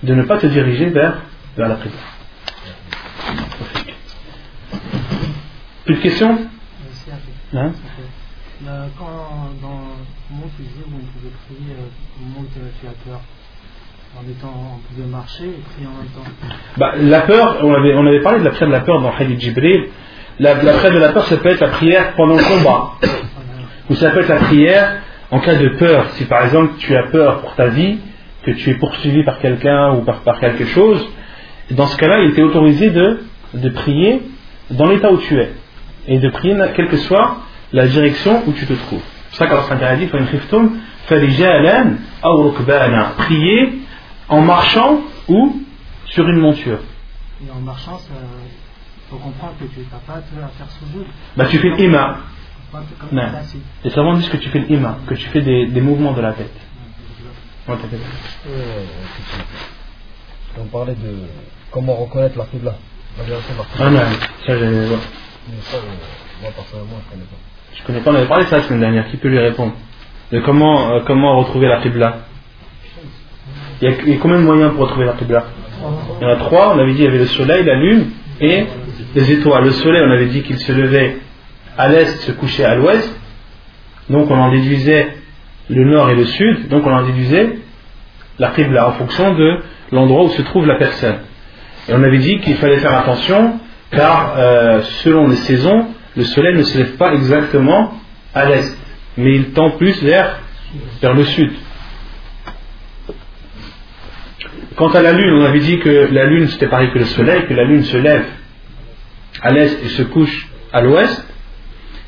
de 0.03 0.13
ne 0.13 0.23
pas 0.23 0.38
te 0.38 0.47
diriger 0.47 0.88
vers, 0.88 1.21
vers 1.57 1.69
la 1.69 1.75
Qibla. 1.75 1.99
Plus 5.86 5.95
de 5.95 6.01
questions? 6.01 6.38
Hein? 7.53 7.71
Quand 8.97 9.51
dans 9.61 9.81
le 10.31 10.36
vous 10.36 10.99
pouvez 11.13 11.31
prier 11.45 11.73
euh, 11.73 12.39
au 12.39 12.45
tu 12.53 13.09
en 14.18 14.30
étant, 14.30 14.53
on 14.76 14.93
pouvait 14.93 15.07
marcher 15.07 15.43
et 15.43 15.61
prier 15.74 15.88
en 15.88 15.97
même 15.97 16.11
temps 16.16 16.32
bah, 16.78 16.93
La 16.97 17.22
peur, 17.22 17.57
on 17.63 17.74
avait, 17.74 17.93
on 17.95 18.07
avait 18.07 18.22
parlé 18.22 18.39
de 18.39 18.45
la 18.45 18.51
prière 18.51 18.68
de 18.70 18.74
la 18.74 18.80
peur 18.80 19.01
dans 19.01 19.11
Hadith 19.11 19.41
Jibril. 19.41 19.89
La, 20.39 20.53
la 20.63 20.74
prière 20.74 20.93
de 20.93 20.99
la 20.99 21.09
peur, 21.09 21.26
ça 21.26 21.36
peut 21.38 21.49
être 21.49 21.59
la 21.59 21.70
prière 21.70 22.13
pendant 22.13 22.36
le 22.36 22.43
combat. 22.43 22.91
Ou 23.89 23.95
ça 23.95 24.11
peut 24.11 24.22
être 24.22 24.30
la 24.30 24.38
prière 24.38 25.01
en 25.32 25.39
cas 25.39 25.55
de 25.55 25.68
peur. 25.70 26.05
Si 26.11 26.26
par 26.26 26.45
exemple 26.45 26.76
tu 26.78 26.95
as 26.95 27.03
peur 27.03 27.41
pour 27.41 27.55
ta 27.55 27.68
vie, 27.68 27.97
que 28.45 28.51
tu 28.51 28.70
es 28.70 28.76
poursuivi 28.76 29.24
par 29.24 29.39
quelqu'un 29.39 29.95
ou 29.95 30.01
par, 30.03 30.22
par, 30.22 30.39
quelque 30.39 30.66
chose, 30.66 31.05
dans 31.72 31.88
ce 31.88 31.97
cas-là, 31.97 32.20
il 32.20 32.34
t'est 32.34 32.43
autorisé 32.43 32.91
de, 32.91 33.20
de 33.53 33.70
prier 33.70 34.22
dans 34.70 34.88
l'état 34.88 35.11
où 35.11 35.18
tu 35.18 35.38
es. 35.39 35.51
Et 36.07 36.20
de 36.20 36.30
prier 36.30 36.55
quelle 36.76 36.88
que 36.88 36.97
soit 36.97 37.38
la 37.74 37.88
direction 37.88 38.43
où 38.45 38.53
tu 38.53 38.66
te 38.66 38.74
trouves. 38.74 39.01
C'est 39.32 39.39
ça 39.39 39.47
qu'Allah 39.47 39.95
dit 39.97 40.07
Prier 43.18 43.84
en 44.30 44.41
marchant 44.41 45.01
ou 45.28 45.61
sur 46.05 46.28
une 46.28 46.39
monture. 46.39 46.80
Et 47.45 47.51
en 47.51 47.59
marchant, 47.59 47.97
ça, 47.97 48.13
faut 49.09 49.17
comprendre 49.17 49.53
que 49.59 49.65
tu 49.65 49.80
n'as 49.80 49.99
pas 49.99 50.19
à 50.19 50.47
faire 50.49 50.69
soujoud. 50.80 51.05
Bah, 51.36 51.45
tu 51.45 51.59
fais 51.59 51.69
l'ima. 51.71 52.17
Non. 53.11 53.23
Les 53.84 53.89
savants 53.91 54.15
disent 54.15 54.30
que 54.30 54.38
tu 54.38 54.49
fais 54.49 54.59
l'ima, 54.59 54.97
que 55.07 55.13
tu 55.13 55.28
fais 55.28 55.41
des, 55.41 55.67
des 55.67 55.82
mouvements 55.82 56.13
de 56.13 56.21
la 56.21 56.34
tête. 56.34 56.53
Ouais, 57.67 57.76
euh, 58.47 58.84
on 60.59 60.65
parlait 60.65 60.93
de 60.93 61.23
comment 61.71 61.95
reconnaître 61.95 62.38
la 62.38 62.45
qibla. 62.45 62.76
Ah 63.80 63.89
non, 63.89 63.99
ça 64.45 64.57
j'ai. 64.57 64.65
Ouais. 64.65 64.97
Mais 65.49 65.57
ça, 65.61 65.78
euh, 65.78 65.80
moi 66.41 66.51
personnellement, 66.55 66.97
je 67.05 67.11
connais 67.11 67.26
pas. 67.26 67.38
Je 67.73 67.84
connais 67.84 68.01
pas, 68.01 68.11
on 68.11 68.15
avait 68.15 68.28
parlé 68.28 68.43
de 68.45 68.49
ça 68.49 68.57
la 68.57 68.63
semaine 68.63 68.82
dernière. 68.82 69.07
Qui 69.09 69.17
peut 69.17 69.30
lui 69.30 69.39
répondre? 69.39 69.73
De 70.32 70.39
comment, 70.41 70.91
euh, 70.91 70.99
comment 71.05 71.38
retrouver 71.39 71.67
la 71.67 71.82
qibla 71.82 72.19
il 73.82 73.89
y, 73.89 74.13
a, 74.13 74.17
combien 74.19 74.38
de 74.38 74.43
moyens 74.43 74.71
pour 74.73 74.84
retrouver 74.84 75.05
la 75.05 75.13
qibla? 75.13 75.45
Il 76.19 76.23
y 76.23 76.26
en 76.26 76.34
a 76.34 76.36
trois. 76.38 76.73
On 76.76 76.80
avait 76.80 76.93
dit 76.93 76.99
il 76.99 77.05
y 77.05 77.07
avait 77.07 77.17
le 77.17 77.26
soleil, 77.26 77.63
la 77.63 77.76
lune 77.76 78.11
et 78.39 78.65
les 79.13 79.32
étoiles. 79.32 79.65
Le 79.65 79.71
soleil, 79.71 80.01
on 80.05 80.11
avait 80.11 80.28
dit 80.28 80.41
qu'il 80.43 80.57
se 80.57 80.71
levait 80.71 81.17
à 81.78 81.89
l'est, 81.89 82.07
se 82.21 82.32
couchait 82.32 82.63
à 82.63 82.76
l'ouest. 82.76 83.13
Donc 84.09 84.30
on 84.32 84.36
en 84.36 84.51
déduisait 84.51 85.17
le 85.69 85.84
nord 85.86 86.09
et 86.09 86.15
le 86.15 86.26
sud. 86.26 86.67
Donc 86.69 86.86
on 86.86 86.93
en 86.93 87.03
déduisait 87.03 87.57
la 88.39 88.49
qibla 88.49 88.89
en 88.89 88.91
fonction 88.93 89.34
de 89.34 89.59
l'endroit 89.91 90.23
où 90.23 90.30
se 90.30 90.41
trouve 90.41 90.65
la 90.65 90.76
personne. 90.76 91.17
Et 91.88 91.93
on 91.93 92.03
avait 92.03 92.19
dit 92.19 92.39
qu'il 92.39 92.55
fallait 92.55 92.78
faire 92.78 92.97
attention 92.97 93.59
car 93.91 94.36
euh, 94.38 94.82
selon 95.03 95.28
les 95.28 95.36
saisons, 95.36 95.88
le 96.15 96.23
soleil 96.23 96.55
ne 96.55 96.63
se 96.63 96.78
lève 96.78 96.95
pas 96.97 97.13
exactement 97.13 97.93
à 98.34 98.45
l'est, 98.45 98.78
mais 99.17 99.36
il 99.36 99.51
tend 99.51 99.71
plus 99.71 100.01
vers 100.03 100.39
le 101.13 101.23
sud. 101.26 101.51
Quant 104.76 104.89
à 104.89 105.01
la 105.01 105.13
lune, 105.13 105.34
on 105.34 105.45
avait 105.45 105.59
dit 105.59 105.80
que 105.80 106.09
la 106.11 106.26
lune 106.26 106.47
c'était 106.49 106.67
pareil 106.67 106.91
que 106.91 106.99
le 106.99 107.05
soleil, 107.05 107.45
que 107.47 107.53
la 107.53 107.63
lune 107.63 107.84
se 107.84 107.97
lève 107.97 108.26
à 109.41 109.51
l'est 109.51 109.84
et 109.84 109.89
se 109.89 110.03
couche 110.03 110.49
à 110.73 110.82
l'ouest. 110.82 111.26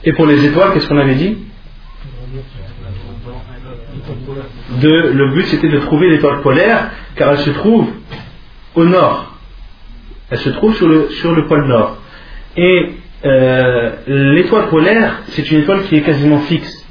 Et 0.03 0.13
pour 0.13 0.26
les 0.26 0.45
étoiles, 0.45 0.74
qu'est-ce 0.74 0.88
qu'on 0.88 0.97
avait 0.97 1.15
dit 1.15 1.38
Le 4.82 5.34
but 5.34 5.45
c'était 5.45 5.70
de 5.70 5.80
trouver 5.80 6.09
l'étoile 6.09 6.41
polaire, 6.41 6.91
car 7.15 7.32
elle 7.32 7.39
se 7.39 7.49
trouve 7.51 7.89
au 8.76 8.86
nord. 8.86 9.38
Elle 10.30 10.39
se 10.39 10.49
trouve 10.49 10.76
sur 10.76 10.88
le, 10.88 11.09
sur 11.09 11.34
le 11.34 11.47
pôle 11.47 11.68
nord. 11.68 11.97
Et 12.57 12.93
euh, 13.26 13.91
l'étoile 14.07 14.68
polaire, 14.68 15.22
c'est 15.30 15.49
une 15.51 15.59
étoile 15.59 15.84
qui 15.84 15.95
est 15.95 16.01
quasiment 16.01 16.39
fixe. 16.39 16.86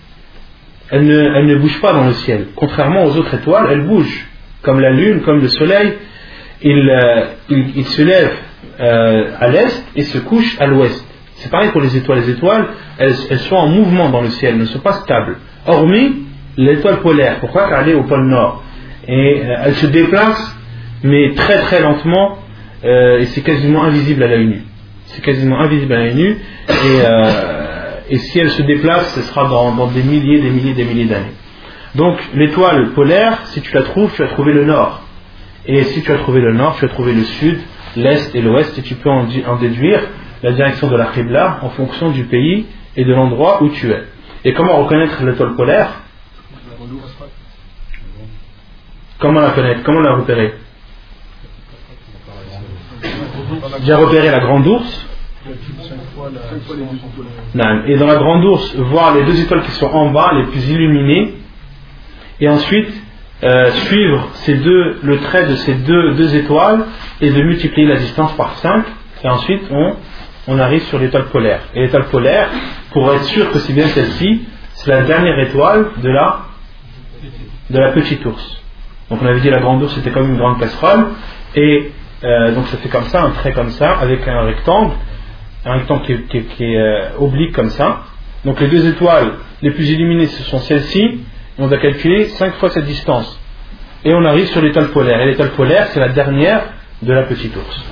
Elle 0.89 1.05
ne, 1.05 1.19
elle 1.19 1.47
ne 1.47 1.57
bouge 1.57 1.81
pas 1.81 1.93
dans 1.93 2.07
le 2.07 2.13
ciel. 2.15 2.49
Contrairement 2.57 3.05
aux 3.05 3.17
autres 3.17 3.35
étoiles, 3.35 3.67
elle 3.71 3.83
bouge. 3.83 4.27
Comme 4.63 4.81
la 4.81 4.91
lune, 4.91 5.21
comme 5.23 5.41
le 5.41 5.49
soleil, 5.49 5.95
il, 6.63 6.89
euh, 6.91 7.27
il, 7.51 7.85
se 7.85 8.03
lève 8.03 8.33
euh, 8.81 9.31
à 9.39 9.49
l'est 9.49 9.85
et 9.95 10.03
se 10.03 10.19
couche 10.19 10.57
à 10.59 10.67
l'ouest. 10.67 11.05
C'est 11.37 11.51
pareil 11.51 11.71
pour 11.71 11.81
les 11.81 11.97
étoiles. 11.97 12.21
Les 12.21 12.31
étoiles, 12.31 12.69
elles, 12.99 13.15
sont 13.15 13.57
en 13.57 13.69
mouvement 13.69 14.09
dans 14.09 14.23
le 14.23 14.31
ciel, 14.31 14.55
elles 14.55 14.61
ne 14.61 14.65
sont 14.67 14.81
pas 14.81 14.95
stables. 14.95 15.37
Hormis 15.67 16.27
l'étoile 16.57 17.01
polaire. 17.01 17.39
Pourquoi 17.41 17.69
Car 17.69 17.83
elle 17.83 17.91
est 17.91 17.95
au 17.95 18.05
pôle 18.05 18.27
nord. 18.27 18.65
Et 19.07 19.43
euh, 19.45 19.57
elle 19.65 19.75
se 19.75 19.87
déplace, 19.87 20.57
mais 21.03 21.35
très 21.35 21.59
très 21.59 21.81
lentement 21.81 22.39
et 22.85 23.25
c'est 23.27 23.41
quasiment 23.41 23.83
invisible 23.83 24.23
à 24.23 24.29
l'œil 24.29 24.47
nu. 24.47 24.63
C'est 25.07 25.21
quasiment 25.21 25.59
invisible 25.59 25.93
à 25.93 25.97
l'œil 25.97 26.15
nu 26.15 26.37
et, 26.69 28.15
et, 28.15 28.19
si 28.19 28.39
elle 28.39 28.51
se 28.51 28.63
déplace, 28.63 29.13
ce 29.15 29.23
sera 29.23 29.49
dans, 29.49 29.75
dans 29.75 29.89
des 29.89 30.05
milliers, 30.05 30.41
des 30.41 30.51
milliers, 30.51 30.75
des 30.75 30.85
milliers 30.85 31.07
d'années. 31.07 31.33
Donc 31.97 32.19
l'étoile 32.35 32.91
polaire, 32.91 33.47
si 33.47 33.63
tu 33.63 33.75
la 33.75 33.83
trouves, 33.83 34.13
tu 34.15 34.23
as 34.23 34.29
trouvé 34.29 34.53
le 34.53 34.65
nord. 34.65 35.01
Et 35.65 35.83
si 35.85 36.03
tu 36.03 36.13
as 36.13 36.19
trouvé 36.19 36.41
le 36.41 36.53
nord, 36.53 36.77
tu 36.77 36.85
as 36.85 36.89
trouvé 36.89 37.15
le 37.15 37.25
sud, 37.25 37.59
l'est 37.97 38.35
et 38.35 38.43
l'ouest, 38.43 38.79
et 38.79 38.83
tu 38.83 38.95
peux 38.97 39.09
en, 39.09 39.25
déduire 39.57 40.03
la 40.43 40.53
direction 40.53 40.89
de 40.89 40.97
la 40.97 41.07
Qibla 41.07 41.61
en 41.63 41.71
fonction 41.71 42.11
du 42.11 42.25
pays 42.25 42.67
et 42.97 43.05
de 43.05 43.15
l'endroit 43.15 43.63
où 43.63 43.71
tu 43.71 43.91
es. 43.91 44.05
Et 44.45 44.53
comment 44.53 44.77
reconnaître 44.77 45.25
l'étoile 45.25 45.55
polaire? 45.57 46.03
Comment 49.19 49.41
la 49.41 49.51
connaître? 49.51 49.83
Comment 49.83 50.01
la 50.01 50.17
repérer? 50.17 50.55
J'ai 53.83 53.95
repéré 53.95 54.31
la 54.31 54.41
grande 54.41 54.67
ours. 54.67 55.07
Et 57.87 57.97
dans 57.97 58.07
la 58.07 58.17
grande 58.17 58.45
ours, 58.45 58.77
voir 58.77 59.15
les 59.15 59.25
deux 59.25 59.41
étoiles 59.41 59.63
qui 59.63 59.71
sont 59.73 59.87
en 59.87 60.11
bas, 60.11 60.33
les 60.35 60.45
plus 60.45 60.69
illuminées, 60.69 61.35
et 62.41 62.49
ensuite 62.49 62.93
euh, 63.43 63.71
suivre 63.73 64.31
le 65.03 65.19
trait 65.19 65.47
de 65.47 65.57
ces 65.57 65.75
deux, 65.75 66.35
étoiles 66.35 66.87
et 67.21 67.31
de 67.31 67.43
multiplier 67.43 67.87
la 67.87 67.97
distance 67.97 68.33
par 68.37 68.57
5, 68.59 68.85
et 69.25 69.29
ensuite 69.29 69.63
on, 70.49 70.59
arrive 70.59 70.83
sur 70.85 70.99
l'étoile 70.99 71.27
polaire. 71.27 71.61
Et 71.75 71.83
l'étoile 71.83 72.07
polaire, 72.07 72.49
pour 72.93 73.13
être 73.13 73.25
sûr 73.25 73.51
que 73.51 73.59
c'est 73.59 73.73
bien 73.73 73.89
celle-ci, 73.89 74.43
c'est 74.75 74.91
la 74.91 75.03
dernière 75.03 75.39
étoile 75.39 75.87
de 76.03 76.09
la, 76.09 76.47
de 77.71 77.79
la 77.79 77.93
petite 77.93 78.25
ours. 78.25 78.63
Donc 79.11 79.21
on 79.23 79.27
avait 79.27 79.41
dit 79.41 79.51
la 79.51 79.61
grande 79.61 79.83
ours 79.83 79.95
c'était 79.95 80.11
comme 80.11 80.31
une 80.31 80.39
grande 80.39 80.59
casserole, 80.59 81.09
et 81.55 81.93
euh, 82.25 82.55
donc 82.55 82.67
ça 82.69 82.79
fait 82.79 82.89
comme 82.89 83.05
ça, 83.05 83.23
un 83.23 83.31
trait 83.31 83.53
comme 83.53 83.71
ça, 83.71 83.99
avec 83.99 84.27
un 84.27 84.43
rectangle, 84.43 84.93
un 85.67 85.75
rectangle 85.75 86.05
qui, 86.29 86.65
est 86.65 86.77
euh, 86.79 87.09
oblique 87.19 87.53
comme 87.53 87.71
ça. 87.71 88.05
Donc 88.45 88.61
les 88.61 88.69
deux 88.69 88.87
étoiles 88.89 89.33
les 89.63 89.73
plus 89.73 89.91
illuminées 89.91 90.27
ce 90.27 90.43
sont 90.45 90.59
celles-ci, 90.61 91.21
on 91.59 91.69
doit 91.69 91.79
calculer 91.79 92.27
5 92.29 92.55
fois 92.57 92.71
cette 92.71 92.85
distance. 92.85 93.41
Et 94.05 94.15
on 94.15 94.25
arrive 94.25 94.47
sur 94.49 94.61
l'étoile 94.61 94.89
polaire. 94.89 95.21
Et 95.21 95.27
l'étoile 95.27 95.51
polaire, 95.51 95.89
c'est 95.89 96.01
la 96.01 96.11
dernière 96.11 96.63
de 97.03 97.13
la 97.13 97.25
petite 97.25 97.57
ours. 97.57 97.85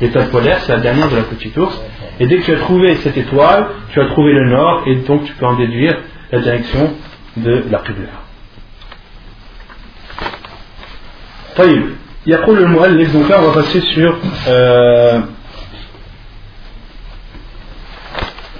L'étoile 0.00 0.28
polaire, 0.28 0.58
c'est 0.60 0.72
la 0.72 0.80
dernière 0.80 1.10
de 1.10 1.16
la 1.16 1.22
petite 1.22 1.56
ours. 1.56 1.80
Et 2.18 2.26
dès 2.26 2.38
que 2.38 2.44
tu 2.44 2.52
as 2.52 2.58
trouvé 2.58 2.94
cette 2.96 3.16
étoile, 3.16 3.66
tu 3.92 4.00
as 4.00 4.06
trouvé 4.06 4.32
le 4.32 4.48
nord, 4.48 4.82
et 4.86 4.96
donc 4.96 5.24
tu 5.24 5.32
peux 5.34 5.46
en 5.46 5.54
déduire 5.54 5.96
la 6.30 6.40
direction 6.40 6.94
de 7.36 7.64
la 7.70 7.78
Qibla. 7.78 8.22
A 11.58 11.64
le 11.66 12.66
muallif, 12.66 13.12
donc 13.12 13.28
là 13.28 13.40
on 13.40 13.48
va 13.48 13.62
passer 13.62 13.80
sur 13.80 14.16
euh, 14.48 15.20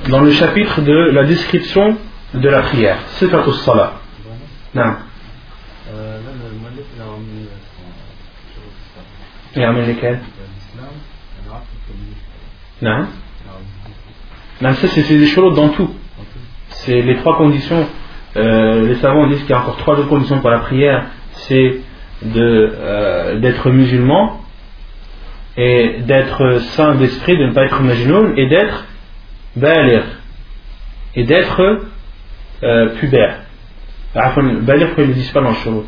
dans 0.08 0.20
le 0.20 0.32
chapitre 0.32 0.80
de 0.80 1.10
la 1.12 1.24
description 1.24 1.96
de 2.34 2.48
la 2.48 2.62
prière. 2.62 2.98
C'est 3.14 3.30
salat. 3.64 4.01
A 9.56 9.66
ramené 9.66 9.86
lesquels 9.86 10.20
Non. 12.80 13.06
Non, 14.62 14.72
ça 14.74 14.88
c'est 14.88 15.18
des 15.18 15.26
choses 15.26 15.54
dans 15.54 15.68
tout. 15.70 15.90
C'est 16.68 17.02
les 17.02 17.16
trois 17.16 17.36
conditions. 17.36 17.86
Euh, 18.36 18.88
les 18.88 18.94
savants 18.96 19.26
disent 19.26 19.40
qu'il 19.40 19.50
y 19.50 19.52
a 19.52 19.60
encore 19.60 19.76
trois 19.76 19.94
autres 19.98 20.08
conditions 20.08 20.40
pour 20.40 20.50
la 20.50 20.60
prière. 20.60 21.06
C'est 21.32 21.80
euh, 22.24 23.38
d'être 23.40 23.70
musulman 23.70 24.40
et 25.56 26.00
d'être 26.00 26.60
saint 26.76 26.94
d'esprit, 26.94 27.36
de 27.36 27.46
ne 27.46 27.52
pas 27.52 27.64
être 27.64 27.82
majnoun 27.82 28.34
et 28.38 28.46
d'être 28.48 28.86
balir 29.56 30.02
et 31.14 31.24
d'être 31.24 31.82
euh, 32.62 32.88
pubère. 33.00 33.40
Balir 34.14 34.86
pourquoi 34.88 35.04
ils 35.04 35.10
ne 35.10 35.14
disent 35.14 35.30
pas 35.30 35.40
dans 35.40 35.50
le 35.50 35.56
shurut 35.56 35.86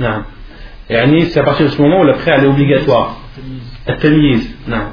Non. 0.00 0.24
Et 0.90 1.24
c'est 1.30 1.40
à 1.40 1.44
partir 1.44 1.66
de 1.66 1.70
ce 1.70 1.82
moment 1.82 2.00
où 2.00 2.04
la 2.04 2.14
prière 2.14 2.42
est 2.42 2.46
obligatoire. 2.46 3.20
Non. 4.66 4.92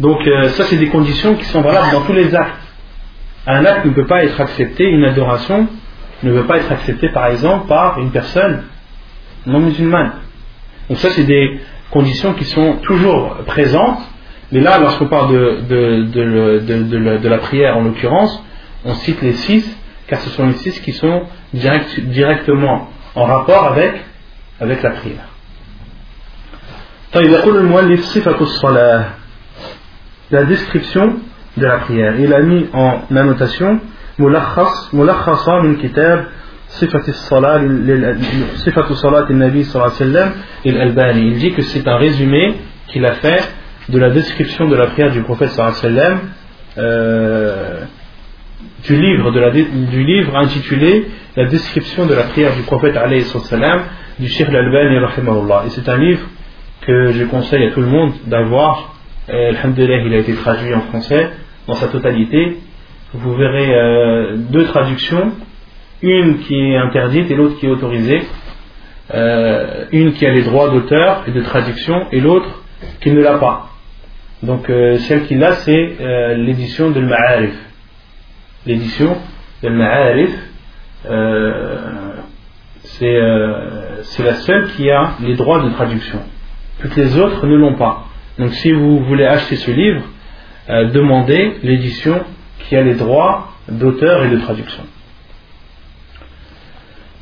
Donc 0.00 0.26
euh, 0.26 0.48
ça 0.50 0.64
c'est 0.64 0.76
des 0.76 0.88
conditions 0.88 1.34
qui 1.34 1.44
sont 1.46 1.62
valables 1.62 1.92
dans 1.92 2.02
tous 2.02 2.12
les 2.12 2.34
actes. 2.34 2.60
Un 3.46 3.64
acte 3.64 3.84
ne 3.84 3.90
peut 3.90 4.06
pas 4.06 4.24
être 4.24 4.40
accepté, 4.40 4.84
une 4.84 5.04
adoration 5.04 5.68
ne 6.22 6.32
peut 6.32 6.46
pas 6.46 6.58
être 6.58 6.72
acceptée 6.72 7.08
par 7.10 7.26
exemple 7.26 7.68
par 7.68 7.98
une 7.98 8.10
personne 8.10 8.62
non 9.46 9.60
musulmane. 9.60 10.12
Donc 10.88 10.98
ça, 10.98 11.10
c'est 11.10 11.24
des 11.24 11.60
conditions 11.90 12.34
qui 12.34 12.44
sont 12.44 12.74
toujours 12.82 13.36
présentes. 13.46 14.00
Mais 14.52 14.60
là, 14.60 14.78
lorsqu'on 14.78 15.06
parle 15.06 15.32
de, 15.32 16.02
de, 16.02 17.28
la 17.28 17.38
prière 17.38 17.76
en 17.76 17.82
l'occurrence, 17.82 18.42
on 18.84 18.94
cite 18.94 19.20
les 19.22 19.32
six, 19.32 19.78
car 20.06 20.20
ce 20.20 20.30
sont 20.30 20.46
les 20.46 20.54
six 20.54 20.78
qui 20.80 20.92
sont 20.92 21.26
directement 21.52 22.90
en 23.14 23.24
rapport 23.24 23.64
avec, 23.64 24.04
avec 24.60 24.82
la 24.82 24.90
prière. 24.90 25.28
La 30.30 30.44
description 30.44 31.16
de 31.56 31.66
la 31.66 31.78
prière. 31.78 32.20
Il 32.20 32.32
a 32.34 32.40
mis 32.40 32.66
en 32.72 33.02
annotation 33.14 33.80
il 41.28 41.38
dit 41.38 41.52
que 41.52 41.62
c'est 41.62 41.86
un 41.86 41.96
résumé 41.96 42.54
qu'il 42.88 43.04
a 43.06 43.12
fait 43.12 43.48
de 43.88 43.98
la 43.98 44.10
description 44.10 44.66
de 44.66 44.74
la 44.74 44.86
prière 44.86 45.12
du 45.12 45.22
prophète 45.22 45.50
sallam 45.50 46.20
euh, 46.78 47.84
du 48.84 48.96
livre 48.96 49.30
du 49.30 50.04
livre 50.04 50.36
intitulé 50.36 51.06
la 51.36 51.46
description 51.46 52.06
de 52.06 52.14
la 52.14 52.24
prière 52.24 52.54
du 52.54 52.62
prophète 52.62 52.94
sallam 53.44 53.82
du 54.18 54.28
Sheikh 54.28 54.48
al-Albani 54.48 54.96
et 55.66 55.70
c'est 55.70 55.88
un 55.88 55.98
livre 55.98 56.26
que 56.82 57.12
je 57.12 57.24
conseille 57.24 57.64
à 57.64 57.70
tout 57.70 57.80
le 57.80 57.88
monde 57.88 58.12
d'avoir. 58.26 58.94
Alhamdulillah 59.28 60.02
il 60.06 60.14
a 60.14 60.18
été 60.18 60.34
traduit 60.34 60.72
en 60.72 60.82
français 60.82 61.30
dans 61.66 61.74
sa 61.74 61.88
totalité. 61.88 62.58
Vous 63.12 63.34
verrez 63.34 63.74
euh, 63.74 64.36
deux 64.36 64.64
traductions. 64.66 65.32
Une 66.02 66.40
qui 66.40 66.54
est 66.54 66.76
interdite 66.76 67.30
et 67.30 67.34
l'autre 67.34 67.58
qui 67.58 67.66
est 67.66 67.70
autorisée, 67.70 68.22
euh, 69.14 69.86
une 69.92 70.12
qui 70.12 70.26
a 70.26 70.30
les 70.30 70.42
droits 70.42 70.68
d'auteur 70.68 71.24
et 71.26 71.30
de 71.30 71.40
traduction 71.40 72.06
et 72.12 72.20
l'autre 72.20 72.62
qui 73.00 73.10
ne 73.10 73.22
l'a 73.22 73.38
pas. 73.38 73.70
Donc 74.42 74.68
euh, 74.68 74.98
celle 74.98 75.24
qui 75.24 75.36
l'a 75.36 75.52
c'est 75.52 75.96
l'édition 76.36 76.90
de 76.90 77.00
Ma'arif 77.00 77.54
L'édition 78.65 79.17
de 79.63 79.69
Ma'arif 79.69 80.33
c'est 82.83 84.23
la 84.23 84.33
seule 84.35 84.67
qui 84.73 84.89
a 84.89 85.11
les 85.21 85.35
droits 85.35 85.61
de 85.63 85.69
traduction. 85.69 86.19
Toutes 86.81 86.95
les 86.95 87.17
autres 87.17 87.45
ne 87.45 87.55
l'ont 87.55 87.75
pas. 87.75 88.05
Donc 88.39 88.53
si 88.53 88.71
vous 88.71 88.99
voulez 89.05 89.25
acheter 89.25 89.55
ce 89.55 89.71
livre, 89.71 90.03
demandez 90.69 91.57
l'édition 91.63 92.21
qui 92.59 92.75
a 92.75 92.81
les 92.81 92.95
droits 92.95 93.49
d'auteur 93.69 94.25
et 94.25 94.29
de 94.29 94.37
traduction. 94.37 94.83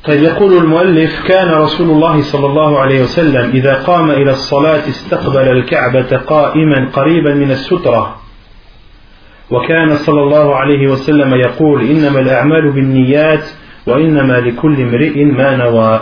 طيب 0.03 0.23
يقول 0.23 0.57
المؤلف 0.57 1.27
كان 1.27 1.51
رسول 1.51 1.89
الله 1.89 2.21
صلى 2.21 2.45
الله 2.45 2.79
عليه 2.79 3.01
وسلم 3.01 3.51
إذا 3.51 3.73
قام 3.83 4.11
إلى 4.11 4.31
الصلاة 4.31 4.89
استقبل 4.89 5.47
الكعبة 5.57 6.17
قائما 6.17 6.89
قريبا 6.93 7.33
من 7.33 7.51
السترة 7.51 8.21
وكان 9.51 9.95
صلى 9.95 10.23
الله 10.23 10.55
عليه 10.55 10.87
وسلم 10.87 11.33
يقول 11.33 11.81
إنما 11.81 12.19
الأعمال 12.19 12.71
بالنيات 12.71 13.43
وإنما 13.87 14.33
لكل 14.39 14.81
امرئ 14.81 15.23
ما 15.23 15.55
نوى 15.55 16.01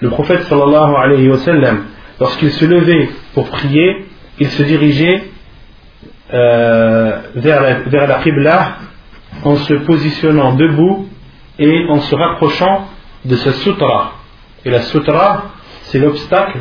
Le 0.00 0.10
prophète 0.10 0.42
sallallahu 0.44 0.94
alayhi 0.94 1.28
wa 1.28 1.38
sallam, 1.38 1.86
lorsqu'il 2.20 2.52
se 2.52 2.64
levait 2.64 3.08
pour 3.34 3.48
prier, 3.48 4.06
il 4.38 4.46
se 4.46 4.62
dirigeait 4.62 5.24
euh, 6.32 7.18
vers, 7.34 7.60
la, 7.60 7.74
vers 7.80 8.06
la 8.06 8.20
Qibla 8.22 8.76
en 9.44 9.56
se 9.56 9.74
positionnant 9.74 10.54
debout 10.54 11.08
et 11.58 11.84
en 11.88 11.98
se 11.98 12.14
rapprochant 12.14 12.86
de 13.24 13.34
ce 13.34 13.50
sutra. 13.50 14.12
Et 14.64 14.70
la 14.70 14.82
sutra, 14.82 15.46
c'est 15.82 15.98
l'obstacle 15.98 16.60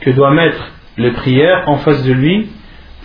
que 0.00 0.10
doit 0.10 0.30
mettre 0.32 0.70
le 0.96 1.12
prière 1.12 1.64
en 1.66 1.78
face 1.78 2.04
de 2.04 2.12
lui 2.12 2.48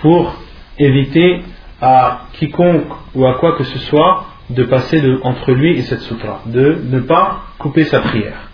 pour 0.02 0.36
éviter 0.78 1.42
à 1.81 2.23
quiconque 2.35 2.93
ou 3.15 3.27
à 3.27 3.35
quoi 3.35 3.57
que 3.57 3.65
ce 3.65 3.79
soit 3.79 4.27
de 4.51 4.65
passer 4.65 5.03
entre 5.23 5.53
lui 5.53 5.77
et 5.79 5.83
cette 5.83 6.01
sutra, 6.03 6.43
de 6.47 6.79
ne 6.85 7.01
pas 7.01 7.43
couper 7.59 7.85
sa 7.85 8.01
prière. 8.01 8.51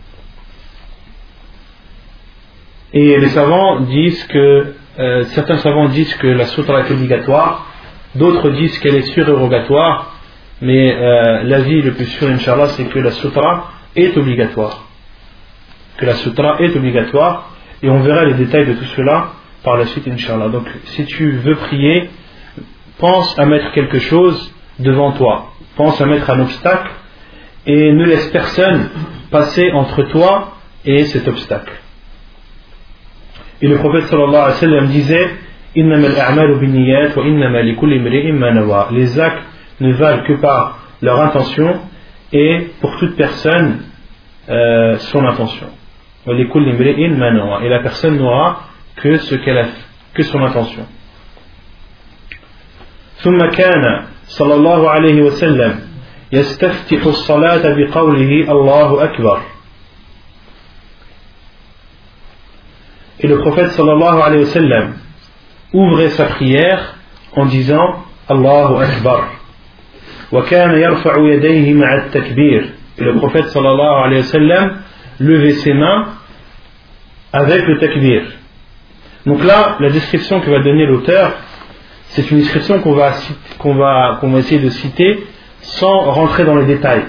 Et 2.93 3.18
les 3.18 3.29
savants 3.29 3.81
disent 3.81 4.25
que, 4.25 4.75
euh, 4.99 5.25
certains 5.35 5.59
savants 5.59 5.89
disent 5.89 6.14
que 6.16 6.27
la 6.27 6.47
sutra 6.47 6.81
est 6.81 6.91
obligatoire, 6.91 7.66
d'autres 8.14 8.51
disent 8.51 8.79
qu'elle 8.81 8.97
est 8.97 9.12
surérogatoire, 9.12 10.14
mais 10.61 10.95
euh, 10.95 11.43
l'avis 11.45 11.83
le 11.83 11.93
plus 11.93 12.07
sûr, 12.07 12.29
Inch'Allah, 12.29 12.68
c'est 12.68 12.85
que 12.85 12.99
la 12.99 13.12
sutra 13.12 13.73
est 13.97 14.16
obligatoire. 14.16 14.85
Que 15.97 16.07
la 16.07 16.14
sutra 16.14 16.57
est 16.61 16.75
obligatoire, 16.77 17.51
et 17.83 17.91
on 17.91 18.01
verra 18.01 18.25
les 18.25 18.35
détails 18.35 18.66
de 18.66 18.75
tout 18.75 18.85
cela 18.97 19.33
par 19.64 19.77
la 19.77 19.87
suite, 19.87 20.07
Inch'Allah. 20.09 20.49
Donc, 20.49 20.66
si 20.85 21.05
tu 21.07 21.33
veux 21.33 21.57
prier, 21.57 22.11
pense 23.03 23.36
à 23.36 23.44
mettre 23.46 23.72
quelque 23.72 23.98
chose 23.98 24.55
devant 24.78 25.11
toi. 25.12 25.50
Pense 25.76 26.00
à 26.00 26.07
mettre 26.07 26.30
un 26.30 26.38
obstacle 26.38 26.92
et 27.66 27.92
ne 27.92 28.05
laisse 28.05 28.28
personne 28.28 28.90
passer 29.32 29.72
entre 29.72 30.05
toi 30.05 30.53
et 30.84 31.03
cet 31.07 31.26
obstacle. 31.26 31.72
Et 33.61 33.66
le 33.66 33.76
prophète 33.78 34.05
sallallahu 34.05 34.34
alayhi 34.34 34.55
wa 34.55 34.61
sallam 34.61 34.86
disait 34.86 35.30
Les 38.92 39.20
actes 39.20 39.42
ne 39.80 39.92
valent 39.94 40.22
que 40.24 40.40
par 40.40 40.78
leur 41.00 41.20
intention 41.22 41.80
et 42.32 42.68
pour 42.80 42.96
toute 42.98 43.16
personne 43.16 43.80
euh, 44.48 44.96
son 44.98 45.24
intention. 45.24 45.66
Et 46.28 47.68
la 47.68 47.80
personne 47.80 48.16
n'aura 48.16 48.61
que 48.94 49.16
ce 49.16 49.34
qu'elle 49.34 49.59
a 49.59 49.66
que 50.14 50.22
son 50.22 50.40
intention. 50.40 50.86
ثم 53.23 53.39
كان 53.39 54.07
صلى 54.27 54.55
الله 54.55 54.91
عليه 54.91 55.23
وسلم 55.23 55.81
يستفتح 56.33 57.07
الصلاة 57.07 57.62
بقوله 57.77 58.53
الله 58.53 59.05
أكبر 59.05 59.39
Et 63.25 63.29
le 63.29 63.39
prophète 63.39 63.70
sallallahu 63.70 64.20
alayhi 64.20 64.45
wa 64.45 64.51
sallam 64.51 64.95
ouvrait 65.73 66.09
sa 66.09 66.25
prière 66.25 66.97
en 67.37 67.47
disant 67.47 68.05
Allahu 68.29 68.83
Akbar. 68.83 69.39
وكان 70.33 70.70
يرفع 70.75 71.14
يديه 71.18 71.75
مع 71.75 71.95
التكبير. 71.95 72.70
Et 72.99 73.05
le 73.05 73.14
prophète 73.18 73.47
sallallahu 73.47 74.05
alayhi 74.05 74.23
wa 74.23 74.29
sallam 74.29 74.77
levait 75.20 75.53
ses 75.53 75.73
mains 75.75 76.07
avec 77.33 77.66
le 77.66 77.79
takbir. 77.79 78.23
Donc 79.25 79.45
là, 79.45 79.77
la 79.79 79.91
description 79.91 80.41
que 80.41 80.51
va 80.51 80.59
donner 80.59 80.87
l'auteur, 80.87 81.33
c'est 82.13 82.31
une 82.31 82.39
description 82.39 82.81
qu'on 82.81 82.93
va, 82.93 83.13
qu'on 83.59 83.75
va, 83.75 84.19
qu'on 84.21 84.31
va 84.31 84.39
essayer 84.41 84.61
de 84.61 84.69
citer 84.69 85.27
sans 85.61 86.11
rentrer 86.11 86.45
dans 86.45 86.57
les 86.57 86.67
détails, 86.67 87.05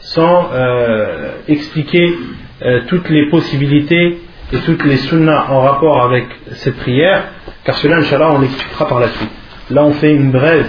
sans 0.00 0.50
euh, 0.52 1.32
expliquer 1.48 2.14
euh, 2.62 2.80
toutes 2.88 3.08
les 3.10 3.28
possibilités 3.28 4.18
et 4.52 4.58
toutes 4.58 4.84
les 4.84 4.96
sunnas 4.96 5.46
en 5.50 5.60
rapport 5.60 6.02
avec 6.02 6.26
cette 6.52 6.76
prière, 6.78 7.24
car 7.64 7.76
cela, 7.76 7.98
Inch'Allah, 7.98 8.30
on 8.32 8.40
l'expliquera 8.40 8.88
par 8.88 9.00
la 9.00 9.08
suite. 9.08 9.30
Là, 9.70 9.84
on 9.84 9.92
fait 9.92 10.14
une 10.14 10.30
brève 10.30 10.66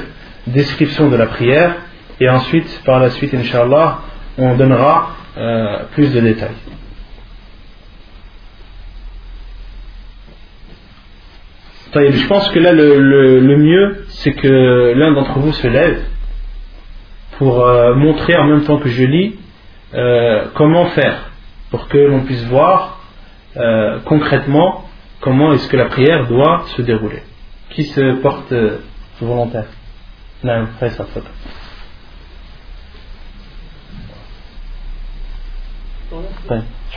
description 0.47 1.09
de 1.09 1.15
la 1.15 1.27
prière, 1.27 1.75
et 2.19 2.29
ensuite, 2.29 2.81
par 2.85 2.99
la 2.99 3.09
suite, 3.11 3.33
Inch'Allah, 3.33 3.99
on 4.37 4.55
donnera 4.55 5.15
euh, 5.37 5.83
plus 5.93 6.11
de 6.11 6.19
détails. 6.19 6.55
Je 11.93 12.27
pense 12.27 12.49
que 12.49 12.59
là, 12.59 12.71
le, 12.71 13.57
mieux, 13.57 14.05
c'est 14.09 14.33
que 14.33 14.93
l'un 14.95 15.11
d'entre 15.11 15.39
vous 15.39 15.53
se 15.53 15.67
lève 15.67 16.03
pour 17.37 17.65
euh, 17.65 17.95
montrer 17.95 18.35
en 18.37 18.45
même 18.45 18.63
temps 18.63 18.77
que 18.77 18.89
je 18.89 19.03
lis 19.03 19.35
euh, 19.93 20.45
comment 20.53 20.85
faire 20.87 21.31
pour 21.71 21.87
que 21.87 21.97
l'on 21.97 22.21
puisse 22.21 22.43
voir 22.45 22.99
euh, 23.57 23.99
concrètement 24.05 24.85
comment 25.21 25.53
est-ce 25.53 25.67
que 25.67 25.77
la 25.77 25.85
prière 25.85 26.27
doit 26.27 26.65
se 26.75 26.81
dérouler. 26.81 27.23
Qui 27.71 27.85
se 27.85 28.21
porte 28.21 28.53
volontaire? 29.21 29.65
Non, 30.43 30.67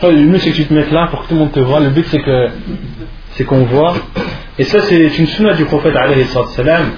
ça, 0.01 0.11
le 0.11 0.23
mieux 0.23 0.39
c'est 0.39 0.51
que 0.51 0.57
tu 0.57 0.67
te 0.67 0.75
mettes 0.75 0.91
là 0.91 1.09
pour 1.09 1.23
que 1.23 1.29
tout 1.29 1.35
le 1.35 1.41
monde 1.41 1.53
te 1.53 1.61
voit. 1.61 1.81
Le 1.81 1.91
but 1.91 2.07
c'est 2.07 2.21
que 2.21 2.49
c'est 3.33 3.45
qu'on 3.45 3.65
voit. 3.65 3.95
Et 4.59 4.65
ça 4.65 4.81
c'est 4.81 5.19
une 5.19 5.27
sunna 5.27 5.55
du 5.55 5.65
prophète 5.65 5.95
salam, 6.55 6.91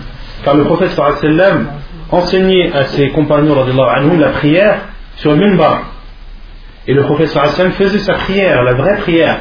car 0.44 0.54
le 0.54 0.64
prophète 0.64 0.90
sallam 0.90 1.68
enseignait 2.10 2.72
à 2.72 2.84
ses 2.86 3.10
compagnons 3.10 3.60
anhu, 3.60 4.16
la 4.16 4.30
prière 4.30 4.80
sur 5.16 5.32
le 5.32 5.36
minbar. 5.38 5.92
Et 6.86 6.94
le 6.94 7.02
prophète 7.02 7.28
sallam 7.28 7.72
faisait 7.72 7.98
sa 7.98 8.14
prière, 8.14 8.62
la 8.62 8.74
vraie 8.74 8.96
prière. 8.98 9.40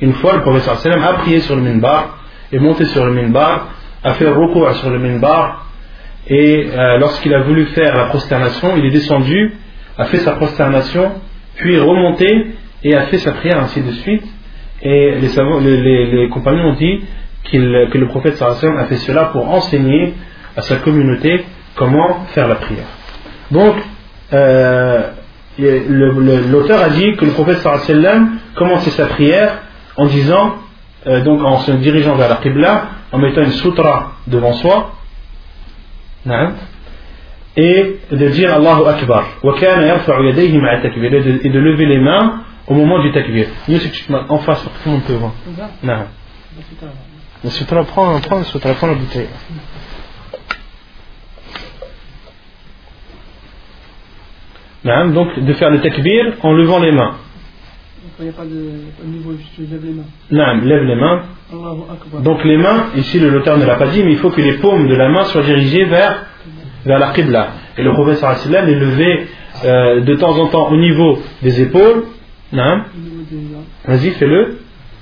Une 0.00 0.14
fois, 0.14 0.34
le 0.34 0.42
prophète 0.42 0.62
sallam 0.62 1.02
a 1.02 1.14
prié 1.14 1.40
sur 1.40 1.56
le 1.56 1.62
minbar, 1.62 2.18
est 2.52 2.58
monté 2.58 2.84
sur 2.86 3.04
le 3.04 3.12
minbar, 3.12 3.68
a 4.04 4.14
fait 4.14 4.28
recours 4.28 4.72
sur 4.74 4.90
le 4.90 4.98
minbar, 4.98 5.66
et 6.26 6.68
euh, 6.72 6.98
lorsqu'il 6.98 7.34
a 7.34 7.40
voulu 7.42 7.66
faire 7.66 7.96
la 7.96 8.04
prosternation, 8.06 8.76
il 8.76 8.86
est 8.86 8.90
descendu, 8.90 9.54
a 9.98 10.04
fait 10.06 10.18
sa 10.18 10.32
prosternation, 10.32 11.12
puis 11.56 11.78
remonté 11.78 12.54
et 12.84 12.94
a 12.94 13.02
fait 13.02 13.18
sa 13.18 13.32
prière 13.32 13.58
ainsi 13.60 13.80
de 13.80 13.90
suite. 13.92 14.24
Et 14.82 15.14
les, 15.20 16.28
compagnons 16.28 16.70
ont 16.70 16.74
dit 16.74 17.00
que 17.44 17.98
le 17.98 18.06
prophète 18.08 18.36
sallam 18.36 18.76
a 18.78 18.84
fait 18.86 18.96
cela 18.96 19.26
pour 19.26 19.48
enseigner 19.48 20.14
à 20.56 20.62
sa 20.62 20.76
communauté 20.76 21.44
comment 21.76 22.24
faire 22.28 22.48
la 22.48 22.56
prière. 22.56 22.86
Donc, 23.50 23.74
euh, 24.32 25.10
l'auteur 25.58 26.82
a 26.82 26.88
dit 26.90 27.16
que 27.16 27.24
le 27.24 27.30
prophète 27.32 27.58
sallam 27.58 28.38
commençait 28.56 28.90
sa 28.90 29.06
prière 29.06 29.58
en 29.96 30.06
disant, 30.06 30.56
euh, 31.06 31.22
donc 31.22 31.42
en 31.44 31.58
se 31.58 31.72
dirigeant 31.72 32.16
vers 32.16 32.28
la 32.28 32.36
Qibla, 32.36 32.86
en 33.12 33.18
mettant 33.18 33.42
une 33.42 33.52
sutra 33.52 34.14
devant 34.26 34.54
soi, 34.54 34.92
et 37.56 37.96
de 38.10 38.28
dire 38.28 38.54
Allahu 38.54 38.86
Akbar. 38.88 39.24
Et 39.42 39.48
de 41.48 41.58
lever 41.58 41.86
les 41.86 41.98
mains 41.98 42.40
au 42.66 42.74
moment 42.74 43.02
du 43.02 43.12
takbir. 43.12 43.48
Mieux 43.68 43.78
c'est 43.78 43.90
que 43.90 43.94
tu 43.94 44.04
te 44.04 44.12
mets 44.12 44.18
en 44.28 44.38
face 44.38 44.60
pour 44.62 44.72
que 44.72 44.78
tout 44.78 44.88
le 44.88 44.92
monde 44.92 45.04
te 45.04 45.12
voit. 45.12 45.32
Non. 45.82 46.06
Le 47.44 47.50
sutra, 47.50 47.82
prends, 47.84 48.20
prends 48.20 48.38
le 48.38 48.44
sutra, 48.44 48.72
prends 48.74 48.86
la 48.86 48.94
bouteille. 48.94 49.28
Non, 54.84 55.10
donc 55.10 55.38
de 55.38 55.52
faire 55.54 55.70
le 55.70 55.80
takbir 55.80 56.34
en 56.42 56.52
levant 56.52 56.80
les 56.80 56.92
mains. 56.92 57.16
Il 58.18 58.24
n'y 58.26 58.30
a 58.30 58.32
pas 58.34 58.44
de 58.44 59.06
niveau, 59.06 59.32
juste 59.32 59.70
lève 59.70 59.84
les 59.84 59.92
mains. 59.92 60.04
Non, 60.30 60.64
lève 60.64 60.82
les 60.82 60.94
mains. 60.94 61.22
Donc 62.20 62.44
les 62.44 62.56
mains, 62.56 62.86
ici 62.96 63.18
le 63.18 63.30
l'auteur 63.30 63.58
ne 63.58 63.64
l'a 63.64 63.76
pas 63.76 63.88
dit, 63.88 64.02
mais 64.02 64.12
il 64.12 64.18
faut 64.18 64.30
que 64.30 64.40
les 64.40 64.54
paumes 64.54 64.88
de 64.88 64.94
la 64.94 65.08
main 65.08 65.24
soient 65.24 65.42
dirigées 65.42 65.84
vers, 65.84 66.26
vers 66.84 66.98
la 66.98 67.12
qibla. 67.12 67.48
Et 67.78 67.82
le 67.82 67.92
prophète 67.92 68.18
sallam 68.18 68.68
est 68.68 68.74
levé 68.74 69.26
euh, 69.64 70.00
de 70.00 70.14
temps 70.16 70.36
en 70.38 70.46
temps 70.48 70.68
au 70.70 70.76
niveau 70.76 71.18
des 71.42 71.60
épaules 71.62 72.04
non 72.52 72.82
Vas-y, 73.86 74.10
fais-le. 74.10 74.58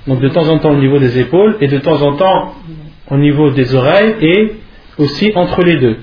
Donc 0.07 0.19
de 0.19 0.29
temps 0.29 0.47
en 0.47 0.57
temps 0.59 0.71
au 0.71 0.77
niveau 0.77 0.99
des 0.99 1.19
épaules 1.19 1.57
et 1.61 1.67
de 1.67 1.77
temps 1.77 2.01
en 2.01 2.15
temps 2.15 2.55
au 3.09 3.17
niveau 3.17 3.51
des 3.51 3.75
oreilles 3.75 4.15
et 4.21 4.53
aussi 4.97 5.31
entre 5.35 5.61
les 5.63 5.77
deux. 5.77 5.97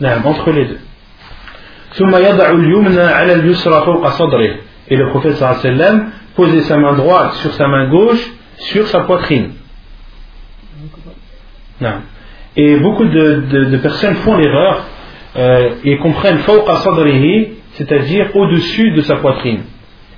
Non, 0.00 0.10
entre 0.24 0.50
les 0.52 0.66
deux. 0.66 0.78
Et 4.88 4.96
le 4.96 5.08
prophète 5.08 5.36
sallam 5.36 6.10
posait 6.34 6.62
sa 6.62 6.76
main 6.76 6.94
droite 6.94 7.34
sur 7.34 7.52
sa 7.54 7.66
main 7.66 7.88
gauche 7.88 8.30
sur 8.58 8.86
sa 8.88 9.00
poitrine. 9.00 9.52
Non. 11.80 11.94
Et 12.56 12.76
beaucoup 12.78 13.04
de, 13.04 13.76
personnes 13.82 14.16
font 14.16 14.36
l'erreur 14.36 14.84
euh, 15.36 15.70
et 15.84 15.96
comprennent 15.98 16.40
c'est-à-dire 17.74 18.36
au-dessus 18.36 18.92
de 18.92 19.00
sa 19.02 19.16
poitrine. 19.16 19.62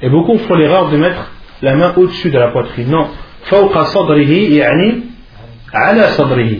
Et 0.02 0.08
beaucoup 0.08 0.38
font 0.38 0.54
l'erreur 0.54 0.90
de 0.90 0.96
mettre 0.96 1.30
la 1.62 1.74
main 1.74 1.92
au-dessus 1.96 2.30
de 2.30 2.38
la 2.38 2.48
poitrine. 2.48 2.90
Non. 2.90 3.08
فوق 3.44 3.82
صدره 3.82 4.32
يعني 4.50 5.00
على 5.74 6.02
صدره 6.02 6.52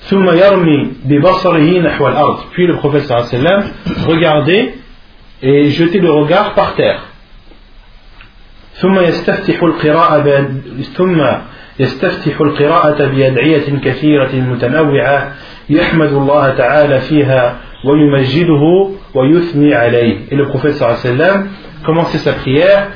ثم 0.00 0.30
يرمي 0.30 0.92
ببصره 1.04 1.80
نحو 1.80 2.08
الأرض 2.08 2.38
puis 2.52 2.66
le 2.66 2.76
prophète 2.76 3.02
صلى 3.02 3.16
الله 3.18 3.28
عليه 3.28 3.38
وسلم 3.38 3.62
regardait 4.06 4.74
et 5.42 5.70
jetait 5.70 5.98
le 5.98 6.10
regard 6.12 6.54
par 6.54 6.74
terre 6.76 7.00
ثم 8.74 8.98
يستفتح 8.98 9.62
القراءة 9.62 10.46
ثم 10.94 11.22
يستفتح 11.78 12.40
القراءة 12.40 13.06
بأدعية 13.06 13.78
كثيرة 13.84 14.34
متنوعة 14.34 15.32
يحمد 15.70 16.12
الله 16.12 16.50
تعالى 16.50 17.00
فيها 17.00 17.56
et 20.30 20.36
le 20.36 20.46
prophète 20.48 20.74
sallam 20.74 21.48
commençait 21.84 22.18
sa 22.18 22.32
prière 22.34 22.88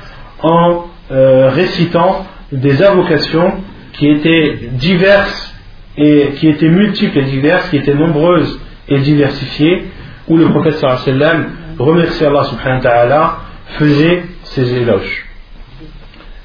en 0.43 0.85
euh, 1.11 1.51
récitant 1.51 2.27
des 2.53 2.83
invocations 2.83 3.53
qui 3.93 4.09
étaient 4.09 4.71
diverses 4.73 5.55
et 5.97 6.31
qui 6.37 6.49
étaient 6.49 6.69
multiples 6.69 7.19
et 7.19 7.25
diverses, 7.25 7.69
qui 7.71 7.77
étaient 7.77 7.95
nombreuses 7.95 8.61
et 8.89 8.99
diversifiées, 9.01 9.85
où 10.29 10.37
le 10.37 10.49
prophète 10.49 10.75
sallam 10.75 11.51
remerciait 11.79 12.27
Allah 12.27 12.45
subhanahu 12.45 12.79
wa 12.79 12.91
ta'ala, 12.91 13.37
faisait 13.79 14.23
ses 14.45 14.75
éloges. 14.75 15.27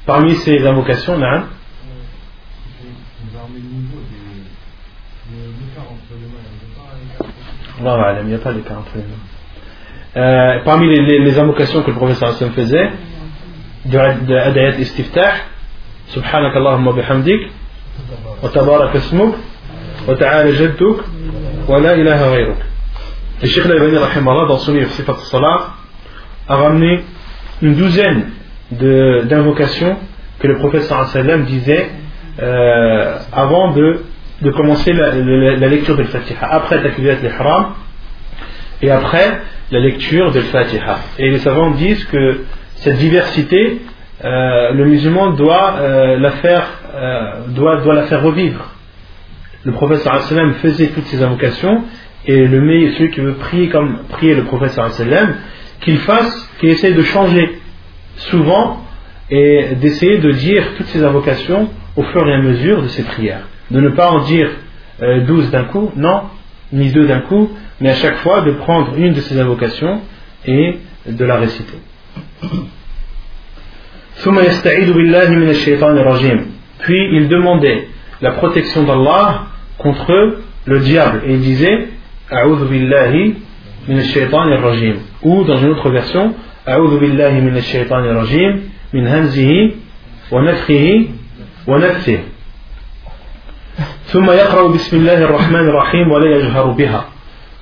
Parmi 0.05 0.35
ces 0.35 0.65
invocations, 0.67 1.17
là, 1.17 1.45
Il 8.21 8.27
n'y 8.27 8.35
a 8.35 8.37
pas 8.37 8.53
d'écart 8.53 8.79
entre 8.79 8.91
les 8.95 9.03
euh, 10.15 10.59
parmi 10.63 10.87
les, 10.89 11.01
les, 11.01 11.19
les, 11.19 11.39
invocations 11.39 11.81
que 11.81 11.89
le 11.89 11.97
professeur 11.97 12.29
Hassan 12.29 12.51
faisait, 12.51 12.91
de, 13.85 14.25
de 14.27 14.35
Adayat 14.35 14.77
Istiftah, 14.77 15.31
Subhanak 16.09 16.55
Allahumma 16.55 16.93
bihamdik, 16.93 17.49
wa 18.43 18.49
tabarak 18.49 18.93
ismuk, 18.93 19.33
wa 20.07 20.15
ta'ala 20.15 20.51
jadduk, 20.51 21.01
wa 21.67 21.79
la 21.79 21.95
ilaha 21.95 22.29
ghayruk. 22.29 22.57
Et 23.41 23.47
Sheikh 23.47 23.65
Al-Albani, 23.65 23.97
dans 24.47 24.57
son 24.59 24.73
livre 24.73 24.91
Sifat 24.91 25.15
Salah, 25.31 25.73
a 26.47 26.55
ramené 26.57 27.03
une 27.63 27.73
douzaine 27.73 28.29
d'invocations 28.71 29.97
que 30.39 30.47
le 30.47 30.57
prophète 30.59 30.83
sallam 30.83 31.45
disait 31.45 31.89
euh, 32.39 33.17
avant 33.31 33.71
de 33.71 34.03
de 34.43 34.51
commencer 34.51 34.91
la, 34.93 35.67
lecture 35.67 35.95
de 35.95 36.03
Fatiha, 36.03 36.47
après 36.51 36.81
Takbirat 36.81 37.15
al-Ihram 37.15 37.73
et 38.81 38.91
après 38.91 39.39
la 39.71 39.79
lecture 39.79 40.31
de 40.31 40.41
Fatiha. 40.41 40.99
Et 41.17 41.29
les 41.29 41.39
savants 41.39 41.71
disent 41.71 42.03
que 42.05 42.41
cette 42.75 42.97
diversité, 42.97 43.81
euh, 44.23 44.73
le 44.73 44.85
musulman 44.85 45.31
doit, 45.31 45.75
euh, 45.79 46.19
la 46.19 46.31
faire, 46.31 46.67
euh, 46.93 47.47
doit, 47.49 47.77
doit 47.77 47.95
la 47.95 48.03
faire 48.03 48.21
revivre. 48.21 48.71
Le 49.63 49.71
prophète 49.71 49.99
sallam 49.99 50.55
faisait 50.55 50.87
toutes 50.87 51.05
ces 51.05 51.23
invocations 51.23 51.83
et 52.25 52.45
le 52.45 52.59
meilleur, 52.59 52.93
celui 52.97 53.11
qui 53.11 53.21
veut 53.21 53.35
prier 53.35 53.69
comme 53.69 53.99
prier 54.09 54.35
le 54.35 54.43
prophète 54.43 54.71
sallam, 54.71 55.35
qu'il 55.79 55.99
fasse, 55.99 56.49
qu'il 56.59 56.69
essaye 56.69 56.93
de 56.93 57.03
changer 57.03 57.59
souvent 58.17 58.85
et 59.29 59.75
d'essayer 59.75 60.17
de 60.17 60.31
dire 60.31 60.63
toutes 60.75 60.87
ces 60.87 61.03
invocations 61.03 61.69
au 61.95 62.03
fur 62.03 62.27
et 62.27 62.33
à 62.33 62.39
mesure 62.39 62.81
de 62.81 62.87
ses 62.89 63.03
prières 63.03 63.47
de 63.71 63.79
ne 63.79 63.89
pas 63.89 64.09
en 64.11 64.19
dire 64.23 64.49
euh, 65.01 65.21
douze 65.25 65.49
d'un 65.51 65.63
coup, 65.65 65.91
non, 65.95 66.23
ni 66.71 66.91
deux 66.91 67.05
d'un 67.05 67.21
coup, 67.21 67.49
mais 67.79 67.89
à 67.89 67.95
chaque 67.95 68.17
fois 68.17 68.41
de 68.41 68.51
prendre 68.51 68.95
une 68.97 69.13
de 69.13 69.21
ces 69.21 69.39
invocations 69.39 70.01
et 70.45 70.79
de 71.07 71.25
la 71.25 71.37
réciter. 71.37 71.77
Puis 76.79 77.09
il 77.13 77.27
demandait 77.27 77.87
la 78.21 78.31
protection 78.31 78.83
d'Allah 78.83 79.47
contre 79.77 80.37
le 80.65 80.79
diable 80.79 81.23
et 81.25 81.33
il 81.33 81.41
disait 81.41 81.87
ou 85.23 85.43
dans 85.43 85.57
une 85.57 85.69
autre 85.69 85.89
version 85.89 86.33
min 86.65 87.53
min 88.93 89.05
hamzihi 89.05 89.75
wa 90.31 90.41
wa 91.67 91.79
ثم 94.12 94.30
يقرأ 94.30 94.68
بسم 94.68 94.96
الله 94.96 95.18
الرحمن 95.18 95.68
الرحيم 95.68 96.12
ولا 96.12 96.36
يجهر 96.36 96.66
بها 96.70 97.04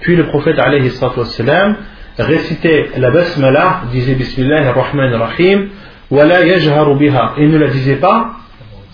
Puis 0.01 0.14
le 0.14 0.26
prophète 0.26 0.59
alayhi 0.59 0.90
wassalam 1.01 1.76
récitait 2.18 2.90
la 2.97 3.11
basmala, 3.11 3.82
disait 3.92 4.14
Bismillah 4.14 4.68
ar-Rahman 4.68 5.12
ar-Rahim, 5.12 5.68
wala 6.11 6.44
yajharu 6.44 6.97
biha, 6.97 7.34
et 7.38 7.47
ne 7.47 7.59
la 7.59 7.68
disait 7.68 7.97
pas 7.97 8.32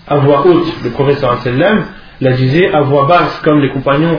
à 0.08 0.16
voix 0.16 0.46
haute. 0.46 0.66
Le 0.84 0.90
prophète 0.90 1.18
sallam 1.18 1.84
la 2.20 2.32
disait 2.32 2.72
à 2.72 2.80
voix 2.82 3.06
basse, 3.06 3.40
comme 3.44 3.60
les 3.60 3.70
compagnons 3.70 4.18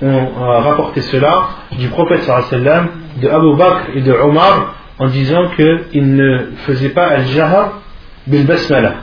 ont 0.00 0.26
rapporté 0.60 1.00
cela 1.02 1.48
du 1.78 1.88
prophète 1.88 2.22
sallam, 2.22 2.88
de 3.20 3.28
Abu 3.28 3.54
Bakr 3.56 3.90
et 3.94 4.00
de 4.00 4.12
Omar, 4.12 4.74
en 4.98 5.06
disant 5.06 5.48
qu'il 5.56 6.16
ne 6.16 6.38
faisait 6.66 6.90
pas 6.90 7.06
al-jahar 7.06 7.80
bil 8.26 8.44
basmala. 8.46 8.94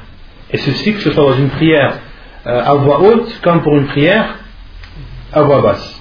Et 0.51 0.57
ceci, 0.57 0.93
que 0.93 0.99
ce 0.99 1.11
soit 1.11 1.23
dans 1.23 1.37
une 1.37 1.49
prière 1.49 1.93
Euh, 2.46 2.62
à 2.62 2.74
voix 2.74 3.00
haute 3.00 3.40
comme 3.42 3.62
pour 3.62 3.76
une 3.76 3.86
prière 3.86 4.34
à 5.32 5.42
voix 5.42 5.62
basse. 5.62 6.00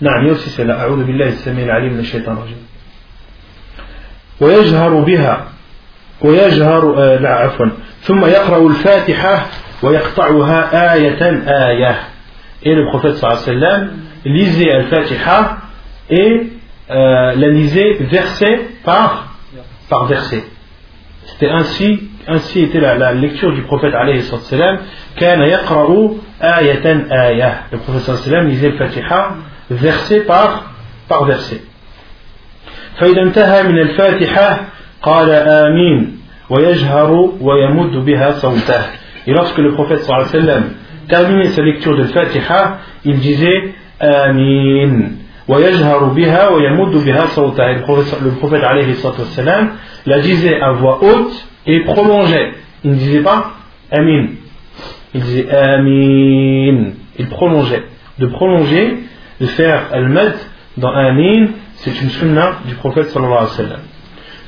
نعم 0.00 0.26
يوسوس 0.26 0.60
لا 0.60 0.80
أعوذ 0.80 1.04
بالله 1.04 1.28
السميع 1.28 1.64
العليم 1.64 1.92
من 1.92 2.00
الشيطان 2.00 2.36
الرجيم 2.36 2.66
ويجهر 4.40 5.00
بها. 5.00 5.44
ويجهر 6.20 6.94
آه، 6.98 7.16
لا 7.16 7.34
عفوا. 7.34 7.66
ثم 8.02 8.24
يقرأ 8.24 8.68
الفاتحة 8.68 9.46
ويقطعها 9.82 10.94
آية 10.94 11.22
آية. 11.48 12.08
إلى 12.66 12.92
le 12.92 13.06
صلى 13.06 13.30
الله 13.30 13.42
عليه 13.42 13.42
وسلم 13.42 14.00
ليزي 14.26 14.76
الفاتحة 14.76 15.58
و 16.10 16.14
et 16.14 16.50
euh, 16.90 17.34
la 17.36 17.48
lisait 17.48 17.98
verset 18.00 18.68
par 18.84 19.28
C'était 21.32 21.50
ainsi, 21.50 22.10
ainsi 22.26 22.60
était 22.60 22.80
la, 22.80 22.96
la, 22.96 23.12
lecture 23.12 23.52
du 23.52 23.62
prophète 23.62 23.94
alayhi 23.94 24.22
sallam. 24.22 24.78
كان 25.16 25.42
يقرأ 25.42 26.14
آية 26.42 27.06
آية. 27.10 27.54
Le 27.72 27.78
prophète 27.78 28.16
sallam 28.16 28.48
lisait 28.48 28.68
al-Fatiha 28.68 29.34
verset 29.70 30.20
par, 30.20 30.72
par 31.08 31.24
verset. 31.24 31.62
فإذا 32.96 33.22
انتهى 33.22 33.62
من 33.62 33.78
الفاتحة 33.78 34.60
قال 35.02 35.30
آمين 35.30 36.16
ويجهر 36.50 37.10
ويمد 37.40 38.04
بها 38.04 38.30
صوته. 38.30 38.82
Et 39.26 39.32
lorsque 39.32 39.58
le 39.58 39.72
prophète 39.72 40.00
sallam 40.00 40.72
terminait 41.08 41.50
sa 41.50 41.62
lecture 41.62 41.96
de 41.96 42.04
Fatiha, 42.04 42.78
il 43.04 43.18
disait 43.18 43.74
Amin. 44.00 45.20
Biha 46.14 46.50
wa 46.50 46.62
yamuddu 46.62 47.00
biha 47.00 47.24
Le 48.24 48.30
prophète 48.38 48.62
alayhi 48.64 48.94
salam 48.94 49.70
la 50.06 50.20
disait 50.20 50.60
à 50.60 50.72
voix 50.72 50.98
haute 51.02 51.46
et 51.66 51.80
prolongeait. 51.80 52.52
Il 52.84 52.92
ne 52.92 52.96
disait 52.96 53.22
pas 53.22 53.52
Amin. 53.90 54.26
Il 55.14 55.20
disait 55.20 55.50
Amin. 55.50 56.92
Il 57.18 57.28
prolongeait. 57.28 57.84
De 58.18 58.26
prolonger, 58.26 58.98
de 59.40 59.46
faire 59.46 59.82
al-mad 59.92 60.34
dans 60.76 60.92
Amin, 60.92 61.48
c'est 61.76 62.00
une 62.00 62.10
sunna 62.10 62.52
du 62.66 62.74
prophète 62.74 63.06
sallallahu 63.06 63.38
alayhi 63.38 63.50
wa 63.50 63.56
sallam. 63.56 63.80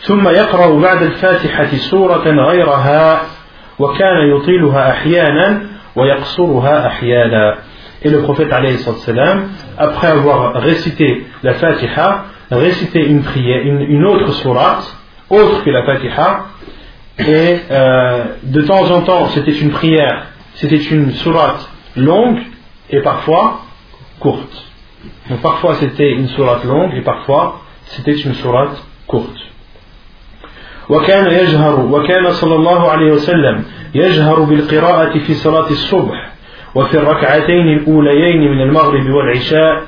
ثم 0.03 0.29
يقرأ 0.29 0.81
بعد 0.81 1.03
الفاتحة 1.03 1.77
سورة 1.77 2.25
غيرها 2.27 3.23
وكان 3.79 4.37
يطيلها 4.37 4.91
أحيانا 4.91 5.63
et 8.02 8.10
le 8.10 8.22
prophète 8.22 8.50
après 9.78 10.08
avoir 10.08 10.54
récité 10.54 11.26
la 11.44 11.56
Fatiha, 11.56 12.26
récité 12.52 13.06
une 13.06 13.24
prière, 13.24 13.62
une, 13.66 14.06
autre 14.06 14.32
sourate, 14.34 14.96
autre 15.30 15.64
que 15.64 15.70
la 15.70 15.84
Fatiha, 15.84 16.46
et 17.20 17.58
euh, 17.72 18.24
de 18.44 18.62
temps 18.62 18.92
en 18.92 19.02
temps 19.02 19.28
c'était 19.30 19.58
une 19.58 19.72
prière, 19.72 20.28
c'était 20.56 20.78
une 20.78 21.12
sourate 21.14 21.70
longue 21.96 22.40
et 22.90 23.02
parfois 23.02 23.62
courte. 24.20 24.66
Donc 25.30 25.42
parfois 25.42 25.76
c'était 25.76 26.12
une 26.12 26.28
sourate 26.30 26.64
longue 26.64 26.94
et 26.96 27.02
parfois 27.02 27.62
c'était 27.86 28.16
une 28.16 28.34
sourate 28.36 28.84
courte. 29.08 29.48
وكان 30.90 31.32
يجهر 31.32 31.80
وكان 31.80 32.32
صلى 32.32 32.56
الله 32.56 32.92
عليه 32.92 33.12
وسلم 33.12 33.64
يجهر 33.96 34.40
بالقراءة 34.40 35.20
في 35.20 35.34
صلاة 35.34 35.70
الصبح 35.70 36.31
وفي 36.76 36.98
الركعتين 36.98 37.68
الأوليين 37.68 38.52
من 38.52 38.62
المغرب 38.62 39.10
والعشاء 39.10 39.84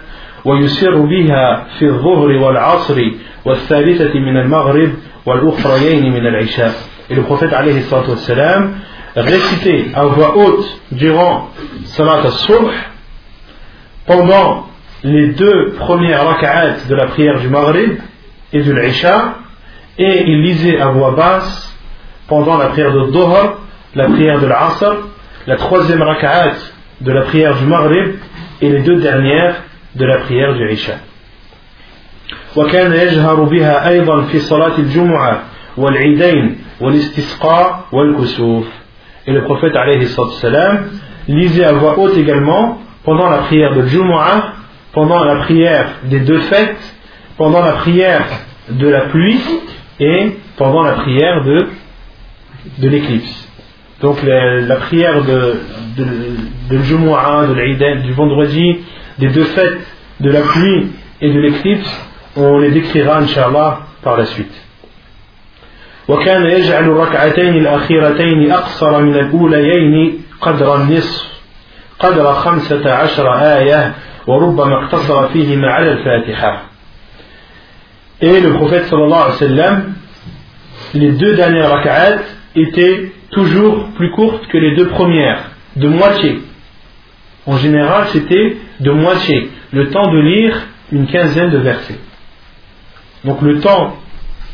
ويسر 0.45 1.01
بها 1.01 1.65
في 1.79 1.85
الظهر 1.85 2.27
والعصر 2.27 3.01
والثالثة 3.45 4.19
من 4.19 4.37
المغرب 4.37 4.93
والأخريين 5.25 6.13
من 6.13 6.27
العشاء 6.27 6.71
Et 7.11 7.15
le 7.15 7.23
prophète 7.23 7.53
alayhi 7.53 7.81
salatu 7.81 8.11
wassalam 8.11 8.75
récitait 9.15 9.85
à 9.95 10.05
voix 10.05 10.37
haute 10.37 10.79
durant 10.91 11.49
Salat 11.85 12.21
al-Subh 12.23 12.69
pendant 14.05 14.67
les 15.03 15.29
deux 15.29 15.73
premières 15.79 16.25
raka'at 16.27 16.87
de 16.87 16.95
la 16.95 17.07
prière 17.07 17.39
du 17.39 17.47
Maghrib 17.49 17.97
et 18.53 18.61
de 18.61 18.71
l'Isha 18.71 19.35
et 19.97 20.23
il 20.27 20.41
lisait 20.41 20.79
à 20.79 20.89
voix 20.89 21.11
basse 21.11 21.75
pendant 22.27 22.57
la 22.57 22.67
prière 22.67 22.93
de 22.93 23.11
Dhuhr, 23.11 23.59
la 23.95 24.05
prière 24.05 24.39
de 24.39 24.45
l'Asr, 24.45 24.97
la 25.47 25.55
troisième 25.55 26.01
raka'at 26.01 26.53
de 27.01 27.11
la 27.11 27.21
prière 27.23 27.55
du 27.57 27.65
Maghrib 27.65 28.15
et 28.61 28.69
les 28.69 28.79
deux 28.81 28.97
dernières 28.97 29.63
de 29.95 30.05
la 30.05 30.17
prière 30.19 30.53
du 30.53 30.71
Isha. 30.71 30.97
وكان 32.55 32.93
يجهر 32.93 33.43
بها 33.43 33.89
أيضا 33.89 34.21
في 34.21 34.39
صلاة 34.39 34.77
الجمعة 34.79 35.43
والعيدين 35.77 36.57
والاستسقاء 36.81 37.85
والكسوف 37.91 38.67
Et 39.27 39.31
le 39.31 39.43
prophète 39.43 39.75
alayhi 39.75 40.07
salam 40.07 40.87
lisait 41.27 41.65
à 41.65 41.73
voix 41.73 41.99
haute 41.99 42.17
également 42.17 42.79
pendant 43.03 43.29
la 43.29 43.39
prière 43.39 43.75
de 43.75 43.85
Jumu'ah, 43.85 44.53
pendant 44.91 45.23
la 45.23 45.35
prière 45.43 45.87
des 46.05 46.21
deux 46.21 46.39
fêtes, 46.39 46.95
pendant 47.37 47.61
la 47.61 47.73
prière 47.73 48.25
de 48.69 48.87
la 48.87 49.01
pluie 49.01 49.39
et 49.99 50.37
pendant 50.57 50.81
la 50.81 50.93
prière 50.93 51.43
de, 51.43 51.67
de 52.79 52.89
l'éclipse. 52.89 53.47
Donc 54.03 54.23
la, 54.23 54.61
la, 54.61 54.75
prière 54.77 55.23
de, 55.23 55.59
de, 55.97 56.05
de 56.69 56.77
Jumu'ah, 56.83 57.47
de 57.47 57.53
l'Aïd, 57.53 58.03
du 58.03 58.13
vendredi, 58.13 58.77
des 59.17 59.27
deux 59.27 59.43
fêtes 59.43 59.79
de 60.21 60.31
la 60.31 60.41
pluie 60.41 60.87
et 61.21 61.29
de 61.31 61.39
l'éclipse, 61.39 62.07
on 62.37 62.59
les 62.59 62.71
décrira 62.71 63.19
Inch'Allah 63.19 63.79
par 64.01 64.17
la 64.17 64.25
suite. 64.25 64.53
وكان 66.09 66.45
يجعل 66.45 66.83
الركعتين 66.83 67.53
الأخيرتين 67.57 68.51
أقصر 68.51 69.01
من 69.01 69.15
الأوليين 69.15 70.23
قدر 70.41 70.75
النصف 70.75 71.27
قدر 71.99 72.33
خمسة 72.33 72.91
عشر 72.93 73.33
آية 73.33 73.93
وربما 74.27 74.83
اقتصر 74.83 75.27
فيهما 75.27 75.67
على 75.71 75.91
الفاتحة 75.91 76.63
Et 78.21 78.39
le 78.41 78.53
prophète 78.53 78.85
sallallahu 78.89 79.21
alayhi 79.21 79.33
wa 79.33 79.47
sallam 79.47 79.93
les 80.93 81.11
deux 81.11 81.35
dernières 81.35 81.69
rak'at 81.69 82.17
étaient 82.55 83.11
toujours 83.34 83.88
plus 83.96 84.10
courtes 84.12 84.46
que 84.46 84.58
les 84.58 84.74
deux 84.74 84.88
premières, 84.88 85.50
de 85.76 85.88
moitié. 85.88 86.40
En 87.46 87.56
général, 87.58 88.06
c'était 88.12 88.56
de 88.80 88.90
moitié, 88.90 89.50
le 89.72 89.90
temps 89.90 90.10
de 90.10 90.20
lire 90.20 90.66
une 90.92 91.06
quinzaine 91.06 91.50
de 91.50 91.58
versets. 91.58 91.98
Donc 93.24 93.42
le 93.42 93.60
temps, 93.60 93.96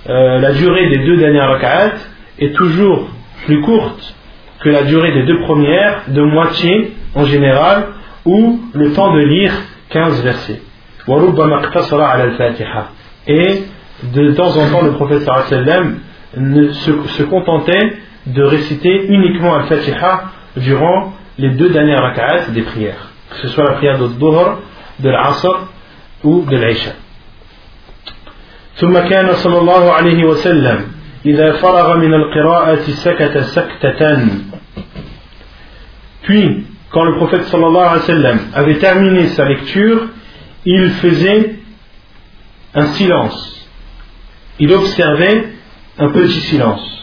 euh, 0.08 0.38
la 0.38 0.52
durée 0.52 0.88
des 0.88 1.04
deux 1.04 1.16
dernières 1.16 1.48
rak'at 1.48 1.92
est 2.38 2.54
toujours 2.54 3.08
plus 3.46 3.60
courte 3.60 4.14
que 4.60 4.68
la 4.68 4.82
durée 4.84 5.12
des 5.12 5.24
deux 5.24 5.40
premières, 5.40 6.02
de 6.08 6.22
moitié 6.22 6.92
en 7.14 7.24
général, 7.24 7.88
ou 8.24 8.60
le 8.72 8.92
temps 8.92 9.12
de 9.14 9.20
lire 9.20 9.52
15 9.90 10.22
versets. 10.22 10.60
Et 13.26 13.62
de 14.02 14.32
temps 14.32 14.56
en 14.56 14.70
temps, 14.70 14.82
le 14.82 14.92
prophète 14.92 15.22
se, 15.22 16.92
se 17.08 17.22
contentait 17.24 17.96
de 18.25 18.43
réciter 18.43 19.05
uniquement 19.07 19.55
Al-Fatiha 19.55 20.31
durant 20.57 21.13
les 21.37 21.51
deux 21.51 21.69
dernières 21.69 22.01
rak'at 22.01 22.49
des 22.49 22.61
prières, 22.61 23.11
que 23.29 23.37
ce 23.37 23.47
soit 23.49 23.65
la 23.65 23.73
prière 23.73 23.99
de 23.99 24.07
Dhuhr, 24.07 24.59
de 24.99 25.09
l'Asr 25.09 25.67
ou 26.23 26.45
de 26.45 26.55
l'Aisha. 26.55 26.93
ثم 28.75 28.99
كان 28.99 29.33
صلى 29.33 29.57
الله 29.57 29.91
عليه 29.93 30.25
وسلم 30.25 30.85
إذا 31.25 31.51
فرغ 31.51 31.97
من 31.97 32.13
القراءة 32.13 32.91
سكت 32.91 33.37
سكتة 33.37 34.27
Puis, 36.23 36.65
quand 36.89 37.03
le 37.05 37.15
prophète 37.15 37.43
sallallahu 37.43 37.85
alayhi 37.85 37.99
wa 37.99 38.05
sallam 38.05 38.39
avait 38.53 38.79
terminé 38.79 39.27
sa 39.27 39.45
lecture, 39.45 40.07
il 40.65 40.89
faisait 40.89 41.55
un 42.73 42.87
silence. 42.87 43.69
Il 44.59 44.73
observait 44.73 45.49
un 45.99 46.09
petit 46.09 46.41
silence. 46.41 46.98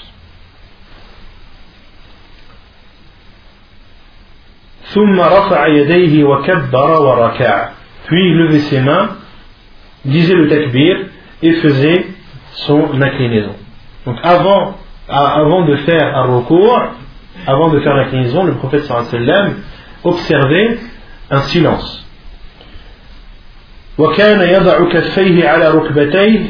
Puis 8.07 8.21
il 8.29 8.37
levait 8.37 8.59
ses 8.59 8.81
mains, 8.81 9.11
disait 10.05 10.35
le 10.35 10.49
takbir 10.49 10.97
et 11.43 11.53
faisait 11.55 12.07
son 12.53 13.01
inclinaison. 13.01 13.55
Donc 14.07 14.17
avant, 14.23 14.77
avant 15.09 15.65
de 15.67 15.77
faire 15.77 16.17
un 16.17 16.25
recours, 16.37 16.83
avant 17.47 17.71
de 17.71 17.81
faire 17.81 17.95
l'inclinaison, 17.95 18.45
le 18.45 18.55
prophète 18.55 18.85
sallam 18.85 19.55
observait 20.05 20.79
un 21.31 21.41
silence. 21.43 22.03
وكان 23.99 24.41
يضع 24.41 24.89
كفيه 24.89 25.49
على 25.49 25.71
ركبتيه 25.71 26.41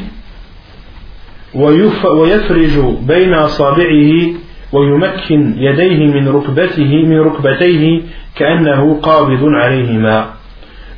ويفرج 1.55 2.79
بين 3.01 3.33
أصابعه 3.33 4.33
ويمكن 4.73 5.55
يديه 5.57 6.07
من 6.07 6.27
ركبته 6.27 7.05
من 7.05 7.19
ركبتيه 7.19 8.01
كأنه 8.35 8.99
قابض 9.01 9.43
عليهما 9.43 10.33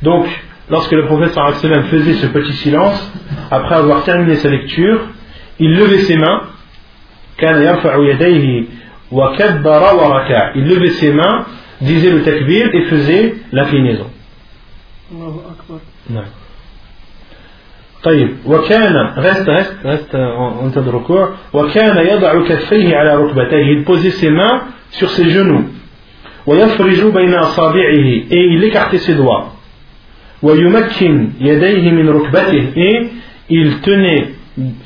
Donc, 0.02 0.26
lorsque 0.70 0.92
le 0.92 1.06
prophète 1.06 1.32
sallam 1.32 1.84
faisait 1.84 2.14
ce 2.14 2.26
petit 2.26 2.52
silence, 2.52 3.12
après 3.50 3.76
avoir 3.76 4.04
terminé 4.04 4.36
sa 4.36 4.48
lecture, 4.48 5.00
il 5.58 5.76
levait 5.76 5.98
ses 5.98 6.16
mains, 6.16 6.42
كان 7.38 7.62
يرفع 7.62 7.96
يديه 7.96 8.64
وكبر 9.12 9.94
وركع. 9.94 10.52
Il 10.54 10.68
levait 10.68 10.90
ses 10.90 11.12
mains, 11.12 11.44
disait 11.80 12.10
le 12.10 12.22
takbir 12.22 12.74
et 12.74 12.82
faisait 12.82 13.34
l'inclinaison. 13.52 14.10
Allahu 15.12 15.38
Akbar. 15.50 15.78
Non. 16.10 16.22
طيب 18.02 18.36
وكان 18.46 18.94
reste 19.16 19.50
reste 19.50 19.76
reste 19.84 20.14
en 20.14 20.68
état 20.70 20.80
de 20.80 20.90
recours 20.90 21.28
وكان 21.52 22.06
يضع 22.06 22.48
كفيه 22.48 22.96
على 22.96 23.14
ركبتيه 23.16 23.78
il 23.78 23.84
posait 23.84 24.10
ses 24.10 24.30
mains 24.30 24.62
sur 24.90 25.10
ses 25.10 25.28
genoux 25.30 25.64
ويفرج 26.46 27.00
بين 27.12 27.34
أصابعه 27.34 28.08
et 28.30 28.46
il 28.54 28.64
écartait 28.64 28.98
ses 28.98 29.14
doigts 29.14 29.46
ويمكن 30.42 31.30
يديه 31.40 31.90
من 31.90 32.08
ركبته 32.08 32.72
et 32.76 33.06
il 33.50 33.80
tenait 33.80 34.28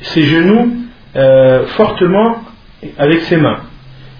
ses 0.01 0.23
genoux 0.23 0.71
euh, 1.15 1.65
fortement 1.77 2.37
avec 2.97 3.19
ses 3.21 3.37
mains 3.37 3.59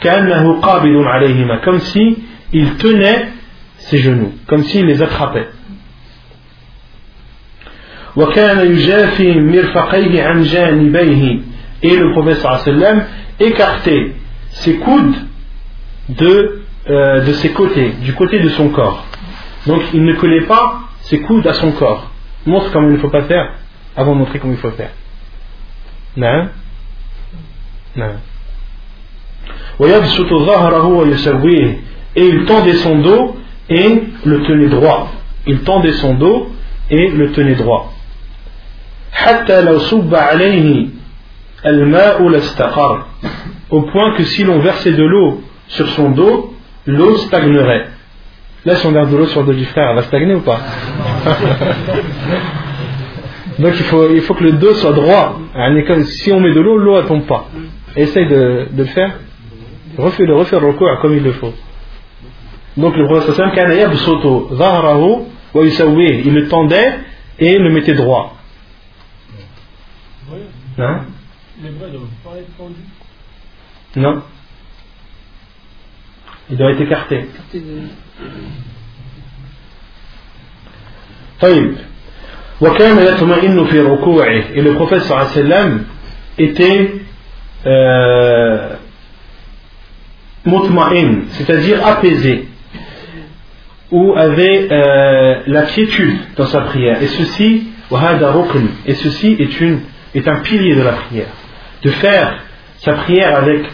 كأنه 0.02 0.62
قابض 0.62 1.04
عليهما 1.06 1.62
comme 1.66 1.80
si 1.80 2.18
il 2.54 2.76
tenait 2.78 3.28
ses 3.78 3.98
genoux 3.98 4.34
comme 4.48 4.64
s'il 4.64 4.86
les 4.86 5.02
attrapait 5.02 5.48
وكان 8.16 8.72
يجافي 8.72 9.40
مرفقيه 9.40 10.24
عن 10.24 10.44
جانبيه 10.44 11.40
et 11.84 11.96
le 11.98 12.12
prophète 12.12 12.38
sallam 12.38 13.06
écartait 13.40 14.14
ses 14.52 14.76
coudes 14.76 15.16
de, 16.10 16.62
euh, 16.90 17.22
de 17.22 17.34
ses 17.34 17.50
côtés, 17.50 17.94
du 18.04 18.14
côté 18.14 18.40
de 18.40 18.50
son 18.50 18.70
corps. 18.70 19.06
Donc 19.66 19.82
il 19.94 20.04
ne 20.04 20.14
collait 20.14 20.46
pas 20.46 20.82
ses 21.02 21.22
coudes 21.22 21.48
à 21.48 21.54
son 21.54 21.72
corps. 21.72 22.12
Montre 22.46 22.72
comment 22.72 22.88
il 22.88 22.94
ne 22.94 23.00
faut 23.00 23.10
pas 23.10 23.24
faire 23.24 23.54
avant 23.96 24.14
de 24.14 24.20
montrer 24.20 24.40
comment 24.40 24.54
il 24.54 24.60
faut 24.60 24.72
faire. 24.72 24.92
Non 26.18 26.50
Non. 27.96 28.16
Et 32.16 32.28
il 32.28 32.46
tendait 32.46 32.74
son 32.74 33.00
dos 33.00 33.38
et 33.70 34.04
le 34.26 34.44
tenait 34.44 34.70
droit. 34.70 35.12
Il 35.48 35.62
tendait 35.62 35.94
son 35.94 36.14
dos 36.16 36.52
et 36.90 37.10
le 37.10 37.32
tenait 37.32 37.56
droit. 37.56 37.94
au 43.71 43.83
point 43.83 44.17
que 44.17 44.25
si 44.25 44.45
l'on 44.45 44.61
versait 44.61 44.93
de 44.93 45.05
l'eau 45.05 45.43
sur 45.69 45.89
son 45.91 46.11
dos, 46.11 46.55
l'eau 46.87 47.17
stagnerait. 47.17 47.89
Là, 48.65 48.77
si 48.77 48.87
on 48.87 48.93
verse 48.93 49.11
de 49.11 49.17
l'eau 49.17 49.27
sur 49.27 49.41
le 49.41 49.47
dos 49.47 49.53
du 49.55 49.65
frère, 49.67 49.91
elle 49.91 49.97
va 49.97 50.03
stagner 50.03 50.35
ou 50.35 50.41
pas? 50.41 50.61
Donc 53.59 53.73
il 53.75 53.85
faut, 53.85 54.11
il 54.11 54.21
faut 54.23 54.35
que 54.35 54.45
le 54.45 54.53
dos 54.53 54.75
soit 54.75 54.93
droit. 54.93 55.39
Si 56.05 56.31
on 56.33 56.41
met 56.41 56.53
de 56.53 56.61
l'eau, 56.61 56.77
l'eau 56.77 57.01
ne 57.01 57.07
tombe 57.07 57.27
pas. 57.27 57.49
Essaye 57.97 58.29
de, 58.29 58.69
le 58.77 58.85
faire. 58.85 59.13
Refais 59.97 60.27
le, 60.27 60.35
refais 60.35 60.61
le 60.61 60.67
recours 60.67 60.99
comme 61.01 61.17
il 61.17 61.23
le 61.23 61.33
faut. 61.33 61.55
Donc 62.77 62.97
le 62.97 63.07
professeur 63.07 63.51
il 66.25 66.35
le 66.35 66.49
tendait 66.49 66.99
et 67.39 67.59
le 67.59 67.71
mettait 67.71 67.95
droit. 67.95 68.36
Hein 70.78 71.02
Les 71.64 71.70
bras 71.70 71.88
ne 71.88 71.94
doivent 71.94 72.08
pas 72.24 72.38
être 72.40 72.58
tendus. 72.58 72.76
Non. 73.96 74.24
Il 76.50 76.58
doit 76.58 76.72
être 76.72 76.82
écarté. 76.82 77.26
طيب 81.42 81.76
وكان 82.62 82.98
يطمئن 82.98 83.66
في 83.66 83.80
ركوعه 83.80 84.44
et 84.56 84.62
le 84.62 84.74
prophète 84.76 85.02
صلى 85.02 85.12
الله 85.12 85.28
عليه 85.28 85.32
وسلم 85.32 85.86
était 86.38 86.92
euh, 87.66 88.76
mutma'in 90.46 91.22
c'est-à-dire 91.32 91.86
apaisé 91.86 92.48
ou 93.92 94.14
avait 94.16 94.68
euh, 94.72 95.42
la 95.48 95.64
quiétude 95.64 96.18
dans 96.38 96.46
sa 96.46 96.62
prière 96.62 97.02
et 97.02 97.08
ceci 97.08 97.64
وهذا 97.92 98.32
ركن 98.32 98.68
et 98.86 98.94
ceci 98.96 99.36
est 99.40 99.60
une 99.62 99.80
est 100.17 100.29
un 100.29 100.41
pilier 100.41 100.75
de 100.75 100.83
la 100.83 100.93
prière. 100.93 101.29
De 101.83 101.91
faire 101.91 102.43
sa 102.79 102.95
prière 102.95 103.37
avec 103.37 103.65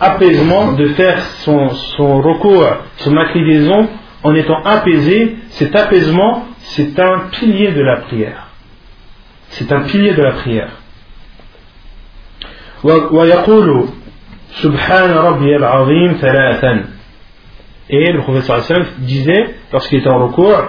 apaisement, 0.00 0.72
de 0.72 0.88
faire 0.88 1.22
son, 1.44 1.70
son 1.70 2.20
recours, 2.20 2.68
son 2.98 3.16
inclinaison 3.16 3.88
en 4.22 4.34
étant 4.34 4.62
apaisé, 4.64 5.36
cet 5.50 5.74
apaisement, 5.76 6.46
c'est 6.58 6.98
un 6.98 7.28
pilier 7.30 7.72
de 7.72 7.82
la 7.82 7.98
prière. 7.98 8.48
C'est 9.50 9.70
un 9.72 9.82
pilier 9.82 10.14
de 10.14 10.22
la 10.22 10.32
prière. 10.32 10.70
Et 17.88 18.12
le 18.12 18.20
professeur 18.22 18.60
disait, 18.98 19.54
lorsqu'il 19.72 20.00
était 20.00 20.10
en 20.10 20.26
recours, 20.26 20.60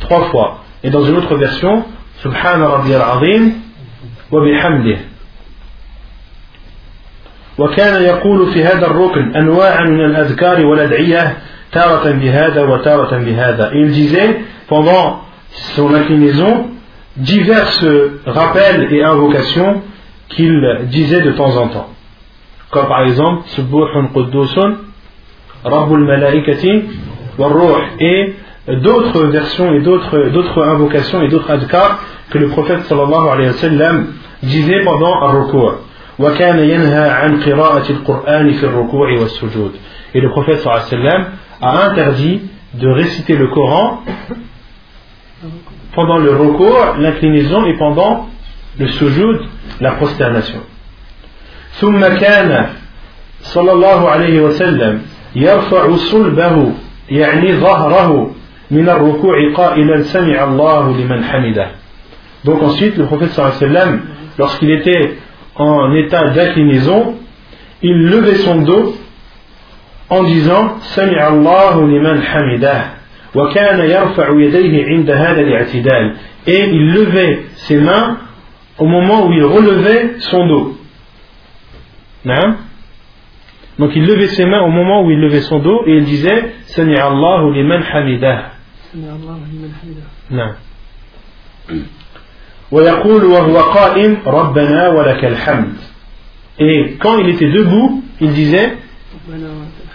trois 0.00 0.24
fois. 0.30 0.64
Et 0.82 0.90
dans 0.90 1.04
une 1.04 1.16
autre 1.16 1.34
version, 1.36 1.84
سبحان 2.24 2.62
ربي 2.62 2.96
العظيم 2.96 3.62
وبحمده. 4.32 4.98
وكان 7.58 8.02
يقول 8.02 8.52
في 8.52 8.64
هذا 8.64 8.86
الركن 8.86 9.36
أنواع 9.36 9.84
من 9.84 10.00
الأذكار 10.04 10.66
والأدعية 10.66 11.36
تارة 11.72 12.10
بهذا 12.10 12.62
وتارة 12.62 13.18
بهذا 13.18 13.70
il 13.72 13.90
disait 13.92 14.40
pendant 14.68 15.20
son 15.76 15.94
inclinaison 15.94 16.66
diverses 17.16 17.86
rappels 18.26 18.88
et 18.92 19.02
invocations 19.02 19.82
qu'il 20.28 20.60
disait 20.90 21.22
de 21.22 21.32
temps 21.32 21.56
en 21.56 21.68
temps. 21.68 21.88
Comme 22.70 22.88
par 22.88 23.02
exemple 23.02 23.42
سبوح 23.56 23.90
قدوس 24.14 24.58
رب 25.66 25.92
الملائكة 25.92 26.82
والروح 27.38 27.90
et 28.00 28.34
d'autres 28.67 29.23
versions 29.25 29.73
et 29.73 29.81
d'autres, 29.81 30.29
d'autres 30.29 30.63
invocations 30.63 31.21
et 31.21 31.27
d'autres 31.29 31.51
adhkar 31.51 31.99
que 32.29 32.37
le 32.37 32.47
prophète 32.47 32.83
sallallahu 32.83 33.27
alayhi 33.29 33.47
wa 33.47 33.53
sallam 33.57 34.07
disait 34.43 34.83
pendant 34.83 35.21
un 35.21 35.31
recours 35.43 35.75
وكان 36.19 36.59
ينهى 36.59 37.09
عن 37.09 37.41
قراءة 37.43 37.89
القرآن 37.89 38.51
في 38.53 38.63
الركوع 38.63 39.07
والسجود 39.19 39.71
et 40.13 40.21
le 40.21 40.29
prophète 40.29 40.59
صلى 40.59 40.73
الله 40.73 40.85
عليه 40.85 40.97
وسلم 40.97 41.25
a 41.61 41.85
interdit 41.89 42.41
de 42.73 42.87
réciter 42.87 43.35
le 43.37 43.47
Coran 43.47 44.03
pendant 45.93 46.17
le 46.17 46.35
recours, 46.35 46.95
l'inclinaison 46.99 47.65
et 47.65 47.73
pendant 47.77 48.29
le 48.79 48.87
sujoud, 48.87 49.41
la 49.79 49.91
prosternation. 49.91 50.61
ثم 51.79 51.99
كان 52.07 52.69
صلى 53.41 53.71
الله 53.71 54.09
عليه 54.09 54.41
وسلم 54.41 55.01
يرفع 55.35 55.95
صلبه 55.95 56.71
يعني 57.09 57.55
ظهره 57.55 58.31
من 58.71 58.89
الركوع 58.89 59.53
قائلا 59.53 60.01
سمع 60.01 60.43
الله 60.43 60.97
لمن 60.97 61.23
حمده 61.23 61.67
donc 62.45 62.63
ensuite 62.63 62.97
le 62.97 63.05
prophète 63.05 63.29
sallallahu 63.31 63.57
alayhi 63.57 63.73
wa 63.73 63.79
sallam 63.79 64.01
lorsqu'il 64.39 64.71
était 64.71 65.17
en 65.55 65.93
état 65.93 66.29
d'inclinaison 66.29 67.15
il 67.83 67.97
levait 68.09 68.35
son 68.35 68.61
dos 68.61 68.95
en 70.09 70.23
disant 70.23 70.79
سمع 70.79 71.27
الله 71.27 71.87
لمن 71.87 72.21
حمده 72.21 72.85
وكان 73.35 73.79
يرفع 73.79 74.29
يديه 74.29 74.85
عند 74.85 75.11
هذا 75.11 75.41
الاعتدال 75.41 76.15
et 76.47 76.69
il 76.71 76.93
levait 76.93 77.39
ses 77.55 77.77
mains 77.77 78.17
au 78.77 78.85
moment 78.85 79.27
où 79.27 79.31
il 79.33 79.43
relevait 79.43 80.15
son 80.19 80.47
dos 80.47 80.77
non 82.25 82.55
donc 83.79 83.91
il 83.95 84.05
levait 84.05 84.27
ses 84.27 84.45
mains 84.45 84.61
au 84.61 84.69
moment 84.69 85.03
où 85.03 85.11
il 85.11 85.19
levait 85.19 85.41
son 85.41 85.59
dos 85.59 85.83
et 85.85 85.97
il 85.97 86.03
disait 86.03 86.53
سمع 88.96 89.12
الله 89.16 89.36
لمن 89.36 89.72
حمده. 89.82 90.06
نعم. 90.30 90.54
ويقول 92.70 93.24
وهو 93.24 93.58
قائم 93.58 94.16
ربنا 94.26 94.88
ولك 94.88 95.24
الحمد. 95.24 95.74
Et 96.58 96.96
quand 96.98 97.18
il 97.18 97.28
était 97.28 97.50
debout 97.50 98.02
il 98.20 98.32
disait 98.32 98.70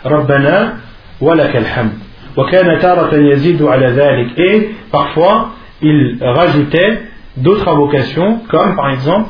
ربنا 0.05 0.77
ولك 1.21 1.55
الحمد. 1.55 1.93
وكان 2.37 2.79
تارة 2.81 3.15
يزيد 3.15 3.61
على 3.63 3.87
ذلك. 3.87 4.37
Et 4.37 4.69
parfois 4.91 5.49
il 5.81 6.17
rajoutait 6.21 7.01
d'autres 7.37 7.67
invocations 7.67 8.39
comme 8.49 8.75
par 8.75 8.91
exemple 8.91 9.29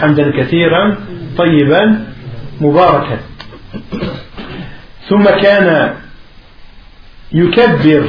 حمدا 0.00 0.32
كثيرا 0.38 0.96
طيبا 1.38 2.04
مباركا. 2.60 3.18
ثم 5.08 5.24
كان 5.24 5.94
يكبر. 7.32 8.04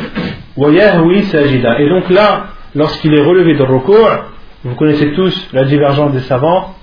Et 0.55 1.89
donc 1.89 2.09
là, 2.09 2.45
lorsqu'il 2.75 3.13
est 3.13 3.23
relevé 3.23 3.55
de 3.55 3.63
recours, 3.63 4.09
vous 4.63 4.75
connaissez 4.75 5.11
tous 5.13 5.49
la 5.51 5.65
divergence 5.65 6.13
des 6.13 6.21
savants. 6.21 6.75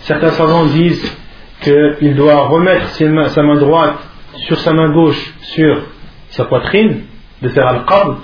Certains 0.00 0.32
savants 0.32 0.66
disent 0.66 1.16
qu'il 1.62 2.16
doit 2.16 2.48
remettre 2.48 2.88
sa 2.88 3.42
main 3.42 3.56
droite 3.56 3.98
sur 4.46 4.58
sa 4.58 4.72
main 4.72 4.92
gauche 4.92 5.34
sur 5.42 5.82
sa 6.30 6.44
poitrine, 6.46 7.02
de 7.42 7.48
faire 7.50 7.66
al-qabd, 7.68 8.16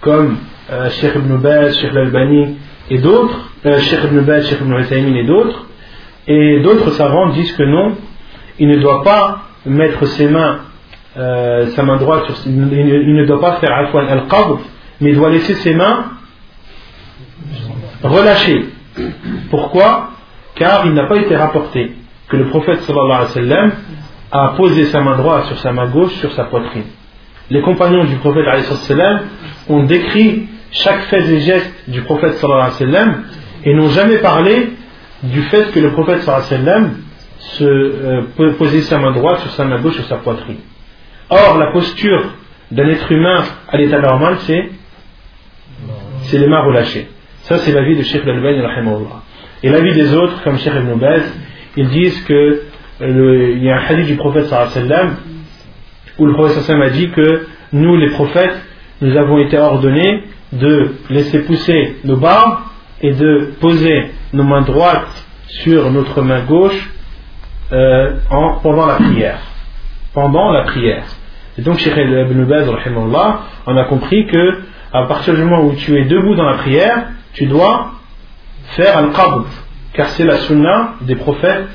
comme 0.00 0.36
euh, 0.70 0.90
Sheikh 0.90 1.14
ibn 1.16 1.36
Baz, 1.38 1.78
Sheikh 1.78 1.90
al-Albani 1.90 2.56
et 2.90 2.98
d'autres, 2.98 3.50
euh, 3.66 3.78
Sheikh 3.80 4.04
ibn 4.04 4.42
Sheikh 4.42 4.60
ibn 4.60 5.16
et 5.16 5.24
d'autres. 5.24 5.66
Et 6.28 6.60
d'autres 6.60 6.90
savants 6.90 7.30
disent 7.30 7.52
que 7.56 7.62
non, 7.62 7.96
il 8.58 8.68
ne 8.68 8.76
doit 8.76 9.02
pas 9.02 9.42
mettre 9.66 10.06
ses 10.06 10.28
mains 10.28 10.60
euh, 11.16 11.66
sa 11.68 11.82
main 11.82 11.96
droite 11.96 12.24
il, 12.46 13.14
ne 13.14 13.24
doit 13.26 13.40
pas 13.40 13.56
faire 13.56 13.72
al-qabd 13.72 14.60
mais 15.00 15.10
il 15.10 15.16
doit 15.16 15.30
laisser 15.30 15.54
ses 15.54 15.74
mains 15.74 16.04
relâchées 18.02 18.66
pourquoi? 19.50 20.10
Car 20.54 20.86
il 20.86 20.94
n'a 20.94 21.06
pas 21.06 21.16
été 21.16 21.36
rapporté 21.36 21.92
que 22.28 22.36
le 22.36 22.48
prophète 22.48 22.82
sallallahu 22.82 23.26
alayhi 23.34 23.50
wa 23.50 23.70
a 24.32 24.48
posé 24.56 24.84
sa 24.86 25.00
main 25.00 25.16
droite 25.16 25.46
sur 25.46 25.58
sa 25.58 25.72
main 25.72 25.86
gauche 25.86 26.12
sur 26.14 26.32
sa 26.32 26.44
poitrine. 26.44 26.84
Les 27.50 27.62
compagnons 27.62 28.04
du 28.04 28.16
prophète 28.16 28.44
sallam 28.64 29.22
ont 29.68 29.82
décrit 29.84 30.48
chaque 30.70 31.02
fait 31.06 31.28
et 31.28 31.40
geste 31.40 31.72
du 31.88 32.02
prophète 32.02 32.34
sallallahu 32.34 32.70
alayhi 32.80 32.92
wa 32.92 33.14
et 33.64 33.74
n'ont 33.74 33.90
jamais 33.90 34.18
parlé 34.18 34.70
du 35.22 35.42
fait 35.42 35.72
que 35.72 35.80
le 35.80 35.90
prophète 35.92 36.22
sallallahu 36.22 36.54
alayhi 36.54 36.84
wa 36.84 36.90
se 37.38 37.64
euh, 37.64 38.52
posait 38.58 38.82
sa 38.82 38.98
main 38.98 39.12
droite 39.12 39.40
sur 39.40 39.50
sa 39.52 39.64
main 39.64 39.80
gauche 39.80 39.94
sur 39.94 40.04
sa 40.04 40.16
poitrine. 40.16 40.58
Or, 41.30 41.58
la 41.58 41.70
posture 41.72 42.24
d'un 42.72 42.88
être 42.88 43.10
humain 43.12 43.44
à 43.68 43.76
l'état 43.76 44.00
normal, 44.00 44.36
c'est 44.40 44.70
c'est 46.22 46.38
les 46.38 46.48
mains 46.48 46.62
relâchées. 46.62 47.08
Ça, 47.42 47.58
c'est 47.58 47.72
l'avis 47.72 47.96
de 47.96 48.02
Sheikh 48.02 48.22
Al-Albani, 48.24 48.62
Et 49.62 49.68
l'avis 49.68 49.94
des 49.94 50.14
autres, 50.14 50.42
comme 50.42 50.58
Sheikh 50.58 50.74
Ibn 50.74 50.98
Baz, 50.98 51.22
ils 51.76 51.88
disent 51.88 52.20
que 52.24 52.62
il 53.00 53.62
y 53.62 53.70
a 53.70 53.76
un 53.76 53.84
hadith 53.86 54.06
du 54.06 54.16
prophète 54.16 54.46
sallam 54.46 55.16
où 56.18 56.26
le 56.26 56.34
prophète 56.34 56.62
sallam 56.62 56.82
a 56.82 56.90
dit 56.90 57.10
que 57.10 57.46
nous 57.72 57.96
les 57.96 58.10
prophètes 58.10 58.60
nous 59.00 59.16
avons 59.16 59.38
été 59.38 59.56
ordonnés 59.56 60.24
de 60.52 60.96
laisser 61.08 61.40
pousser 61.44 61.96
nos 62.04 62.16
barbes 62.16 62.58
et 63.00 63.12
de 63.12 63.52
poser 63.58 64.10
nos 64.34 64.42
mains 64.42 64.60
droites 64.60 65.26
sur 65.46 65.90
notre 65.90 66.20
main 66.20 66.42
gauche 66.42 66.90
euh, 67.72 68.16
en, 68.30 68.58
pendant 68.62 68.84
la 68.84 68.96
prière. 68.96 69.38
Pendant 70.12 70.50
la 70.50 70.64
prière 70.64 71.04
et 71.60 71.62
donc 71.62 71.78
Cheikh 71.78 71.94
Ibn 71.96 72.44
Baz 72.44 72.66
on 73.66 73.76
a 73.76 73.84
compris 73.84 74.26
que 74.26 74.60
à 74.92 75.04
partir 75.04 75.34
du 75.34 75.42
moment 75.42 75.64
où 75.64 75.74
tu 75.74 75.96
es 75.96 76.04
debout 76.06 76.34
dans 76.34 76.48
la 76.48 76.56
prière 76.58 77.08
tu 77.34 77.46
dois 77.46 77.92
faire 78.76 78.96
al-qabd 78.96 79.46
car 79.92 80.08
c'est 80.10 80.24
la 80.24 80.38
sunna 80.38 80.94
des 81.02 81.16
prophètes 81.16 81.68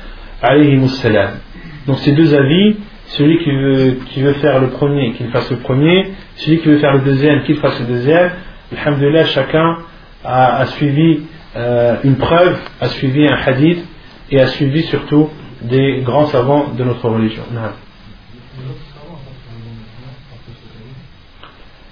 donc 1.86 1.98
ces 1.98 2.12
deux 2.12 2.34
avis, 2.34 2.76
celui 3.06 3.38
qui 3.38 4.22
veut, 4.22 4.32
faire 4.34 4.60
le 4.60 4.68
premier, 4.70 5.12
qu'il 5.12 5.28
fasse 5.30 5.50
le 5.50 5.58
premier, 5.58 6.12
celui 6.36 6.58
qui 6.58 6.68
veut 6.68 6.78
faire 6.78 6.94
le 6.94 7.00
deuxième, 7.00 7.42
qu'il 7.44 7.56
fasse 7.56 7.78
le 7.80 7.86
deuxième. 7.86 8.32
Alhamdulillah, 8.76 9.26
chacun 9.26 9.78
a, 10.24 10.56
a 10.58 10.66
suivi 10.66 11.20
euh, 11.56 11.96
une 12.04 12.16
preuve, 12.16 12.58
a 12.80 12.88
suivi 12.88 13.26
un 13.26 13.36
hadith 13.36 13.84
et 14.30 14.40
a 14.40 14.48
suivi 14.48 14.82
surtout 14.82 15.30
des 15.62 16.02
grands 16.04 16.26
savants 16.26 16.72
de 16.76 16.84
notre 16.84 17.08
religion. 17.08 17.44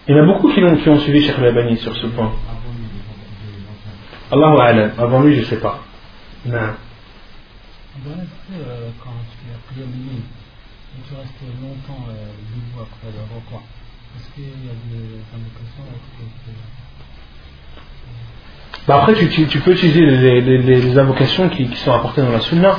Il 0.06 0.16
y 0.16 0.20
en 0.20 0.22
a 0.22 0.26
beaucoup 0.26 0.52
qui 0.52 0.62
ont, 0.62 0.76
qui 0.76 0.86
ont 0.89 0.98
suivi 0.98 1.22
Cheikh 1.22 1.39
Labani 1.39 1.78
sur 1.78 1.97
ce 1.97 2.06
point. 2.09 2.32
Allahu 4.31 4.60
Alam, 4.60 4.93
avant 4.98 5.22
lui 5.22 5.36
je 5.36 5.40
ne 5.40 5.47
sais 5.47 5.60
pas. 5.60 5.82
Non. 6.44 6.56
Euh, 6.56 6.72
quand 9.02 9.10
tu 9.31 9.39
as 9.51 9.56
et 10.97 11.02
tu 11.09 11.14
restes 11.14 11.43
longtemps 11.60 12.06
euh, 12.09 12.12
debout 12.55 12.82
après 12.82 13.10
le 13.12 13.18
repas, 13.35 13.62
est-ce 14.16 14.28
qu'il 14.35 14.44
y 14.44 14.68
a 14.68 14.76
des 14.90 15.09
indications 15.35 15.85
bah 18.86 18.98
après, 19.01 19.14
tu, 19.14 19.31
tu, 19.31 19.47
tu, 19.47 19.60
peux 19.60 19.72
utiliser 19.72 20.02
les, 20.02 20.43
les, 20.43 20.59
les 20.59 20.98
invocations 20.98 21.48
qui, 21.48 21.68
qui, 21.68 21.76
sont 21.78 21.93
apportées 21.93 22.20
dans 22.20 22.32
la 22.32 22.40
Sunna. 22.40 22.76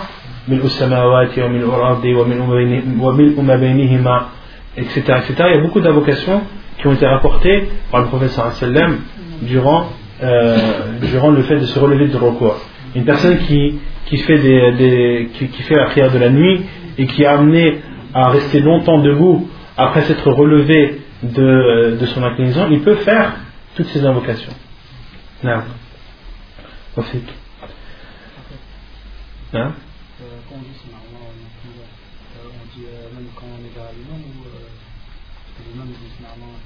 etc. 4.77 4.77
etc. 4.77 5.33
Il 5.39 5.55
y 5.55 5.57
a 5.57 5.61
beaucoup 5.61 5.79
d'invocations 5.79 6.43
qui 6.77 6.87
ont 6.87 6.93
été 6.93 7.05
rapportées 7.05 7.69
par 7.91 8.01
le 8.01 8.07
prophète 8.07 8.31
sallam 8.31 8.99
durant, 9.41 9.87
euh, 10.23 10.57
durant 11.01 11.31
le 11.31 11.41
fait 11.43 11.59
de 11.59 11.65
se 11.65 11.79
relever 11.79 12.07
de 12.07 12.17
recours. 12.17 12.57
Une 12.95 13.05
personne 13.05 13.37
qui, 13.39 13.79
qui 14.05 14.17
fait, 14.17 14.37
des, 14.37 15.29
qui, 15.33 15.47
fait 15.63 15.75
la 15.75 15.85
prière 15.85 16.11
de 16.11 16.17
la 16.17 16.29
nuit 16.29 16.61
et 16.97 17.05
qui 17.07 17.23
est 17.23 17.27
amené 17.27 17.81
à 18.13 18.29
rester 18.29 18.59
longtemps 18.61 18.99
debout 18.99 19.49
après 19.77 20.01
s'être 20.03 20.29
relevé 20.31 21.01
de, 21.23 21.97
de 21.99 22.05
son 22.05 22.23
inclinaison, 22.23 22.67
il 22.71 22.81
peut 22.81 22.95
faire 22.95 23.33
toutes 23.75 23.87
ces 23.87 24.05
invocations. 24.05 24.53
Non. 25.43 25.61
Profite. 26.93 27.29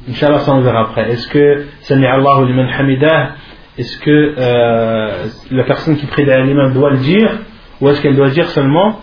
Inch'Allah, 0.08 0.40
ça 0.40 0.54
on 0.54 0.62
verra 0.62 0.82
après. 0.82 1.12
Est-ce 1.12 1.28
que 1.28 1.66
Sami 1.82 2.06
Allahu 2.06 2.48
liman 2.48 2.68
hamidah, 2.70 3.32
est-ce 3.78 3.98
que 4.00 4.34
euh, 4.38 5.26
la 5.52 5.64
personne 5.64 5.98
qui 5.98 6.06
prie 6.06 6.26
derrière 6.26 6.46
l'imam 6.46 6.74
doit 6.74 6.92
le 6.92 6.98
dire 6.98 7.30
ou 7.82 7.90
est-ce 7.90 8.02
qu'elle 8.02 8.16
doit 8.16 8.30
dire 8.30 8.48
seulement 8.50 9.00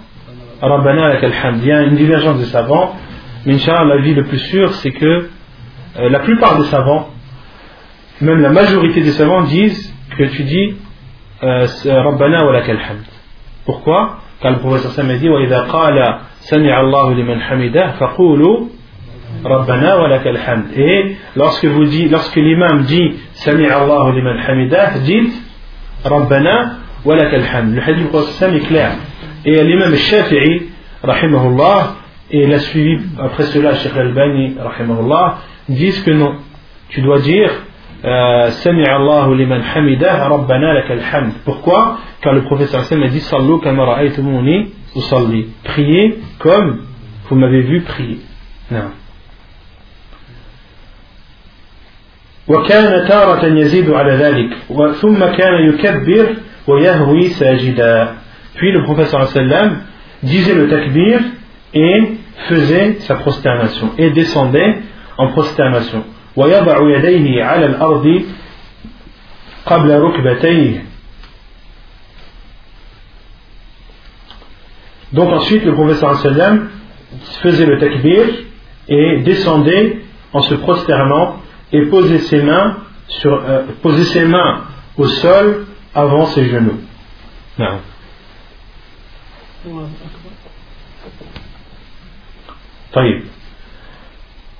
Rabbana 0.60 1.06
alak 1.06 1.24
alhamd 1.24 1.60
Il 1.62 1.68
y 1.68 1.72
a 1.72 1.82
une 1.82 1.96
divergence 1.96 2.38
des 2.38 2.46
savants, 2.46 2.94
mais 3.44 3.54
Inch'Allah, 3.54 3.96
l'avis 3.96 4.14
le 4.14 4.24
plus 4.24 4.38
sûr, 4.38 4.72
c'est 4.74 4.92
que 4.92 5.28
euh, 5.98 6.08
la 6.08 6.20
plupart 6.20 6.58
des 6.58 6.64
savants, 6.64 7.08
même 8.20 8.40
la 8.40 8.50
majorité 8.50 9.02
des 9.02 9.12
savants 9.12 9.42
disent 9.42 9.94
que 10.18 10.24
tu 10.24 10.42
dis 10.44 10.76
euh, 11.42 11.66
Rabbana 11.84 12.44
wa 12.44 12.52
lakal. 12.52 12.78
Pourquoi? 13.66 14.18
Car 14.40 14.52
le 14.52 14.58
professeur 14.58 14.92
Sam 14.92 15.10
a 15.10 15.16
dit 15.16 15.28
Wa 15.28 15.40
idha 15.40 15.66
qala 15.70 16.20
sami 16.40 16.70
Allahu 16.70 17.14
liman 17.14 17.40
hamidah 17.40 17.94
faqulu 17.98 18.70
Rabbana 19.44 19.98
wa 19.98 20.08
lakal 20.08 20.36
hamd. 20.36 20.64
Et 20.76 21.16
lorsque 21.36 21.64
vous 21.64 21.82
l'imam 21.82 22.82
dit 22.82 23.14
Sami 23.34 23.66
Allahu 23.66 24.12
liman 24.12 24.38
hamidah, 24.38 24.98
dites 25.04 25.34
Rabbana 26.04 26.78
wa 27.04 27.16
lakal 27.16 27.42
hamd. 27.42 27.74
Le 27.74 27.82
hadith 27.82 28.08
prophète 28.08 28.54
est 28.54 28.66
clair. 28.66 28.92
Et 29.44 29.62
l'imam 29.62 29.94
Shafi'i, 29.94 30.70
rahimahullah, 31.02 31.96
et 32.30 32.42
il 32.44 32.52
a 32.52 32.58
suivi 32.58 33.04
après 33.18 33.44
cela 33.44 33.74
Sheikh 33.74 33.96
Al-Bani, 33.96 34.56
rahimahullah, 34.58 35.38
disent 35.68 36.02
que 36.02 36.10
non. 36.10 36.36
Tu 36.88 37.00
dois 37.02 37.20
dire 37.20 37.50
Sami 38.02 38.84
Allahu 38.84 39.34
liman 39.34 39.62
hamidah, 39.74 40.28
Rabbana 40.28 40.74
lakal 40.74 41.00
hamd. 41.00 41.32
Pourquoi? 41.44 41.98
Car 42.20 42.34
le 42.34 42.42
prophète 42.42 42.74
a 42.74 43.08
dit 43.08 43.20
Sallu 43.20 43.60
kama 43.60 43.84
ra'aytumuni 43.84 44.72
usalli. 44.96 45.48
Priez 45.64 46.18
comme 46.38 46.82
vous 47.28 47.36
m'avez 47.36 47.62
vu 47.62 47.82
prier. 47.82 48.18
Non. 48.70 48.90
وكان 52.47 53.07
تارة 53.07 53.45
يزيد 53.45 53.89
على 53.89 54.11
ذلك 54.11 54.57
ثم 55.01 55.19
كان 55.19 55.69
يكبر 55.69 56.35
ويهوي 56.67 57.29
ساجدا 57.29 58.15
puis 58.55 58.71
le 58.71 58.83
prophète 58.83 59.07
sallam 59.07 59.77
disait 60.23 60.53
le 60.53 60.67
takbir 60.67 61.19
et 61.73 62.13
faisait 62.49 62.97
sa 62.99 63.15
prosternation 63.15 63.91
et 63.97 64.09
descendait 64.09 64.77
en 65.17 65.27
prosternation 65.29 66.03
ويضع 66.35 66.77
يديه 66.97 67.43
على 67.43 67.65
الأرض 67.65 68.21
قبل 69.65 69.99
ركبتيه 69.99 70.83
Donc 75.13 75.29
ensuite 75.29 75.65
le 75.65 75.73
prophète 75.73 75.97
sallam 75.97 76.69
faisait 77.41 77.65
le 77.65 77.77
takbir 77.79 78.23
et 78.87 79.19
descendait 79.19 79.99
en 80.33 80.41
se 80.41 80.55
prosternant 80.55 81.35
et 81.71 81.85
posait 81.85 82.19
ses 82.19 82.41
mains, 82.41 82.77
sur, 83.07 83.33
euh, 83.33 83.63
posait 83.81 84.03
ses 84.03 84.25
mains 84.25 84.61
au 84.97 85.05
sol 85.05 85.65
avant 85.93 86.25
ses 86.27 86.45
genoux. 86.45 86.79
Non. 87.57 87.79
طيب 92.93 93.23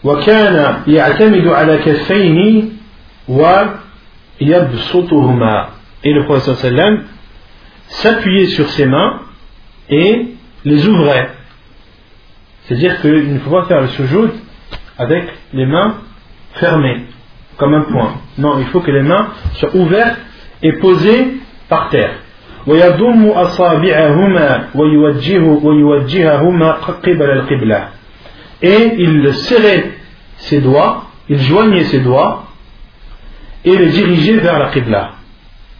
وكان 0.03 0.84
يعتمد 0.88 1.48
على 1.48 1.77
كفيه 1.77 2.64
ويبسطهما 4.41 5.69
et 6.03 6.14
le 6.14 6.23
prophète 6.26 6.56
sallam 6.56 7.03
s'appuyait 7.88 8.48
sur 8.48 8.69
ses 8.69 8.85
mains 8.85 9.22
et 9.89 10.27
les 10.65 10.88
ouvrait 10.88 11.30
c'est-à-dire 12.64 13.02
qu'il 13.02 13.34
ne 13.34 13.39
faut 13.39 13.52
pas 13.52 13.65
faire 13.65 13.81
le 13.81 13.88
sujoud 13.89 14.31
avec 14.98 15.26
les 15.53 15.65
mains 15.65 15.95
fermées, 16.57 17.05
comme 17.57 17.74
un 17.74 17.83
point. 17.83 18.15
Non, 18.39 18.59
il 18.59 18.66
faut 18.66 18.81
que 18.81 18.91
les 18.91 19.03
mains 19.03 19.28
soient 19.55 19.74
ouvertes 19.74 20.19
et 20.62 20.73
posées 20.74 21.39
par 21.69 21.89
terre. 21.91 22.12
Et 28.62 28.95
il 28.99 29.35
serrait 29.35 29.91
ses 30.37 30.61
doigts, 30.61 31.05
il 31.28 31.39
joignait 31.39 31.85
ses 31.85 32.01
doigts 32.01 32.47
et 33.65 33.77
les 33.77 33.87
dirigeait 33.87 34.39
vers 34.39 34.59
la 34.59 34.70
Qibla. 34.70 35.11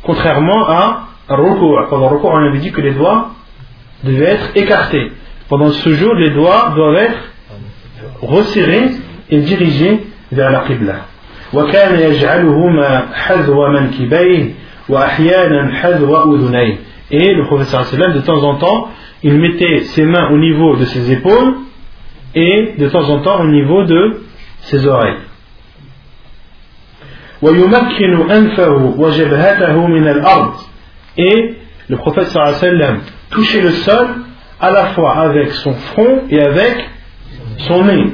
Contrairement 0.03 0.69
à 0.69 1.09
Ruku'. 1.29 1.89
Pendant 1.91 2.09
Ruku', 2.09 2.27
on 2.27 2.37
avait 2.37 2.59
dit 2.59 2.71
que 2.71 2.81
les 2.81 2.93
doigts 2.93 3.31
devaient 4.05 4.27
être 4.27 4.51
écartés. 4.55 5.13
Pendant 5.49 5.71
ce 5.71 5.93
jour, 5.95 6.15
les 6.15 6.31
doigts 6.31 6.73
doivent 6.75 6.97
être 6.97 7.19
resserrés 8.23 8.91
et 9.31 9.41
dirigés 9.41 10.07
vers 10.32 10.52
la 10.52 10.60
Qibla. 10.68 10.96
وكان 11.54 12.00
يجعلهما 12.00 13.06
حذو 13.14 13.68
منكبيه 13.68 14.54
وأحيانا 14.90 15.74
حذو 15.76 16.36
أذنيه 16.36 16.78
et 17.12 17.34
le 17.34 17.44
professeur 17.44 17.84
sallam 17.84 18.14
de 18.14 18.22
temps 18.22 18.42
en 18.44 18.56
temps 18.56 18.90
il 19.22 19.34
mettait 19.38 19.82
ses 19.82 20.06
mains 20.06 20.30
au 20.32 20.38
niveau 20.38 20.78
de 20.78 20.86
ses 20.86 21.12
épaules 21.12 21.56
et 22.36 22.76
de 22.78 22.88
temps 22.88 23.10
en 23.10 23.20
temps 23.20 23.42
au 23.42 23.48
niveau 23.48 23.84
de 23.84 24.22
ses 24.62 24.88
oreilles 24.88 25.18
ويمكن 27.42 28.32
أنفه 28.32 28.96
وجبهته 28.98 29.88
من 29.88 30.08
الأرض 30.08 30.54
et 31.18 31.56
le 31.90 31.98
prophète 31.98 32.28
sallam 32.28 33.00
touchait 33.30 33.62
le 33.62 33.72
sol 33.72 34.08
à 34.60 34.72
la 34.72 34.86
fois 34.94 35.18
avec 35.18 35.52
son 35.52 35.74
front 35.74 36.22
et 36.30 36.40
avec 36.40 36.90
son 37.68 37.84
nez. 37.84 38.14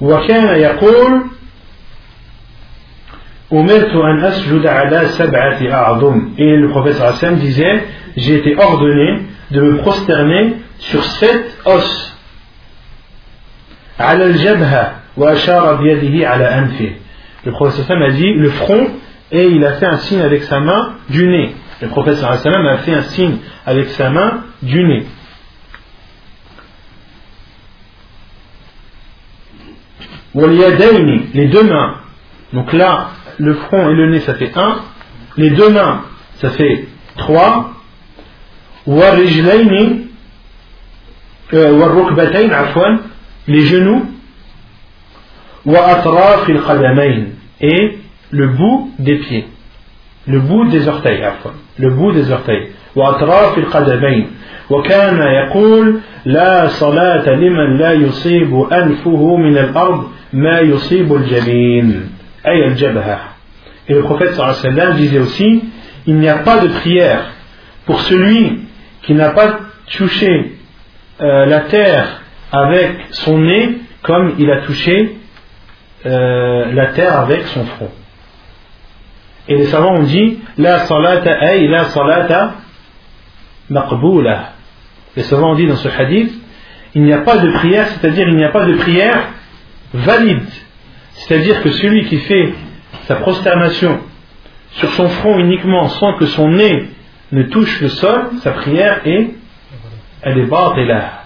وكان 0.00 0.60
يقول 0.60 1.20
أمرت 3.52 3.94
أن 3.94 4.24
أسجد 4.24 4.66
على 4.66 5.08
سبعة 5.08 5.58
أعظم 5.72 6.34
et 6.38 6.56
le 6.56 6.68
prophète 6.68 7.00
Hassan 7.00 7.36
disait 7.36 7.84
j'ai 8.16 8.36
été 8.36 8.56
ordonné 8.56 9.22
de 9.50 9.60
me 9.60 9.76
prosterner 9.78 10.56
sur 10.78 11.04
sept 11.04 11.44
os 11.64 12.12
على 14.00 14.24
الجبهة 14.26 14.92
وأشار 15.16 15.74
بيده 15.74 16.28
على 16.28 16.44
أنفه 16.44 16.90
le 17.46 17.52
prophète 17.52 17.80
Hassan 17.80 18.02
a 18.02 18.10
dit 18.10 18.32
le 18.34 18.50
front 18.50 18.86
et 19.30 19.46
il 19.46 19.64
a 19.64 19.72
fait 19.74 19.86
un 19.86 19.98
signe 19.98 20.22
avec 20.22 20.42
sa 20.44 20.60
main 20.60 20.94
du 21.08 21.26
nez 21.28 21.54
le 21.82 21.88
prophète 21.88 22.18
Hassan 22.22 22.66
a 22.66 22.78
fait 22.78 22.94
un 22.94 23.02
signe 23.02 23.36
avec 23.66 23.88
sa 23.90 24.10
main 24.10 24.44
du 24.62 24.82
nez 24.84 25.06
les 30.35 31.47
deux 31.47 31.63
mains. 31.63 31.95
Donc 32.53 32.73
là, 32.73 33.11
le 33.37 33.53
front 33.55 33.89
et 33.89 33.93
le 33.93 34.09
nez, 34.11 34.19
ça 34.21 34.35
fait 34.35 34.51
1. 34.55 34.75
Les 35.37 35.49
deux 35.51 35.69
mains, 35.69 36.03
ça 36.35 36.49
fait 36.51 36.87
3. 37.17 37.71
Euh, 41.53 41.71
les 43.47 43.65
genoux. 43.65 44.05
Et 47.61 47.97
le 48.31 48.47
bout 48.47 48.93
des 48.99 49.15
pieds. 49.15 49.47
Le 50.27 50.39
bout 50.39 50.65
des 50.65 50.87
orteils, 50.87 51.23
Le 51.77 51.89
bout 51.91 52.11
des 52.11 52.31
orteils. 52.31 52.71
وأطراف 52.96 53.58
القدمين 53.58 54.30
وكان 54.70 55.18
يقول 55.18 56.00
لا 56.24 56.68
صلاة 56.68 57.30
لمن 57.30 57.78
لا 57.78 57.92
يصيب 57.92 58.60
أنفه 58.72 59.36
من 59.36 59.58
الأرض 59.58 60.10
ما 60.32 60.60
يصيب 60.60 61.14
الجبين 61.14 62.10
أي 62.46 62.66
الجبهة 62.66 63.18
Et 63.86 63.92
le 63.92 64.00
prophète 64.00 64.34
sallam 64.34 64.94
disait 64.96 65.18
aussi 65.18 65.64
il 66.06 66.16
n'y 66.16 66.28
a 66.28 66.38
pas 66.38 66.58
de 66.58 66.68
prière 66.68 67.20
pour 67.86 68.00
celui 68.00 68.60
qui 69.02 69.14
n'a 69.14 69.30
pas 69.30 69.60
touché 69.96 70.52
euh, 71.20 71.46
la 71.46 71.60
terre 71.60 72.22
avec 72.50 72.92
son 73.10 73.38
nez 73.38 73.76
comme 74.02 74.34
il 74.38 74.50
a 74.50 74.62
touché 74.62 75.16
euh, 76.06 76.72
la 76.72 76.86
terre 76.88 77.20
avec 77.20 77.42
son 77.48 77.64
front. 77.64 77.90
Et 79.48 79.56
les 79.56 79.66
savants 79.66 79.96
ont 79.96 80.02
dit 80.02 80.38
la 80.58 80.80
salata 80.80 81.44
ay 81.44 81.68
la 81.68 81.84
salata 81.84 82.54
maqboula. 83.69 84.53
Les 85.15 85.23
savants 85.23 85.55
dit 85.55 85.67
dans 85.67 85.75
ce 85.75 85.89
hadith 85.89 86.33
il 86.95 87.03
n'y 87.03 87.13
a 87.13 87.19
pas 87.19 87.37
de 87.37 87.51
prière, 87.51 87.87
c'est-à-dire 87.87 88.27
il 88.27 88.35
n'y 88.35 88.43
a 88.43 88.49
pas 88.49 88.65
de 88.65 88.73
prière 88.73 89.27
valide. 89.93 90.47
C'est-à-dire 91.13 91.61
que 91.61 91.71
celui 91.71 92.05
qui 92.05 92.17
fait 92.17 92.53
sa 93.05 93.15
prosternation 93.17 93.99
sur 94.71 94.91
son 94.93 95.07
front 95.09 95.37
uniquement 95.39 95.89
sans 95.89 96.13
que 96.13 96.25
son 96.27 96.49
nez 96.49 96.89
ne 97.31 97.43
touche 97.43 97.81
le 97.81 97.89
sol, 97.89 98.29
sa 98.41 98.51
prière 98.51 99.01
est, 99.05 99.35
elle 100.21 100.39
est 100.39 100.85
là. 100.85 101.25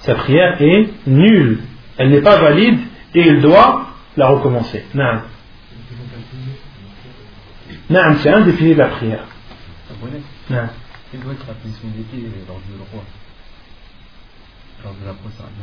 Sa 0.00 0.14
prière 0.14 0.60
est 0.60 0.88
nulle. 1.06 1.60
Elle 1.96 2.10
n'est 2.10 2.22
pas 2.22 2.36
valide 2.36 2.78
et 3.14 3.26
il 3.26 3.40
doit 3.40 3.88
la 4.16 4.28
recommencer. 4.28 4.84
Non. 4.94 5.20
Non, 7.90 8.16
c'est 8.20 8.30
un 8.30 8.40
de 8.40 8.74
la 8.74 8.86
prière. 8.86 9.24
Non. 10.50 10.68
Quelle 11.14 11.22
doit 11.22 11.34
être 11.34 11.46
la 11.46 11.54
position 11.54 11.88
des 11.96 12.02
pieds 12.02 12.28
lors 12.48 12.58
du 12.58 12.72
roi 12.92 13.04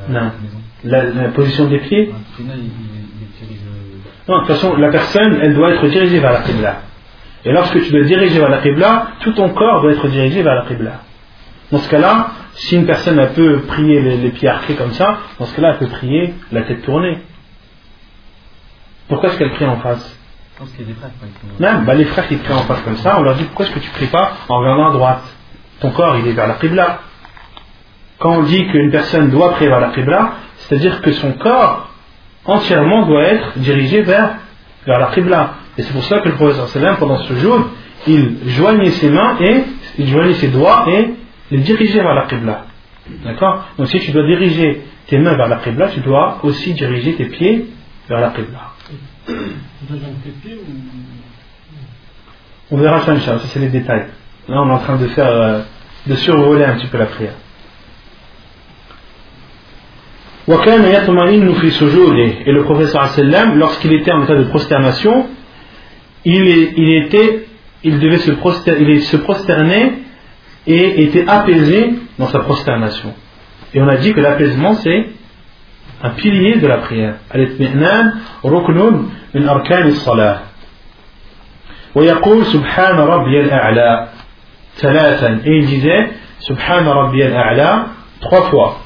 non. 0.09 0.31
La, 0.85 1.29
position 1.29 1.65
des 1.65 1.79
pieds 1.79 2.13
Non, 4.29 4.35
de 4.35 4.39
toute 4.39 4.47
façon, 4.47 4.77
la 4.77 4.89
personne, 4.89 5.39
elle 5.41 5.53
doit 5.53 5.71
être 5.71 5.85
dirigée 5.87 6.19
vers 6.21 6.31
la 6.31 6.41
Qibla. 6.43 6.83
Et 7.43 7.51
lorsque 7.51 7.83
tu 7.83 7.91
dois 7.91 8.05
diriger 8.05 8.39
vers 8.39 8.49
la 8.49 8.59
Qibla, 8.59 9.07
tout 9.19 9.33
ton 9.33 9.49
corps 9.49 9.81
doit 9.81 9.91
être 9.91 10.07
dirigé 10.07 10.41
vers 10.41 10.55
la 10.55 10.65
Qibla. 10.65 11.01
Dans 11.69 11.79
ce 11.79 11.89
cas-là, 11.89 12.31
si 12.53 12.77
une 12.77 12.85
personne 12.85 13.19
elle 13.19 13.33
peut 13.33 13.63
prier 13.67 13.99
les, 13.99 14.29
pieds 14.29 14.47
arqués 14.47 14.75
comme 14.75 14.93
ça, 14.93 15.19
dans 15.37 15.45
ce 15.47 15.55
cas-là, 15.57 15.71
elle 15.73 15.79
peut 15.79 15.93
prier 15.93 16.33
la 16.53 16.61
tête 16.61 16.81
tournée. 16.83 17.19
Pourquoi 19.09 19.29
est-ce 19.29 19.37
qu'elle 19.37 19.51
prie 19.51 19.65
en 19.65 19.81
face? 19.81 20.17
Parce 20.57 20.71
qu'il 20.71 20.87
y 20.87 20.91
a 20.91 20.93
des 20.93 20.93
frères 20.93 21.11
Non, 21.59 21.83
bah 21.83 21.93
les 21.93 22.05
frères 22.05 22.27
qui 22.29 22.37
prient 22.37 22.53
en 22.53 22.63
face 22.63 22.81
comme 22.83 22.97
ça, 22.97 23.19
on 23.19 23.23
leur 23.23 23.35
dit 23.35 23.43
pourquoi 23.43 23.65
est-ce 23.65 23.75
que 23.75 23.79
tu 23.79 23.89
ne 23.89 23.93
pries 23.93 24.07
pas 24.07 24.37
en 24.47 24.59
regardant 24.59 24.89
à 24.89 24.93
droite? 24.93 25.23
Ton 25.81 25.91
corps, 25.91 26.17
il 26.17 26.27
est 26.27 26.33
vers 26.33 26.47
la 26.47 26.55
Qibla. 26.55 26.99
Quand 28.19 28.37
on 28.37 28.43
dit 28.43 28.67
qu'une 28.67 28.91
personne 28.91 29.29
doit 29.29 29.53
prier 29.53 29.69
vers 29.69 29.79
la 29.79 29.89
Qibla, 29.89 30.33
c'est-à-dire 30.57 31.01
que 31.01 31.11
son 31.11 31.33
corps 31.33 31.89
entièrement 32.45 33.07
doit 33.07 33.23
être 33.23 33.57
dirigé 33.57 34.03
vers, 34.03 34.35
vers 34.85 34.99
la 34.99 35.07
Qibla. 35.07 35.55
Et 35.77 35.81
c'est 35.81 35.93
pour 35.93 36.03
ça 36.03 36.19
que 36.19 36.29
le 36.29 36.35
professeur 36.35 36.67
Sallam, 36.69 36.97
pendant 36.97 37.17
ce 37.17 37.33
jour, 37.35 37.67
il 38.07 38.37
joignait 38.45 38.91
ses 38.91 39.09
mains 39.09 39.37
et 39.39 39.63
il 39.97 40.07
joignait 40.07 40.35
ses 40.35 40.49
doigts 40.49 40.85
et 40.87 41.13
les 41.49 41.57
dirigeait 41.59 42.01
vers 42.01 42.13
la 42.13 42.25
Qibla. 42.27 42.65
D'accord? 43.23 43.65
Donc 43.77 43.87
si 43.87 43.99
tu 43.99 44.11
dois 44.11 44.25
diriger 44.25 44.83
tes 45.07 45.17
mains 45.17 45.35
vers 45.35 45.47
la 45.47 45.57
Qibla, 45.57 45.89
tu 45.89 46.01
dois 46.01 46.39
aussi 46.43 46.73
diriger 46.73 47.15
tes 47.15 47.25
pieds 47.25 47.67
vers 48.07 48.21
la 48.21 48.29
Qibla. 48.29 48.71
On 52.69 52.77
verra 52.77 53.01
ça, 53.01 53.19
ça 53.19 53.39
c'est 53.39 53.59
les 53.59 53.69
détails. 53.69 54.05
Là 54.50 54.62
on 54.62 54.68
est 54.68 54.72
en 54.72 54.78
train 54.78 54.96
de 54.96 55.06
faire, 55.08 55.28
euh, 55.28 55.60
de 56.06 56.14
survoler 56.14 56.64
un 56.64 56.74
petit 56.74 56.86
peu 56.86 56.98
la 56.98 57.06
prière. 57.06 57.34
Et 60.48 62.52
le 62.52 62.62
professeur 62.62 63.10
lorsqu'il 63.56 63.92
était 63.94 64.12
en 64.12 64.22
état 64.22 64.36
de 64.36 64.44
prosternation, 64.44 65.26
il, 66.24 66.94
était, 66.94 67.48
il 67.82 67.98
devait 67.98 68.18
se, 68.18 68.30
il 68.78 69.02
se 69.02 69.16
prosterner 69.16 69.94
et 70.68 71.02
était 71.02 71.26
apaisé 71.26 71.94
dans 72.18 72.28
sa 72.28 72.40
prosternation. 72.40 73.12
Et 73.74 73.82
on 73.82 73.88
a 73.88 73.96
dit 73.96 74.12
que 74.12 74.20
l'apaisement 74.20 74.74
c'est 74.74 75.06
un 76.02 76.10
pilier 76.10 76.56
de 76.56 76.66
la 76.68 76.78
prière. 76.78 77.16
Al-itmi'nan 77.30 78.12
ruknun 78.44 79.06
min 79.34 79.48
arkan 79.48 79.86
as-salah. 79.86 80.42
ويقول 81.96 82.46
سبحان 82.46 82.96
ربي 82.96 83.40
الأعلى 83.40 84.06
ثلاثا 84.06 84.19
et 84.82 85.56
il 85.58 85.66
disait 85.66 86.10
سبحان 86.40 86.86
ربي 86.88 87.26
الأعلى 87.26 87.86
trois 88.22 88.50
fois 88.50 88.76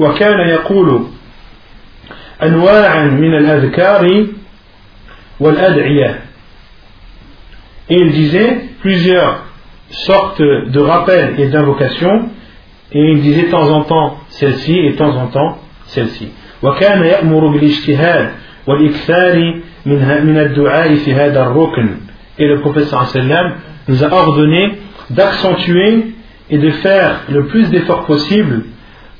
وكان 0.00 0.48
يقول 0.48 1.06
أنواعا 2.42 3.04
من 3.04 3.34
الأذكار 3.34 4.26
والأدعية 5.40 6.20
et 7.90 7.94
il 7.96 8.10
disait 8.10 8.60
plusieurs 8.80 9.44
sorte 9.90 10.42
de 10.42 10.80
rappel 10.80 11.34
et 11.38 11.46
d'invocation 11.46 12.28
et 12.92 13.00
il 13.12 13.22
disait 13.22 13.46
de 13.46 13.50
temps 13.50 13.70
en 13.70 13.84
temps 13.84 14.18
celle-ci 14.28 14.78
et 14.78 14.92
de 14.92 14.96
temps 14.96 15.16
en 15.16 15.26
temps 15.28 15.58
celle-ci 15.86 16.28
وكان 16.62 17.02
يأمر 17.04 17.46
بالاجتهاد 17.46 18.30
والإكثار 18.66 19.36
من 19.86 20.38
الدعاء 20.38 20.94
في 20.94 21.14
هذا 21.14 21.42
الركن 21.42 21.88
et 22.38 22.46
le 22.46 22.60
prophète 22.60 22.84
sallam 22.86 23.54
nous 23.88 24.04
a 24.04 24.12
ordonné 24.12 24.78
d'accentuer 25.10 26.14
et 26.50 26.58
de 26.58 26.70
faire 26.70 27.22
le 27.30 27.46
plus 27.46 27.68
d'efforts 27.70 28.04
possible 28.04 28.64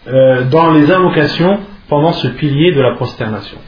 euh, 0.06 0.44
dans 0.44 0.72
les 0.72 0.90
invocations 0.90 1.60
pendant 1.88 2.12
ce 2.12 2.28
pilier 2.28 2.72
de 2.72 2.80
la 2.80 2.94
prosternation 2.94 3.59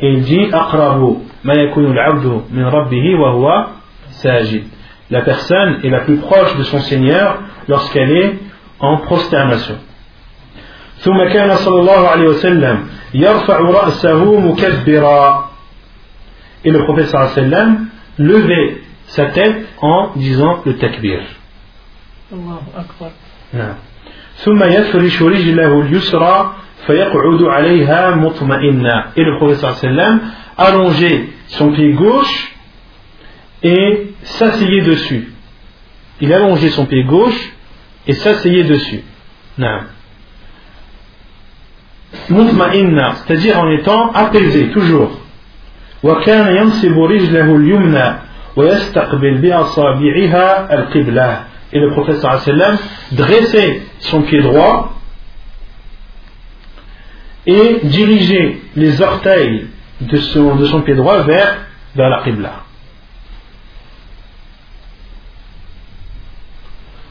et 0.00 0.12
il 0.12 0.22
dit 0.22 0.50
أقرب 0.52 1.22
ما 1.44 1.54
يكون 1.54 1.86
العبد 1.86 2.42
من 2.50 2.64
ربه 2.64 3.20
وهو 3.20 3.66
ساجد 4.10 4.64
la 5.10 5.20
personne 5.20 5.80
est 5.84 5.90
la 5.90 6.00
plus 6.00 6.16
proche 6.16 6.56
de 6.56 6.62
son 6.64 6.78
Seigneur 6.80 7.38
lorsqu'elle 7.68 8.10
est 8.10 8.38
en 8.80 8.98
prosternation. 8.98 9.76
ثم 10.98 11.24
كان 11.32 11.56
صلى 11.56 11.80
الله 11.80 12.08
عليه 12.08 12.28
وسلم 12.28 12.86
يرفع 13.14 13.58
رأسه 13.58 14.40
مكبرا 14.40 15.50
et 16.64 16.70
le 16.70 16.78
prophète 16.84 17.06
صلى 17.06 17.20
الله 17.20 17.30
عليه 17.30 17.42
وسلم 17.42 17.86
levait 18.18 18.76
sa 19.08 19.26
tête 19.26 19.66
en 19.80 20.12
disant 20.16 20.62
le 20.64 20.76
takbir 20.76 21.20
الله 22.32 22.62
أكبر 22.76 23.10
نعم 23.52 23.74
ثم 24.36 24.62
يفرش 24.62 25.22
رجله 25.22 25.80
اليسرى 25.80 26.54
فيقعد 26.86 27.42
عليها 27.42 28.14
مطمئنا 28.16 29.04
et 29.16 29.22
le 29.22 29.38
prophète 29.38 29.56
صلى 29.58 29.70
الله 29.70 29.78
عليه 29.78 29.88
وسلم 29.88 30.20
allongeait 30.58 31.28
son 31.48 31.72
pied 31.72 31.92
gauche 31.92 32.54
et 33.62 34.14
s'asseyait 34.22 34.82
dessus. 34.82 35.32
Il 36.20 36.32
allongeait 36.32 36.70
son 36.70 36.86
pied 36.86 37.04
gauche 37.04 37.52
et 38.06 38.12
s'asseyait 38.12 38.64
dessus. 38.64 39.02
Mutma'inna, 42.30 43.14
c'est-à-dire 43.16 43.58
en 43.58 43.70
étant 43.72 44.12
apaisé, 44.12 44.70
toujours. 44.70 45.20
وكان 46.02 46.56
ينصب 46.56 46.98
رجله 46.98 47.56
اليمنى 47.56 48.14
ويستقبل 48.14 48.14
بأصابعها 48.14 48.14
القبلة 48.14 48.27
et 51.71 51.79
le 51.79 51.91
prophète 51.91 52.25
dressait 53.11 53.81
son 53.99 54.21
pied 54.23 54.41
droit 54.41 54.93
et 57.45 57.79
dirigeait 57.83 58.57
les 58.75 59.01
orteils 59.01 59.67
de 60.01 60.17
son, 60.17 60.81
pied 60.81 60.95
droit 60.95 61.21
vers, 61.23 61.57
la 61.95 62.21
Qibla. 62.23 62.63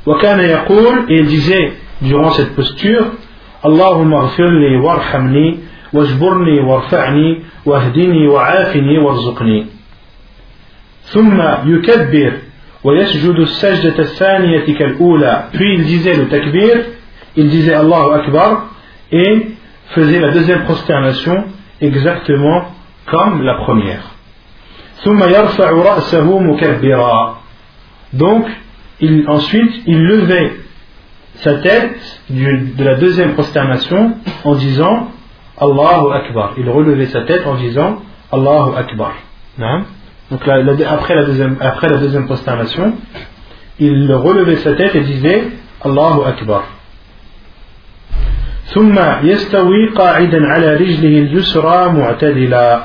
Et 0.06 1.14
il 1.14 1.26
disait 1.26 1.72
durant 2.00 2.30
cette 2.30 2.54
posture 2.54 3.06
Allahumma 3.62 4.26
ghfirli 4.26 4.76
warhamni 4.78 5.60
wajburni 5.92 6.60
warfa'ni 6.60 7.42
wahdini 7.66 8.28
wa'afini 8.28 8.98
warzuqni 8.98 9.66
ثم 11.07 11.41
يكبر 11.65 12.33
ويسجد 12.83 13.39
السجدة 13.39 13.99
الثانية 13.99 14.77
كالأولى 14.79 15.49
puis 15.53 15.75
il 15.75 15.83
disait 15.83 16.15
le 16.15 16.27
takbir 16.27 16.75
il 17.35 17.49
disait 17.49 17.73
Allahu 17.73 18.13
Akbar 18.13 18.67
et 19.11 19.47
faisait 19.95 20.19
la 20.19 20.31
deuxième 20.31 20.63
prosternation 20.63 21.45
exactement 21.81 22.65
comme 23.05 23.41
la 23.41 23.55
première 23.55 24.03
ثم 25.03 25.23
يرفع 25.23 25.69
رأسه 25.69 26.39
مكبرا 26.39 27.37
donc 28.13 28.45
il, 28.99 29.25
ensuite 29.27 29.73
il 29.87 29.99
levait 30.03 30.53
sa 31.35 31.55
tête 31.55 32.21
du, 32.29 32.73
de 32.77 32.83
la 32.83 32.95
deuxième 32.95 33.33
prosternation 33.33 34.13
en 34.43 34.55
disant 34.55 35.09
Allahu 35.57 36.13
Akbar. 36.13 36.53
Il 36.57 36.69
relevait 36.69 37.07
sa 37.07 37.21
tête 37.21 37.45
en 37.45 37.55
disant 37.55 38.01
Allahu 38.31 38.75
Akbar. 38.77 39.13
Donc 40.31 40.45
la, 40.45 40.63
la, 40.63 40.91
après, 40.91 41.15
la 41.15 41.25
deuxième, 41.25 41.57
après 41.59 41.89
la 41.89 41.97
deuxième 41.97 42.25
prosternation, 42.25 42.95
il 43.79 44.11
relevait 44.13 44.57
sa 44.57 44.73
tête 44.73 44.95
et 44.95 45.01
disait 45.01 45.47
Allahu 45.83 46.21
Akbar. 46.25 46.63
ثم 48.73 48.99
يستوي 49.23 49.89
قاعدا 49.95 50.39
على 50.47 50.75
رجله 50.75 51.19
اليسرى 51.19 51.89
معتدلا 51.93 52.83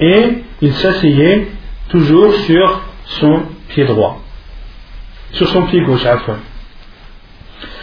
et 0.00 0.44
il 0.62 0.72
s'asseyait 0.72 1.48
toujours 1.90 2.32
sur 2.46 2.80
son 3.04 3.42
pied 3.68 3.84
droit 3.84 4.20
sur 5.32 5.48
son 5.48 5.62
pied 5.66 5.82
gauche 5.84 6.06
عفوا 6.06 6.34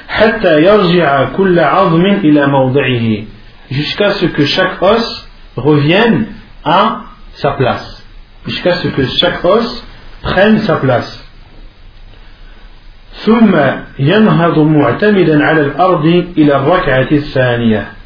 حتى 0.08 0.62
يرجع 0.62 1.30
كل 1.38 1.60
عظم 1.60 2.06
إلى 2.06 2.48
موضعه 2.48 3.24
jusqu'à 3.72 4.12
ce 4.14 4.26
que 4.26 4.46
chaque 4.46 4.82
os 4.82 5.28
revienne 5.58 6.28
à 6.64 7.02
sa 7.34 7.52
place 7.52 8.01
jusqu'à 8.47 8.75
ce 8.75 8.89
que 8.89 9.05
chaque 9.21 9.45
os 9.45 9.85
prenne 10.23 10.59
sa 10.59 10.77
place. 10.77 11.19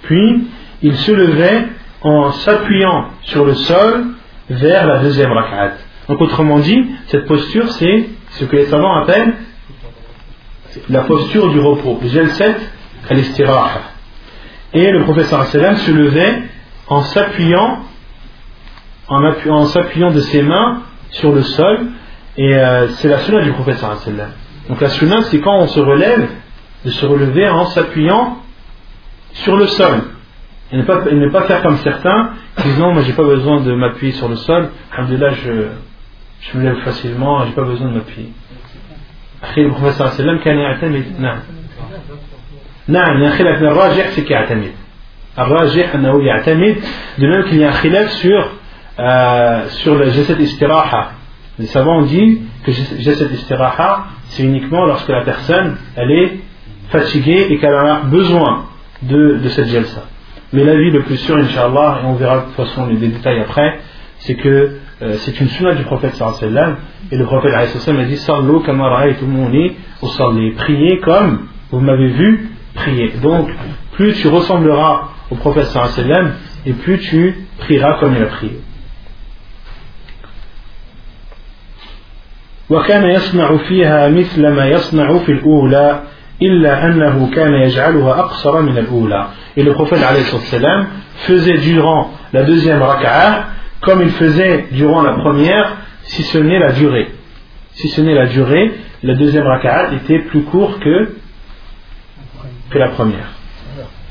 Puis 0.03 0.45
il 0.83 0.97
se 0.97 1.13
levait 1.13 1.67
en 2.03 2.33
s'appuyant 2.33 3.09
sur 3.23 3.45
le 3.45 3.55
sol 3.55 4.05
vers 4.51 4.87
la 4.87 4.99
deuxième 4.99 5.33
rak'at. 5.33 5.73
Donc 6.09 6.21
autrement 6.21 6.59
dit, 6.59 6.87
cette 7.07 7.27
posture 7.27 7.71
c'est 7.73 8.09
ce 8.31 8.45
que 8.45 8.57
les 8.57 8.67
savants 8.67 9.03
appellent 9.03 9.35
la 10.89 11.01
posture 11.03 11.51
du 11.51 11.61
repos, 11.61 11.99
Jalset 12.05 12.57
al 13.09 13.19
Et 14.75 14.91
le 14.91 15.03
professeur 15.05 15.47
se 15.47 15.91
levait 15.91 16.43
en 16.89 17.03
s'appuyant 17.03 17.81
en, 19.08 19.66
s'appuyant 19.66 20.12
de 20.12 20.20
ses 20.20 20.42
mains 20.42 20.82
sur 21.10 21.32
le 21.32 21.42
sol 21.42 21.80
et 22.38 22.56
euh, 22.56 22.88
c'est 22.90 23.10
la 23.10 23.20
sunna 23.20 23.42
du 23.44 23.52
professeur 23.52 23.98
sallam. 23.98 24.30
Donc 24.70 24.80
la 24.80 24.90
sunna 24.90 25.22
c'est 25.24 25.40
quand 25.40 25.58
on 25.58 25.68
se 25.68 25.80
relève 25.80 26.28
de 26.86 26.90
se 26.92 27.06
relever 27.06 27.48
en 27.50 27.66
s'appuyant 27.66 28.38
sur 29.34 29.58
le 29.58 29.68
sol 29.68 30.02
et 30.72 30.78
ne 30.78 30.84
pas, 30.84 31.04
ne 31.04 31.30
pas 31.30 31.44
faire 31.44 31.62
comme 31.62 31.78
certains 31.78 32.32
qui 32.58 32.64
disent 32.64 32.80
non 32.80 32.94
moi 32.94 33.04
j'ai 33.04 33.14
pas 33.14 33.24
besoin 33.24 33.60
de 33.62 33.74
m'appuyer 33.74 34.14
sur 34.14 34.30
le 34.30 34.38
sol, 34.38 34.70
alhamdulillah 34.94 35.32
je, 35.32 35.52
je 36.40 36.58
me 36.58 36.64
lève 36.64 36.82
facilement, 36.84 37.46
j'ai 37.46 37.52
pas 37.54 37.64
besoin 37.66 37.88
de 37.90 37.96
m'appuyer. 37.96 38.32
أخي 39.44 39.62
المخبر 39.62 39.92
صلى 39.92 40.02
الله 40.02 40.14
عليه 40.14 40.24
وسلم 40.24 40.38
كان 40.44 40.58
يعتمد 40.58 41.06
نعم 41.20 41.40
نعم 42.88 43.24
يا 43.24 43.30
خلاف 43.30 43.62
الراجح 43.62 44.12
c'est 44.16 44.32
يعتمد 44.32 44.72
الراجح 45.40 45.96
أنه 45.96 46.24
يعتمد 46.24 46.76
de 47.18 47.28
même 47.28 47.44
qu'il 47.46 47.58
y 47.58 47.64
a 47.64 47.70
un 47.70 47.82
khilaf 47.82 48.12
sur 48.12 48.52
euh, 48.99 49.69
sur 49.69 49.95
le 49.95 50.11
jasad 50.11 50.41
istiraha. 50.41 51.13
Les 51.59 51.67
savants 51.67 51.99
ont 51.99 52.07
dit 52.07 52.41
que 52.65 52.73
jasad 52.73 53.33
istiraha 53.33 54.07
c'est 54.29 54.43
uniquement 54.43 54.87
lorsque 54.87 55.09
la 55.09 55.23
personne 55.23 55.77
elle 55.97 56.11
est 56.11 56.41
fatiguée 56.91 57.47
et 57.51 57.59
qu'elle 57.59 57.75
a 57.75 58.01
besoin 58.05 58.67
de, 59.03 59.39
de 59.43 59.49
cette 59.51 59.69
jalsa. 59.69 60.05
Mais 60.53 60.65
l'avis 60.65 60.91
le 60.91 61.03
plus 61.03 61.17
sûr 61.17 61.37
Inch'Allah 61.37 62.01
et 62.03 62.07
on 62.07 62.15
verra 62.15 62.39
de 62.39 62.43
toute 62.45 62.55
façon 62.55 62.87
les 62.87 62.97
détails 62.97 63.41
après 63.41 63.81
c'est 64.19 64.35
que 64.35 64.77
euh, 65.03 65.15
c'est 65.19 65.39
une 65.41 65.49
sunna 65.49 65.75
du 65.75 65.83
prophète 65.83 66.15
sallam 66.15 66.77
et 67.13 67.17
le 67.17 67.25
prophète 67.27 67.53
sallam 67.69 68.01
a 68.01 68.05
dit 68.05 68.17
sallu 68.17 68.63
kamara 68.63 69.05
ou 70.03 70.09
salli 70.09 70.53
priez 70.53 71.01
comme 71.01 71.49
vous 71.71 71.81
m'avez 71.81 72.09
vu 72.09 72.51
prier. 72.75 73.13
Donc 73.23 73.51
plus 73.93 74.15
tu 74.15 74.29
ressembleras 74.29 75.09
au 75.31 75.35
prophète 75.35 75.67
sallam 75.67 76.33
et 76.65 76.73
plus 76.73 76.99
tu 76.99 77.47
prieras 77.59 77.99
comme 77.99 78.15
il 78.17 78.23
a 78.23 78.27
prié 78.27 78.61
وكان 82.70 83.10
يصنع 83.10 83.58
فيها 83.58 84.10
مثل 84.10 84.48
ما 84.48 84.66
يصنع 84.68 85.18
في 85.18 85.32
الأولى 85.32 86.04
إلا 86.42 86.86
أنه 86.86 87.30
كان 87.36 87.54
يجعلها 87.54 88.20
أقصر 88.20 88.62
من 88.62 88.78
الأولى 88.78 89.28
et 89.58 89.64
le 89.64 89.74
prophète 89.74 90.00
sallam 90.00 90.88
faisait 91.28 91.58
durant 91.58 92.12
la 92.34 92.44
deuxième 92.44 92.82
raka'a 92.82 93.46
comme 93.82 94.02
il 94.02 94.12
faisait 94.12 94.68
durant 94.72 95.02
la 95.02 95.14
première 95.14 95.78
si 96.04 96.24
ce 96.24 96.38
n'est 96.38 96.60
la 96.60 96.72
durée 96.72 97.10
si 97.74 97.90
ce 97.90 98.00
n'est 98.02 98.16
la 98.16 98.28
durée 98.28 98.72
la 99.04 99.16
deuxième 99.16 99.46
raka'a 99.46 99.94
était 99.94 100.20
plus 100.20 100.44
court 100.44 100.80
que 100.80 101.10
que 102.70 102.78
la 102.78 102.90
première 102.90 103.32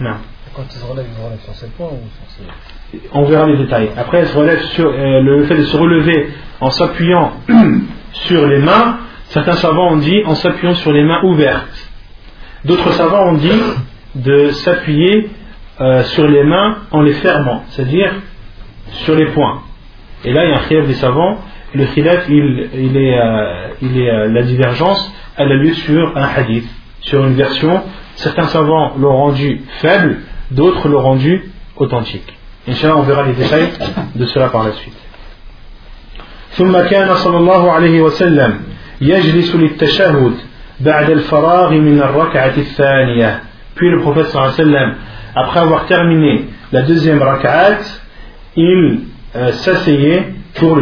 non. 0.01 0.15
Quand 0.55 0.63
ils 0.69 0.79
se 0.79 0.85
relèvent, 0.85 1.07
ils 1.09 1.17
se 1.17 1.25
relèvent 1.25 1.41
sur 1.45 1.55
7 1.55 1.71
points 1.77 1.89
ou 1.89 2.01
sur 2.27 2.45
6 2.93 3.09
On 3.13 3.23
verra 3.25 3.47
les 3.47 3.59
détails. 3.59 3.91
Après, 3.97 4.23
ils 4.23 4.27
se 4.27 4.37
relèvent 4.37 4.63
sur, 4.63 4.87
euh, 4.87 5.21
le 5.21 5.45
fait 5.45 5.57
de 5.57 5.65
se 5.65 5.77
relever 5.77 6.31
en 6.61 6.71
s'appuyant 6.71 7.33
sur 8.24 8.48
les 8.48 8.60
mains, 8.60 9.00
certains 9.30 9.56
savants 9.56 9.94
ont 9.94 9.98
dit 9.98 10.24
en 10.26 10.36
s'appuyant 10.36 10.76
sur 10.76 10.92
les 10.92 11.04
mains 11.04 11.22
ouvertes. 11.24 11.92
D'autres 12.64 12.92
savants 12.94 13.30
ont 13.30 13.34
dit 13.34 13.62
de 14.16 14.50
s'appuyer 14.52 15.30
euh, 15.82 16.04
sur 16.04 16.28
les 16.28 16.44
mains 16.44 16.78
en 16.92 17.02
les 17.02 17.14
fermant, 17.14 17.64
c'est-à-dire 17.70 18.12
sur 19.06 19.16
les 19.16 19.26
poings. 19.28 19.62
Et 20.24 20.32
là, 20.32 20.46
il 20.46 20.52
y 20.52 20.54
a 20.54 20.58
un 20.58 20.64
khilaf 20.68 20.88
des 20.88 20.96
savants. 20.96 21.40
Le 21.74 21.86
khilaf, 21.86 22.26
il, 22.30 22.98
est, 22.98 23.20
euh, 23.20 23.68
euh, 23.84 24.28
la 24.30 24.42
divergence, 24.44 25.12
elle 25.36 25.52
a 25.52 25.56
lieu 25.56 25.74
sur 25.74 26.18
un 26.18 26.28
hadith, 26.36 26.68
sur 27.02 27.26
une 27.26 27.34
version. 27.34 27.84
Certains 28.16 28.48
savants 28.48 28.94
l'ont 28.98 29.16
rendu 29.16 29.62
faible, 29.82 30.22
d'autres 30.52 30.88
l'ont 30.88 31.02
rendu 31.02 31.52
authentique. 31.76 32.34
Inch'Allah, 32.68 32.98
on 32.98 33.04
verra 33.04 33.24
les 33.24 33.34
détails 33.34 33.70
de 34.16 34.26
cela 34.26 34.50
par 34.50 34.64
la 34.64 34.72
suite. 34.72 34.96
ثم 36.58 36.80
كان 36.82 37.16
صلى 37.16 37.38
الله 37.38 37.72
عليه 37.72 38.02
وسلم 38.02 38.60
يجلس 39.02 39.56
للتشهد 39.56 40.34
بعد 40.80 41.10
الفراغ 41.10 41.72
من 41.74 42.00
الركعة 42.00 42.54
الثانية. 42.58 43.42
Puis 43.76 43.90
le 43.90 44.02
صلى 44.04 44.24
الله 44.24 44.42
عليه 44.42 44.54
وسلم 44.54 44.96
après 45.36 45.60
avoir 45.60 45.86
terminé 45.86 46.46
la 46.72 46.82
rak'at 46.82 47.80
il 48.56 49.02
euh, 49.36 49.52
s'asseyait 49.52 50.34
pour 50.56 50.80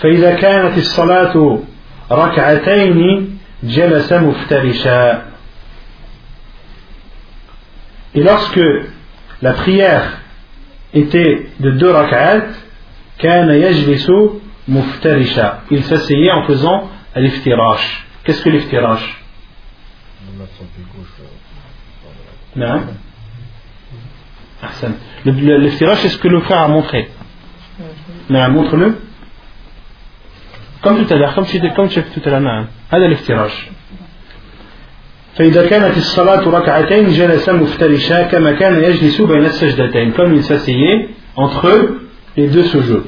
فإذا 0.00 0.34
كانت 0.34 0.78
الصلاة 0.78 1.58
ركعتين 2.12 3.28
جلس 3.62 4.12
مفترشا. 4.12 5.22
Et 8.14 8.22
lorsque 8.22 8.60
la 9.42 9.52
prière 9.52 10.18
était 10.94 11.48
de 11.60 11.70
deux 11.70 11.90
rak'at 11.90 12.65
il 15.71 15.83
s'asseyait 15.83 16.31
en 16.31 16.43
faisant 16.45 16.89
l'iftirash 17.15 18.05
qu'est-ce 18.23 18.41
que 18.41 18.49
l'iftirash 18.49 19.23
non 22.55 22.81
l'iftirash 25.25 25.99
c'est 25.99 26.09
ce 26.09 26.17
que 26.17 26.27
le 26.27 26.41
frère 26.41 26.61
a 26.61 26.67
montré 26.67 27.09
non 28.29 28.49
montre-le 28.49 28.97
comme 30.81 31.05
tout 31.05 31.13
à 31.13 31.17
l'heure 31.17 31.35
comme 31.35 31.45
tu 31.45 31.59
comme 31.75 31.89
tu 31.89 32.01
tout 32.01 32.21
à 32.25 32.29
l'heure 32.29 32.41
non 32.41 32.67
هذا 32.91 33.05
الافتراش 33.05 33.69
فإذا 35.35 35.67
كانت 35.67 35.97
الصلاة 35.97 36.49
ركعتين 36.49 37.09
جلس 37.09 37.49
مفترشا 37.49 38.23
كما 38.23 38.51
كان 38.51 38.83
يجلس 38.83 39.21
بين 39.21 39.45
السجدتين 39.45 40.13
comme 40.13 40.33
il 40.35 40.43
s'asseyait 40.43 41.09
entre 41.35 42.01
les 42.37 42.47
deux 42.47 42.63
sujud. 42.63 43.03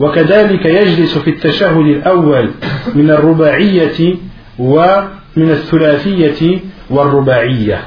وكذلك 0.00 0.64
يجلس 0.64 1.18
في 1.18 1.30
التشهد 1.30 1.86
الأول 1.86 2.50
من 2.94 3.10
الرباعية 3.10 4.14
ومن 4.58 5.50
الثلاثية 5.50 6.60
والرباعية 6.90 7.80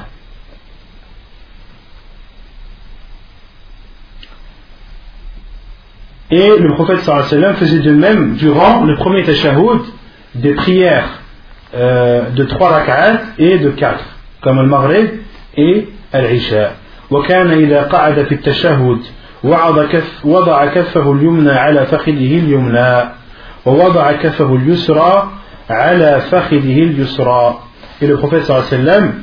Et 6.31 6.49
le 6.59 6.73
prophète 6.73 6.99
sallam 6.99 7.55
faisait 7.55 7.79
de 7.79 7.91
même 7.91 8.35
durant 8.35 8.85
le 8.85 8.95
premier 8.97 9.23
tashahhud 9.23 9.81
des 10.35 10.53
prières 10.53 11.21
euh, 11.75 12.29
de 12.29 12.43
trois 12.43 12.69
rak'at 12.69 13.21
et 13.39 13.57
de 13.57 13.71
quatre, 13.71 14.05
comme 14.41 14.61
le 14.61 14.67
maghrib 14.67 15.09
et 15.57 15.87
al-isha. 16.13 16.71
وكان 17.11 17.51
إذا 17.51 17.83
قعد 17.83 18.23
في 18.23 18.35
التشهد 18.35 18.99
وضع, 19.43 19.85
كف 19.85 20.25
وضع 20.25 20.65
كفه 20.65 21.11
اليمنى 21.11 21.51
على 21.51 21.85
فخذه 21.85 22.39
اليمنى 22.39 23.09
ووضع 23.65 24.11
كفه 24.11 24.55
اليسرى 24.55 25.31
على 25.69 26.21
فخذه 26.31 26.83
اليسرى 26.83 27.59
et 28.01 28.07
le 28.07 28.17
prophète 28.17 28.45
sallallahu 28.45 28.67
alayhi 28.73 28.85
wa 28.85 28.91
sallam 28.93 29.13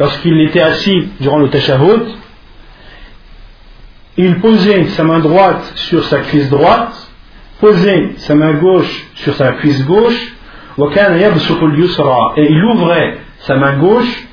lorsqu'il 0.00 0.40
était 0.40 0.62
assis 0.62 1.08
durant 1.20 1.38
le 1.38 1.48
tashahhud 1.50 2.02
il 4.16 4.40
posait 4.40 4.86
sa 4.88 5.04
main 5.04 5.20
droite 5.20 5.72
sur 5.76 6.04
sa 6.04 6.18
cuisse 6.20 6.50
droite 6.50 6.94
posait 7.60 8.12
sa 8.16 8.34
main 8.34 8.54
gauche 8.54 9.06
sur 9.16 9.34
sa 9.34 9.52
cuisse 9.52 9.84
gauche 9.86 10.34
وكان 10.78 11.20
يبسط 11.20 11.62
اليسرى 11.62 12.34
et 12.36 12.46
il 12.50 12.64
ouvrait 12.64 13.18
sa 13.40 13.56
main 13.56 13.78
gauche 13.78 14.26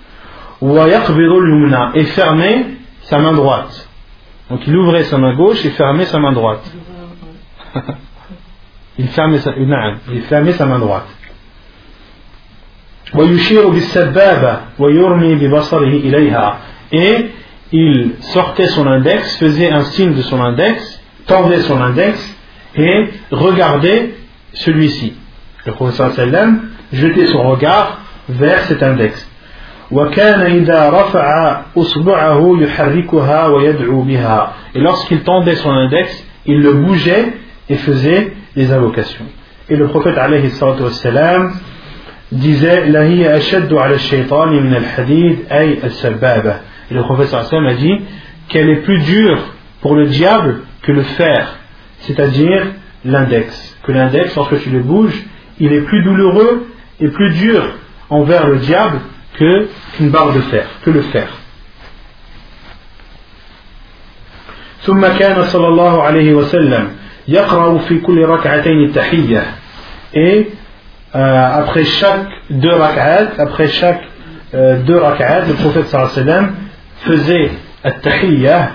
ويقبض 0.62 1.32
اليمنى 1.44 1.92
et 1.96 2.04
fermait 2.04 2.66
sa 3.04 3.20
main 3.20 3.34
droite 3.34 3.89
Donc 4.51 4.67
il 4.67 4.77
ouvrait 4.77 5.05
sa 5.05 5.17
main 5.17 5.35
gauche 5.35 5.65
et 5.65 5.71
fermait 5.71 6.07
sa 6.07 6.19
main 6.19 6.33
droite. 6.33 6.65
il, 8.99 9.09
fermait 9.09 9.39
sa, 9.39 9.53
il 9.57 10.23
fermait 10.23 10.53
sa 10.53 10.67
main 10.67 10.81
droite. 10.81 11.07
Et 16.93 17.31
il 17.73 18.13
sortait 18.21 18.67
son 18.67 18.87
index, 18.87 19.37
faisait 19.39 19.71
un 19.71 19.83
signe 19.83 20.15
de 20.15 20.23
son 20.23 20.41
index, 20.41 21.01
tendait 21.27 21.61
son 21.61 21.81
index 21.81 22.37
et 22.75 23.09
regardait 23.31 24.15
celui-ci. 24.53 25.15
Le 25.65 25.73
sallam 25.93 26.71
jetait 26.93 27.27
son 27.29 27.49
regard 27.49 28.01
vers 28.29 28.63
cet 28.63 28.83
index 28.83 29.30
وكان 29.92 30.42
إذا 30.42 30.90
رفع 30.90 31.62
أصبعه 31.78 32.58
يحركها 32.62 33.48
ويدعو 33.48 34.02
بها 34.02 34.54
et 34.76 34.80
lorsqu'il 34.80 35.22
tendait 35.22 35.56
son 35.56 35.70
index 35.72 36.26
il 36.46 36.62
le 36.62 36.74
bougeait 36.74 37.34
et 37.70 37.76
faisait 37.76 38.34
les 38.56 38.72
invocations 38.72 39.26
et 39.70 39.76
le 39.76 39.88
prophète 39.88 40.18
alayhi 40.18 40.50
salatu 40.50 40.84
wassalam 40.84 41.54
disait 42.32 42.88
la 42.88 43.06
hiya 43.06 43.34
ashaddu 43.34 43.78
ala 43.78 43.98
shaytan 43.98 44.48
min 44.48 44.74
al-hadid 44.74 45.38
ay 45.50 45.80
al-sababa 45.84 46.62
et 46.90 46.94
le 46.94 47.04
prophète 47.04 47.28
sallam 47.28 47.68
a 47.68 47.74
dit 47.76 48.02
qu'elle 48.50 48.70
est 48.70 48.82
plus 48.82 49.00
dure 49.00 49.40
pour 49.82 49.96
le 49.96 50.08
diable 50.08 50.62
que 50.82 50.92
le 50.92 51.04
fer 51.04 51.56
c'est-à-dire 52.00 52.64
l'index 53.06 53.78
que 53.84 53.92
l'index 53.92 54.36
lorsque 54.36 54.60
tu 54.64 54.70
le 54.72 54.80
bouges 54.80 55.24
il 55.60 55.72
est 55.72 55.82
plus 55.82 56.04
douloureux 56.04 56.68
et 57.00 57.08
plus 57.08 57.32
dur 57.34 57.64
envers 58.10 58.48
le 58.48 58.58
diable 58.58 59.00
que 59.41 59.69
qu'une 59.97 60.11
barre 60.11 60.33
de 60.35 60.41
fer, 60.43 60.67
que 60.85 60.91
le 60.91 61.03
fer. 61.03 61.29
ثم 64.83 65.07
كان 65.07 65.45
صلى 65.45 65.69
الله 65.69 66.03
عليه 66.03 66.35
وسلم 66.35 66.89
يقرأ 67.29 67.79
في 67.79 67.99
كل 68.01 68.25
ركعتين 68.25 68.85
التحية 68.85 69.45
et 70.15 70.49
euh, 71.15 71.63
après 71.63 71.85
chaque 71.85 72.29
deux 72.51 72.73
rak'at 72.75 73.29
après 73.39 73.69
chaque 73.69 74.03
euh, 74.55 74.79
deux 74.79 74.97
rak'at 74.97 75.45
le 75.49 75.55
prophète 75.55 75.87
صلى 75.87 76.01
الله 76.01 76.13
عليه 76.13 76.23
وسلم 76.23 76.55
faisait 77.07 77.51
التحية 77.87 78.73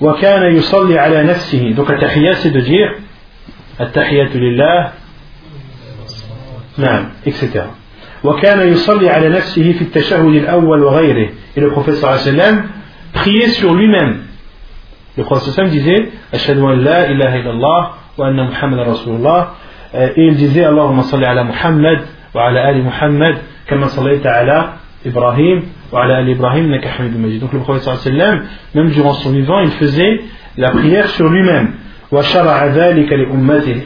وكان 0.00 0.56
يصلي 0.56 0.98
على 0.98 1.22
نفسه 1.22 1.74
donc 1.76 1.90
التحية 1.90 2.32
c'est 2.32 2.50
de 2.50 2.60
dire 2.60 3.00
التحية 3.80 4.32
لله 4.34 4.92
نعم 6.78 7.08
etc 7.26 7.79
وكان 8.24 8.72
يصلي 8.72 9.10
على 9.10 9.28
نفسه 9.28 9.72
في 9.72 9.82
التشهد 9.82 10.24
الأول 10.24 10.82
وغيره. 10.82 11.28
Et 11.56 11.60
le 11.60 11.70
صلى 11.74 11.94
الله 11.94 12.08
عليه 12.08 12.20
وسلم 12.20 12.64
priait 13.14 13.48
sur 13.48 13.74
lui-même. 13.74 14.16
Le 15.18 15.24
prophète 15.24 15.42
صلى 15.42 15.64
الله 15.64 15.70
عليه 15.70 15.70
وسلم 15.70 15.70
disait 15.70 16.34
أشهد 16.34 16.58
أن 16.58 16.80
لا 16.84 17.10
إله 17.10 17.36
إلا 17.36 17.50
الله 17.50 17.90
وأن 18.18 18.46
محمد 18.48 18.78
رسول 18.78 19.16
الله 19.16 19.46
et 19.94 20.12
il 20.16 20.36
disait 20.36 20.66
اللهم 20.66 21.02
صل 21.02 21.24
على 21.24 21.44
محمد 21.44 22.00
وعلى 22.34 22.70
آل 22.70 22.84
محمد 22.84 23.38
كما 23.68 23.86
صليت 23.86 24.26
على 24.26 24.72
إبراهيم 25.06 25.62
وعلى 25.92 26.20
آل 26.20 26.30
إبراهيم 26.30 26.72
إنك 26.72 26.88
حميد 26.88 27.16
مجيد 27.16 27.40
donc 27.40 27.52
le 27.52 27.60
prophète 27.60 27.82
صلى 27.82 27.94
الله 27.94 28.24
عليه 28.24 28.34
وسلم 28.34 28.46
même 28.74 28.90
durant 28.90 29.14
son 29.14 29.30
vivant 29.30 29.60
il 29.60 29.70
faisait 29.70 30.20
la 30.56 30.70
prière 30.70 31.08
sur 31.08 31.28
lui-même. 31.28 31.74
Et 32.12 32.16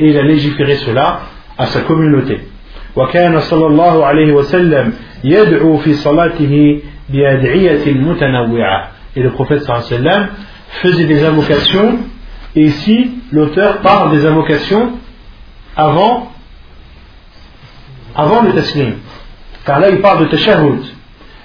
il 0.01 0.19
a 0.19 0.23
légiféré 0.23 0.77
cela 0.77 1.21
à 1.59 1.67
sa 1.67 1.81
communauté. 1.83 2.41
وكان 2.96 3.40
صلى 3.40 3.66
الله 3.66 4.06
عليه 4.06 4.34
وسلم 4.34 4.94
يدعو 5.24 5.78
في 5.78 5.94
صلاته 5.94 6.82
بأدعية 7.10 7.94
متنوعة 7.94 8.92
et 9.16 9.22
le 9.22 9.32
prophète 9.32 9.64
sallam 9.64 10.28
faisait 10.82 11.06
des 11.06 11.24
invocations 11.26 12.00
et 12.56 12.64
ici 12.64 13.12
l'auteur 13.32 13.80
parle 13.80 14.12
des 14.12 14.26
invocations 14.26 14.94
avant 15.76 16.32
avant 18.16 18.44
le 18.44 18.54
taslim 18.54 18.94
car 19.66 19.80
là 19.80 19.90
il 19.90 20.00
parle 20.00 20.26
de 20.26 20.32
tashahhud 20.32 20.82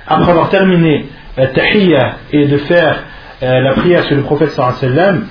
après 0.06 0.31
avoir 0.31 0.51
terminé 0.51 1.06
la 1.36 1.48
tahiyya 1.48 2.16
et 2.32 2.47
de 2.47 2.59
faire 2.59 3.05
euh, 3.43 3.60
la 3.60 3.74
prière 3.74 4.05
sur 4.05 4.16
le 4.16 4.22
prophète 4.22 4.51
sallam 4.51 5.26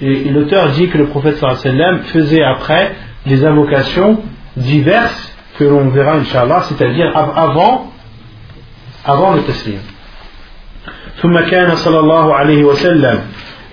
et, 0.00 0.24
l'auteur 0.30 0.68
dit 0.72 0.88
que 0.88 0.98
le 0.98 1.06
prophète 1.06 1.36
sallam 1.36 2.00
faisait 2.04 2.42
après 2.42 2.92
des 3.26 3.44
invocations 3.44 4.22
diverses 4.56 5.31
que 5.57 5.63
l'on 5.63 5.89
verra 5.89 6.13
inshallah 6.15 6.61
c'est-à-dire 6.63 7.11
avant 7.15 7.91
avant 9.05 9.33
le 9.33 9.41
taslim 9.43 9.79
ثم 11.21 11.39
كان 11.39 11.75
صلى 11.75 11.99
الله 11.99 12.35
عليه 12.35 12.63
وسلم 12.63 13.19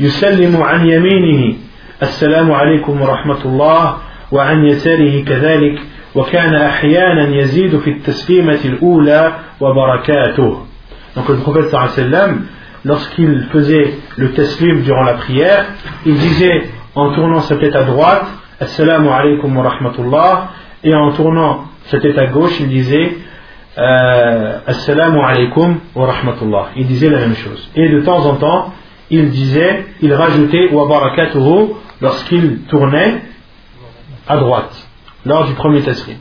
يسلم 0.01 0.63
عن 0.63 0.87
يمينه 0.87 1.57
السلام 2.03 2.53
عليكم 2.53 3.01
ورحمة 3.01 3.45
الله 3.45 3.97
وعن 4.33 4.65
يساره 4.65 5.25
كذلك 5.25 5.79
وكان 6.15 6.55
أحيانا 6.55 7.37
يزيد 7.37 7.79
في 7.79 7.91
التسليمة 7.91 8.59
الأولى 8.65 9.33
وبركاته 9.61 10.67
Donc 11.17 11.29
le 11.29 11.37
prophète 11.37 11.71
صلى 11.71 11.75
الله 11.75 11.81
عليه 11.81 11.93
وسلم 11.93 12.47
lorsqu'il 12.85 13.49
faisait 13.53 13.95
le 14.17 14.33
taslim 14.33 14.83
durant 14.83 15.03
la 15.03 15.15
prière, 15.15 15.65
il 16.07 16.15
disait 16.15 16.71
en 16.95 17.13
tournant 17.13 17.41
sa 17.41 17.57
tête 17.57 17.75
à 17.75 17.83
droite 17.83 18.27
Assalamu 18.61 19.09
alaikum 19.09 19.57
wa 19.57 19.69
rahmatullah 19.69 20.49
et 20.85 20.95
en 20.95 21.13
tournant 21.13 21.65
tête 21.99 22.19
à 22.19 22.27
gauche, 22.27 22.59
il 22.61 22.69
disait 22.69 23.17
euh, 23.79 24.59
Assalamu 24.67 25.21
alaikum 25.21 25.81
wa 25.95 26.07
rahmatullah. 26.07 26.71
Il 26.77 26.87
disait 26.87 27.09
la 27.09 27.21
même 27.21 27.35
chose. 27.35 27.71
Et 27.75 27.89
de 27.89 28.01
temps 28.01 28.25
en 28.27 28.37
temps, 28.37 28.73
il 29.11 29.31
disait, 29.31 29.87
il 30.01 30.13
rajoutait 30.15 30.71
wa 30.73 30.87
barakatuhu 30.87 31.75
lorsqu'il 32.01 32.63
tournait 32.69 33.23
à 34.29 34.37
droite, 34.37 34.89
lors 35.25 35.47
du 35.47 35.55
premier 35.55 35.83
taslim. 35.83 36.19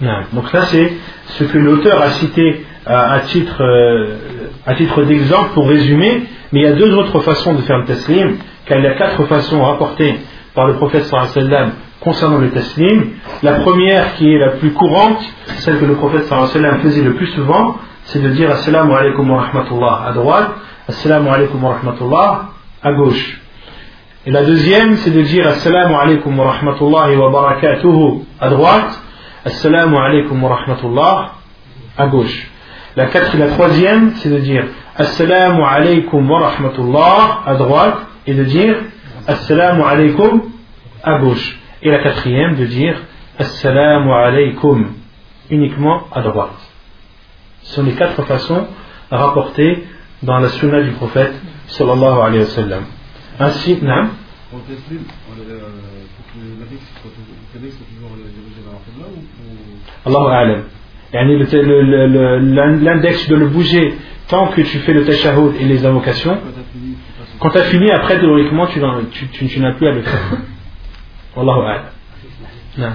Non. 0.00 0.18
Donc 0.32 0.48
ça 0.48 0.62
c'est 0.66 0.92
ce 1.26 1.44
que 1.44 1.58
l'auteur 1.58 2.00
a 2.00 2.10
cité 2.10 2.64
à, 2.86 3.20
titre, 3.20 3.62
euh, 3.62 4.16
à 4.64 4.74
titre 4.74 5.02
d'exemple 5.02 5.50
pour 5.54 5.68
résumer, 5.68 6.22
mais 6.52 6.60
il 6.60 6.62
y 6.62 6.66
a 6.66 6.72
deux 6.72 6.94
autres 6.94 7.20
façons 7.20 7.54
de 7.54 7.62
faire 7.62 7.78
le 7.78 7.84
taslim, 7.84 8.38
car 8.64 8.78
il 8.78 8.84
y 8.84 8.88
a 8.88 8.94
quatre 8.94 9.24
façons 9.26 9.62
rapportées 9.62 10.20
par 10.54 10.66
le 10.66 10.74
prophète 10.74 11.04
sallam 11.04 11.72
concernant 12.00 12.38
le 12.38 12.50
taslim. 12.50 13.10
La 13.42 13.54
première 13.60 14.14
qui 14.14 14.32
est 14.32 14.38
la 14.38 14.50
plus 14.52 14.72
courante, 14.72 15.20
celle 15.58 15.78
que 15.78 15.84
le 15.84 15.94
prophète 15.96 16.24
sallam 16.26 16.80
faisait 16.80 17.02
le 17.02 17.14
plus 17.14 17.26
souvent, 17.28 17.76
c'est 18.04 18.22
de 18.22 18.28
dire 18.30 18.50
Assalamu 18.50 18.92
alaikum 18.94 19.30
wa 19.30 19.42
rahmatullah 19.42 20.02
à 20.06 20.12
droite, 20.12 20.50
Assalamu 20.88 21.28
alaikum 21.28 21.62
wa 21.62 21.74
rahmatullah 21.74 22.48
à 22.82 22.92
gauche. 22.92 23.40
Et 24.26 24.32
la 24.32 24.44
deuxième, 24.44 24.96
c'est 24.96 25.12
de 25.12 25.22
dire 25.22 25.46
Assalamu 25.46 25.94
alaikum 25.94 26.36
wa 26.36 26.50
rahmatullahi 26.50 27.16
wa 27.16 27.30
barakatuhu 27.30 28.24
à 28.40 28.48
droite, 28.48 29.00
Assalamu 29.44 29.96
alaikum 29.96 30.42
wa 30.42 30.56
rahmatullah 30.56 31.30
à 31.96 32.06
gauche. 32.08 32.50
La, 32.96 33.04
la 33.04 33.48
troisième, 33.50 34.14
c'est 34.16 34.28
de 34.28 34.38
dire 34.38 34.64
Assalamu 34.96 35.62
alaikum 35.62 36.28
wa 36.28 36.40
rahmatullah 36.40 37.42
à 37.46 37.54
droite 37.54 37.98
et 38.26 38.34
de 38.34 38.42
dire 38.42 38.74
Assalamu 39.28 39.82
alaikum 39.82 40.42
à 41.04 41.20
gauche. 41.20 41.60
Et 41.82 41.90
la 41.92 42.00
quatrième, 42.00 42.56
de 42.56 42.64
dire 42.64 43.00
Assalamu 43.38 44.10
alaikum 44.10 44.88
uniquement 45.50 46.02
à 46.12 46.22
droite. 46.22 46.58
Ce 47.62 47.76
sont 47.76 47.84
les 47.84 47.92
quatre 47.92 48.20
façons 48.24 48.66
rapportées 49.08 49.84
dans 50.24 50.40
la 50.40 50.48
sunna 50.48 50.82
du 50.82 50.90
prophète 50.92 51.34
sallallahu 51.68 52.18
alayhi 52.20 52.40
wa 52.40 52.50
sallam. 52.50 52.82
Ainsi, 53.38 53.78
non 53.82 54.10
teslim, 54.66 55.02
pour 55.26 55.36
que 55.36 56.38
l'index 56.60 56.82
soit, 57.02 57.10
soit 57.10 57.86
toujours 57.86 58.16
dirigé 58.16 58.60
vers 58.64 58.72
la 58.72 59.06
ou 59.06 60.18
Allahu 60.18 60.26
A'lam. 60.32 60.62
L'index 62.82 63.28
doit 63.28 63.38
le 63.38 63.48
bouger 63.48 63.94
tant 64.28 64.48
que 64.48 64.60
tu 64.62 64.78
fais 64.78 64.92
le 64.92 65.04
et 65.60 65.64
les 65.64 65.84
invocations. 65.84 66.38
Quand 67.40 67.50
tu 67.50 67.58
as 67.58 67.64
fini, 67.64 67.90
après, 67.90 68.18
théoriquement, 68.18 68.66
tu, 68.66 68.80
tu, 69.12 69.28
tu, 69.28 69.46
tu 69.46 69.60
n'as 69.60 69.72
plus 69.72 69.88
à 69.88 69.92
le 69.92 70.02
faire. 70.02 70.38
Wallahu 71.36 71.66
A'lam. 71.66 71.84
Non. 72.78 72.92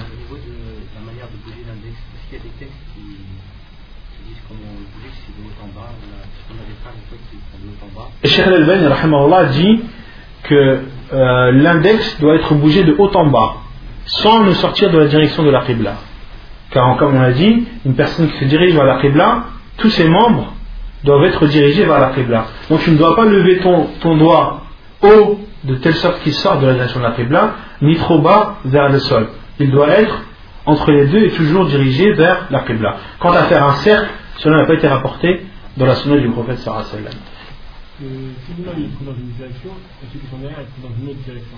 Et 8.24 8.28
Cheikh 8.28 8.48
Al-Albani 8.48 8.88
dit 9.52 9.80
que 10.44 10.80
euh, 11.14 11.52
l'index 11.52 12.20
doit 12.20 12.36
être 12.36 12.54
bougé 12.56 12.84
de 12.84 12.96
haut 12.98 13.12
en 13.14 13.26
bas, 13.28 13.56
sans 14.06 14.44
le 14.44 14.54
sortir 14.54 14.90
de 14.90 14.98
la 14.98 15.06
direction 15.08 15.44
de 15.44 15.50
la 15.50 15.62
Qibla. 15.62 15.96
Car 16.72 16.98
comme 16.98 17.16
on 17.16 17.22
a 17.22 17.32
dit, 17.32 17.68
une 17.86 17.96
personne 17.96 18.30
qui 18.30 18.38
se 18.38 18.46
dirige 18.46 18.74
vers 18.74 18.86
la 18.86 19.02
Qibla, 19.02 19.44
tous 19.78 19.90
ses 19.90 20.08
membres 20.08 20.54
doivent 21.04 21.26
être 21.26 21.46
dirigés 21.48 21.86
vers 21.86 22.00
la 22.00 22.10
Qibla. 22.10 22.46
Donc 22.70 22.82
tu 22.82 22.92
ne 22.92 22.98
dois 22.98 23.16
pas 23.16 23.26
lever 23.26 23.60
ton, 23.60 23.88
ton 24.02 24.16
doigt 24.18 24.62
haut 25.04 25.40
de 25.64 25.76
telle 25.76 25.96
sorte 25.96 26.22
qu'il 26.24 26.34
sort 26.34 26.60
de 26.60 26.68
la 26.68 26.74
direction 26.74 27.00
de 27.00 27.06
la 27.06 27.12
Qibla, 27.12 27.52
ni 27.82 27.96
trop 27.98 28.20
bas 28.20 28.58
vers 28.66 28.90
le 28.90 29.00
sol. 29.00 29.28
Il 29.60 29.72
doit 29.72 29.90
être 29.90 30.22
entre 30.66 30.92
les 30.92 31.08
deux 31.08 31.24
et 31.24 31.32
toujours 31.32 31.66
dirigé 31.66 32.14
vers 32.14 32.48
la 32.50 32.62
Qibla. 32.62 32.96
Quant 33.20 33.32
à 33.32 33.44
faire 33.44 33.64
un 33.64 33.74
cercle, 33.76 34.10
cela 34.38 34.58
n'a 34.58 34.66
pas 34.66 34.74
été 34.76 34.88
rapporté 34.88 35.46
dans 35.78 35.86
la 35.86 35.96
sunna 35.96 36.18
du 36.18 36.30
prophète 36.30 36.60
sallallahu 36.60 36.86
que 38.02 38.08
celui-là 38.48 38.72
il 38.78 38.90
prend 38.92 39.06
dans 39.06 39.18
une 39.18 39.32
direction 39.32 39.72
et 39.72 40.08
celui 40.08 40.20
qui 40.20 40.28
sont 40.28 40.38
derrière 40.38 40.66
prend 40.66 40.90
dans 40.90 40.96
une 40.96 41.10
autre 41.10 41.20
direction. 41.20 41.58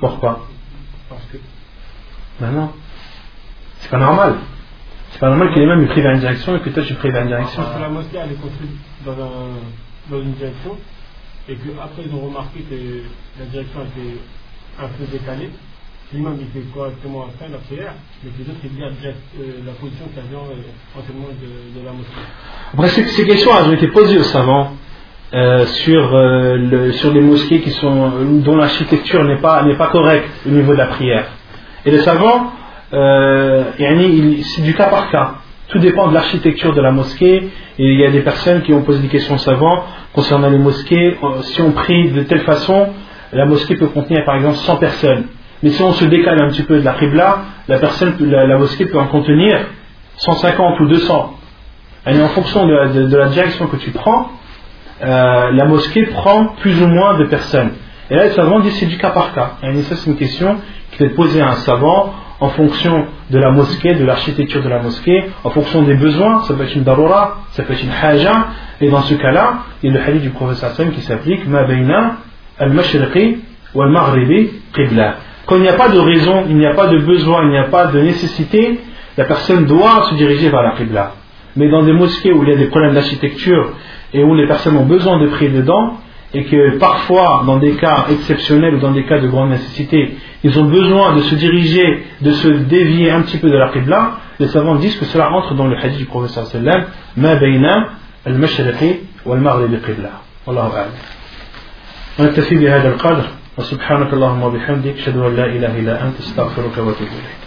Pourquoi 0.00 0.48
Parce 1.08 1.24
que. 1.26 1.36
Ben 2.40 2.50
non. 2.52 2.72
C'est 3.80 3.90
pas 3.90 3.98
normal. 3.98 4.36
C'est 5.12 5.20
pas 5.20 5.28
normal 5.28 5.52
que 5.52 5.58
les 5.60 5.66
mêmes 5.66 5.86
prient 5.86 6.00
vers 6.00 6.14
une 6.14 6.20
direction 6.20 6.56
et 6.56 6.60
que 6.60 6.70
toi 6.70 6.82
tu 6.84 6.94
pries 6.94 7.10
vers 7.10 7.22
une 7.22 7.28
direction. 7.28 7.62
Parce 7.62 7.76
que 7.76 7.80
la 7.82 7.88
mosquée 7.88 8.16
elle 8.16 8.32
est 8.32 8.40
construite 8.40 8.70
dans, 9.04 9.12
un, 9.12 10.10
dans 10.10 10.20
une 10.22 10.32
direction 10.32 10.78
et 11.48 11.56
qu'après 11.56 12.02
ils 12.06 12.14
ont 12.14 12.26
remarqué 12.26 12.60
que 12.60 13.02
la 13.38 13.46
direction 13.46 13.80
était 13.84 14.18
un 14.80 14.88
peu 14.88 15.04
décalée 15.12 15.50
l'imam 16.12 16.38
euh, 16.38 16.44
euh, 22.78 22.86
ces, 22.88 23.24
questions 23.24 23.50
ont 23.50 23.72
été 23.72 23.88
posées 23.88 24.18
aux 24.18 24.24
savants 24.24 24.72
euh, 25.34 25.66
sur, 25.66 26.14
euh, 26.14 26.92
sur 26.92 27.12
les 27.12 27.20
mosquées 27.20 27.60
qui 27.60 27.70
sont, 27.72 28.12
dont 28.44 28.56
l'architecture 28.56 29.24
n'est 29.24 29.40
pas, 29.40 29.64
pas 29.76 29.88
correcte 29.88 30.28
au 30.46 30.50
niveau 30.50 30.72
de 30.74 30.78
la 30.78 30.86
prière. 30.86 31.26
Et 31.84 31.90
les 31.90 32.02
savants, 32.02 32.52
euh, 32.92 33.64
c'est 33.76 34.62
du 34.62 34.74
cas 34.74 34.86
par 34.86 35.10
cas. 35.10 35.34
Tout 35.68 35.80
dépend 35.80 36.06
de 36.06 36.14
l'architecture 36.14 36.72
de 36.72 36.80
la 36.80 36.92
mosquée. 36.92 37.48
Il 37.78 37.98
y 37.98 38.04
a 38.04 38.10
des 38.12 38.20
personnes 38.20 38.62
qui 38.62 38.72
ont 38.72 38.82
posé 38.82 39.00
des 39.00 39.08
questions 39.08 39.34
aux 39.34 39.38
savants 39.38 39.84
concernant 40.12 40.50
les 40.50 40.58
mosquées. 40.58 41.16
Si 41.42 41.60
on 41.60 41.72
prie 41.72 42.12
de 42.12 42.22
telle 42.22 42.42
façon, 42.42 42.90
la 43.32 43.46
mosquée 43.46 43.74
peut 43.74 43.88
contenir 43.88 44.24
par 44.24 44.36
exemple 44.36 44.58
100 44.58 44.76
personnes. 44.76 45.24
Mais 45.64 45.70
si 45.70 45.82
on 45.82 45.94
se 45.94 46.04
décale 46.04 46.42
un 46.42 46.48
petit 46.48 46.62
peu 46.62 46.78
de 46.78 46.84
la 46.84 46.92
Qibla, 46.92 47.38
la, 47.68 47.78
personne, 47.78 48.16
la, 48.20 48.58
mosquée 48.58 48.84
peut 48.84 48.98
en 48.98 49.06
contenir 49.06 49.58
150 50.18 50.78
ou 50.80 50.86
200. 50.88 51.38
Et 52.06 52.20
en 52.20 52.28
fonction 52.28 52.66
de 52.66 53.16
la, 53.16 53.28
direction 53.28 53.66
que 53.68 53.76
tu 53.76 53.90
prends, 53.90 54.28
euh, 55.02 55.50
la 55.52 55.64
mosquée 55.64 56.04
prend 56.04 56.48
plus 56.60 56.82
ou 56.82 56.86
moins 56.86 57.16
de 57.16 57.24
personnes. 57.24 57.70
Et 58.10 58.14
là, 58.14 58.24
les 58.24 58.32
savants 58.32 58.60
disent 58.60 58.74
c'est 58.74 58.84
du 58.84 58.98
cas 58.98 59.08
par 59.08 59.32
cas. 59.32 59.52
Et 59.62 59.82
ça, 59.84 59.96
c'est 59.96 60.10
une 60.10 60.18
question 60.18 60.58
qui 60.90 60.98
peut 60.98 61.06
être 61.06 61.16
posée 61.16 61.40
à 61.40 61.48
un 61.48 61.56
savant 61.56 62.12
en 62.40 62.50
fonction 62.50 63.06
de 63.30 63.38
la 63.38 63.50
mosquée, 63.50 63.94
de 63.94 64.04
l'architecture 64.04 64.62
de 64.62 64.68
la 64.68 64.82
mosquée, 64.82 65.30
en 65.44 65.48
fonction 65.50 65.80
des 65.80 65.94
besoins. 65.94 66.42
Ça 66.42 66.52
peut 66.52 66.64
être 66.64 66.76
une 66.76 66.84
darura, 66.84 67.38
ça 67.52 67.62
peut 67.62 67.72
être 67.72 67.82
une 67.82 67.90
haja. 67.90 68.48
Et 68.82 68.90
dans 68.90 69.00
ce 69.00 69.14
cas-là, 69.14 69.60
il 69.82 69.90
y 69.90 69.96
a 69.96 69.98
le 69.98 70.06
hadith 70.06 70.20
du 70.20 70.30
professeur 70.30 70.72
Hassan 70.72 70.90
qui 70.90 71.00
s'applique 71.00 71.46
Ma 71.48 71.64
al-mashriqi 72.58 73.38
wal-maghribi 73.74 74.50
qibla. 74.74 75.14
Quand 75.45 75.55
il 75.55 75.61
n'y 75.61 75.67
a 75.67 75.73
pas 75.73 75.89
de 75.89 75.99
raison, 75.99 76.45
il 76.49 76.57
n'y 76.57 76.65
a 76.65 76.73
pas 76.73 76.87
de 76.87 76.99
besoin, 76.99 77.43
il 77.43 77.49
n'y 77.49 77.57
a 77.57 77.65
pas 77.65 77.87
de 77.87 77.99
nécessité, 77.99 78.79
la 79.17 79.25
personne 79.25 79.65
doit 79.65 80.07
se 80.09 80.15
diriger 80.15 80.49
vers 80.49 80.61
la 80.61 80.71
Qibla. 80.71 81.13
Mais 81.55 81.69
dans 81.69 81.83
des 81.83 81.93
mosquées 81.93 82.31
où 82.31 82.43
il 82.43 82.49
y 82.49 82.53
a 82.53 82.55
des 82.55 82.67
problèmes 82.67 82.93
d'architecture 82.93 83.73
et 84.13 84.23
où 84.23 84.35
les 84.35 84.47
personnes 84.47 84.77
ont 84.77 84.85
besoin 84.85 85.19
de 85.19 85.27
prier 85.27 85.49
dedans, 85.49 85.97
et 86.33 86.43
que 86.43 86.77
parfois, 86.77 87.43
dans 87.45 87.57
des 87.57 87.73
cas 87.73 88.05
exceptionnels 88.11 88.75
ou 88.75 88.79
dans 88.79 88.91
des 88.91 89.03
cas 89.05 89.19
de 89.19 89.27
grande 89.27 89.49
nécessité, 89.49 90.15
ils 90.43 90.59
ont 90.59 90.65
besoin 90.65 91.15
de 91.15 91.21
se 91.21 91.35
diriger, 91.35 92.03
de 92.21 92.31
se 92.31 92.47
dévier 92.47 93.09
un 93.09 93.21
petit 93.21 93.39
peu 93.39 93.49
de 93.49 93.57
la 93.57 93.69
Qibla, 93.69 94.11
les 94.39 94.47
savants 94.47 94.75
disent 94.75 94.97
que 94.97 95.05
cela 95.05 95.31
entre 95.31 95.55
dans 95.55 95.67
le 95.67 95.75
hadith 95.75 95.97
du 95.97 96.05
professeur 96.05 96.45
sallam, 96.45 96.85
ma 97.17 97.35
bayna 97.35 97.89
al-mashriqi 98.25 98.99
wal-maghribi 99.25 99.77
qibla. 99.79 100.21
Wallahu 100.45 100.71
a'lam. 100.71 100.91
ونكتفي 102.19 102.55
بهذا 102.55 102.87
القدر 102.87 103.25
وسبحانك 103.58 104.12
اللهم 104.12 104.42
وبحمدك 104.42 104.94
أشهد 104.98 105.16
أن 105.16 105.36
لا 105.36 105.46
إله 105.46 105.78
إلا 105.80 105.94
أنت 106.04 106.18
أستغفرك 106.20 106.78
وأتوب 106.78 107.08
إليك. 107.08 107.38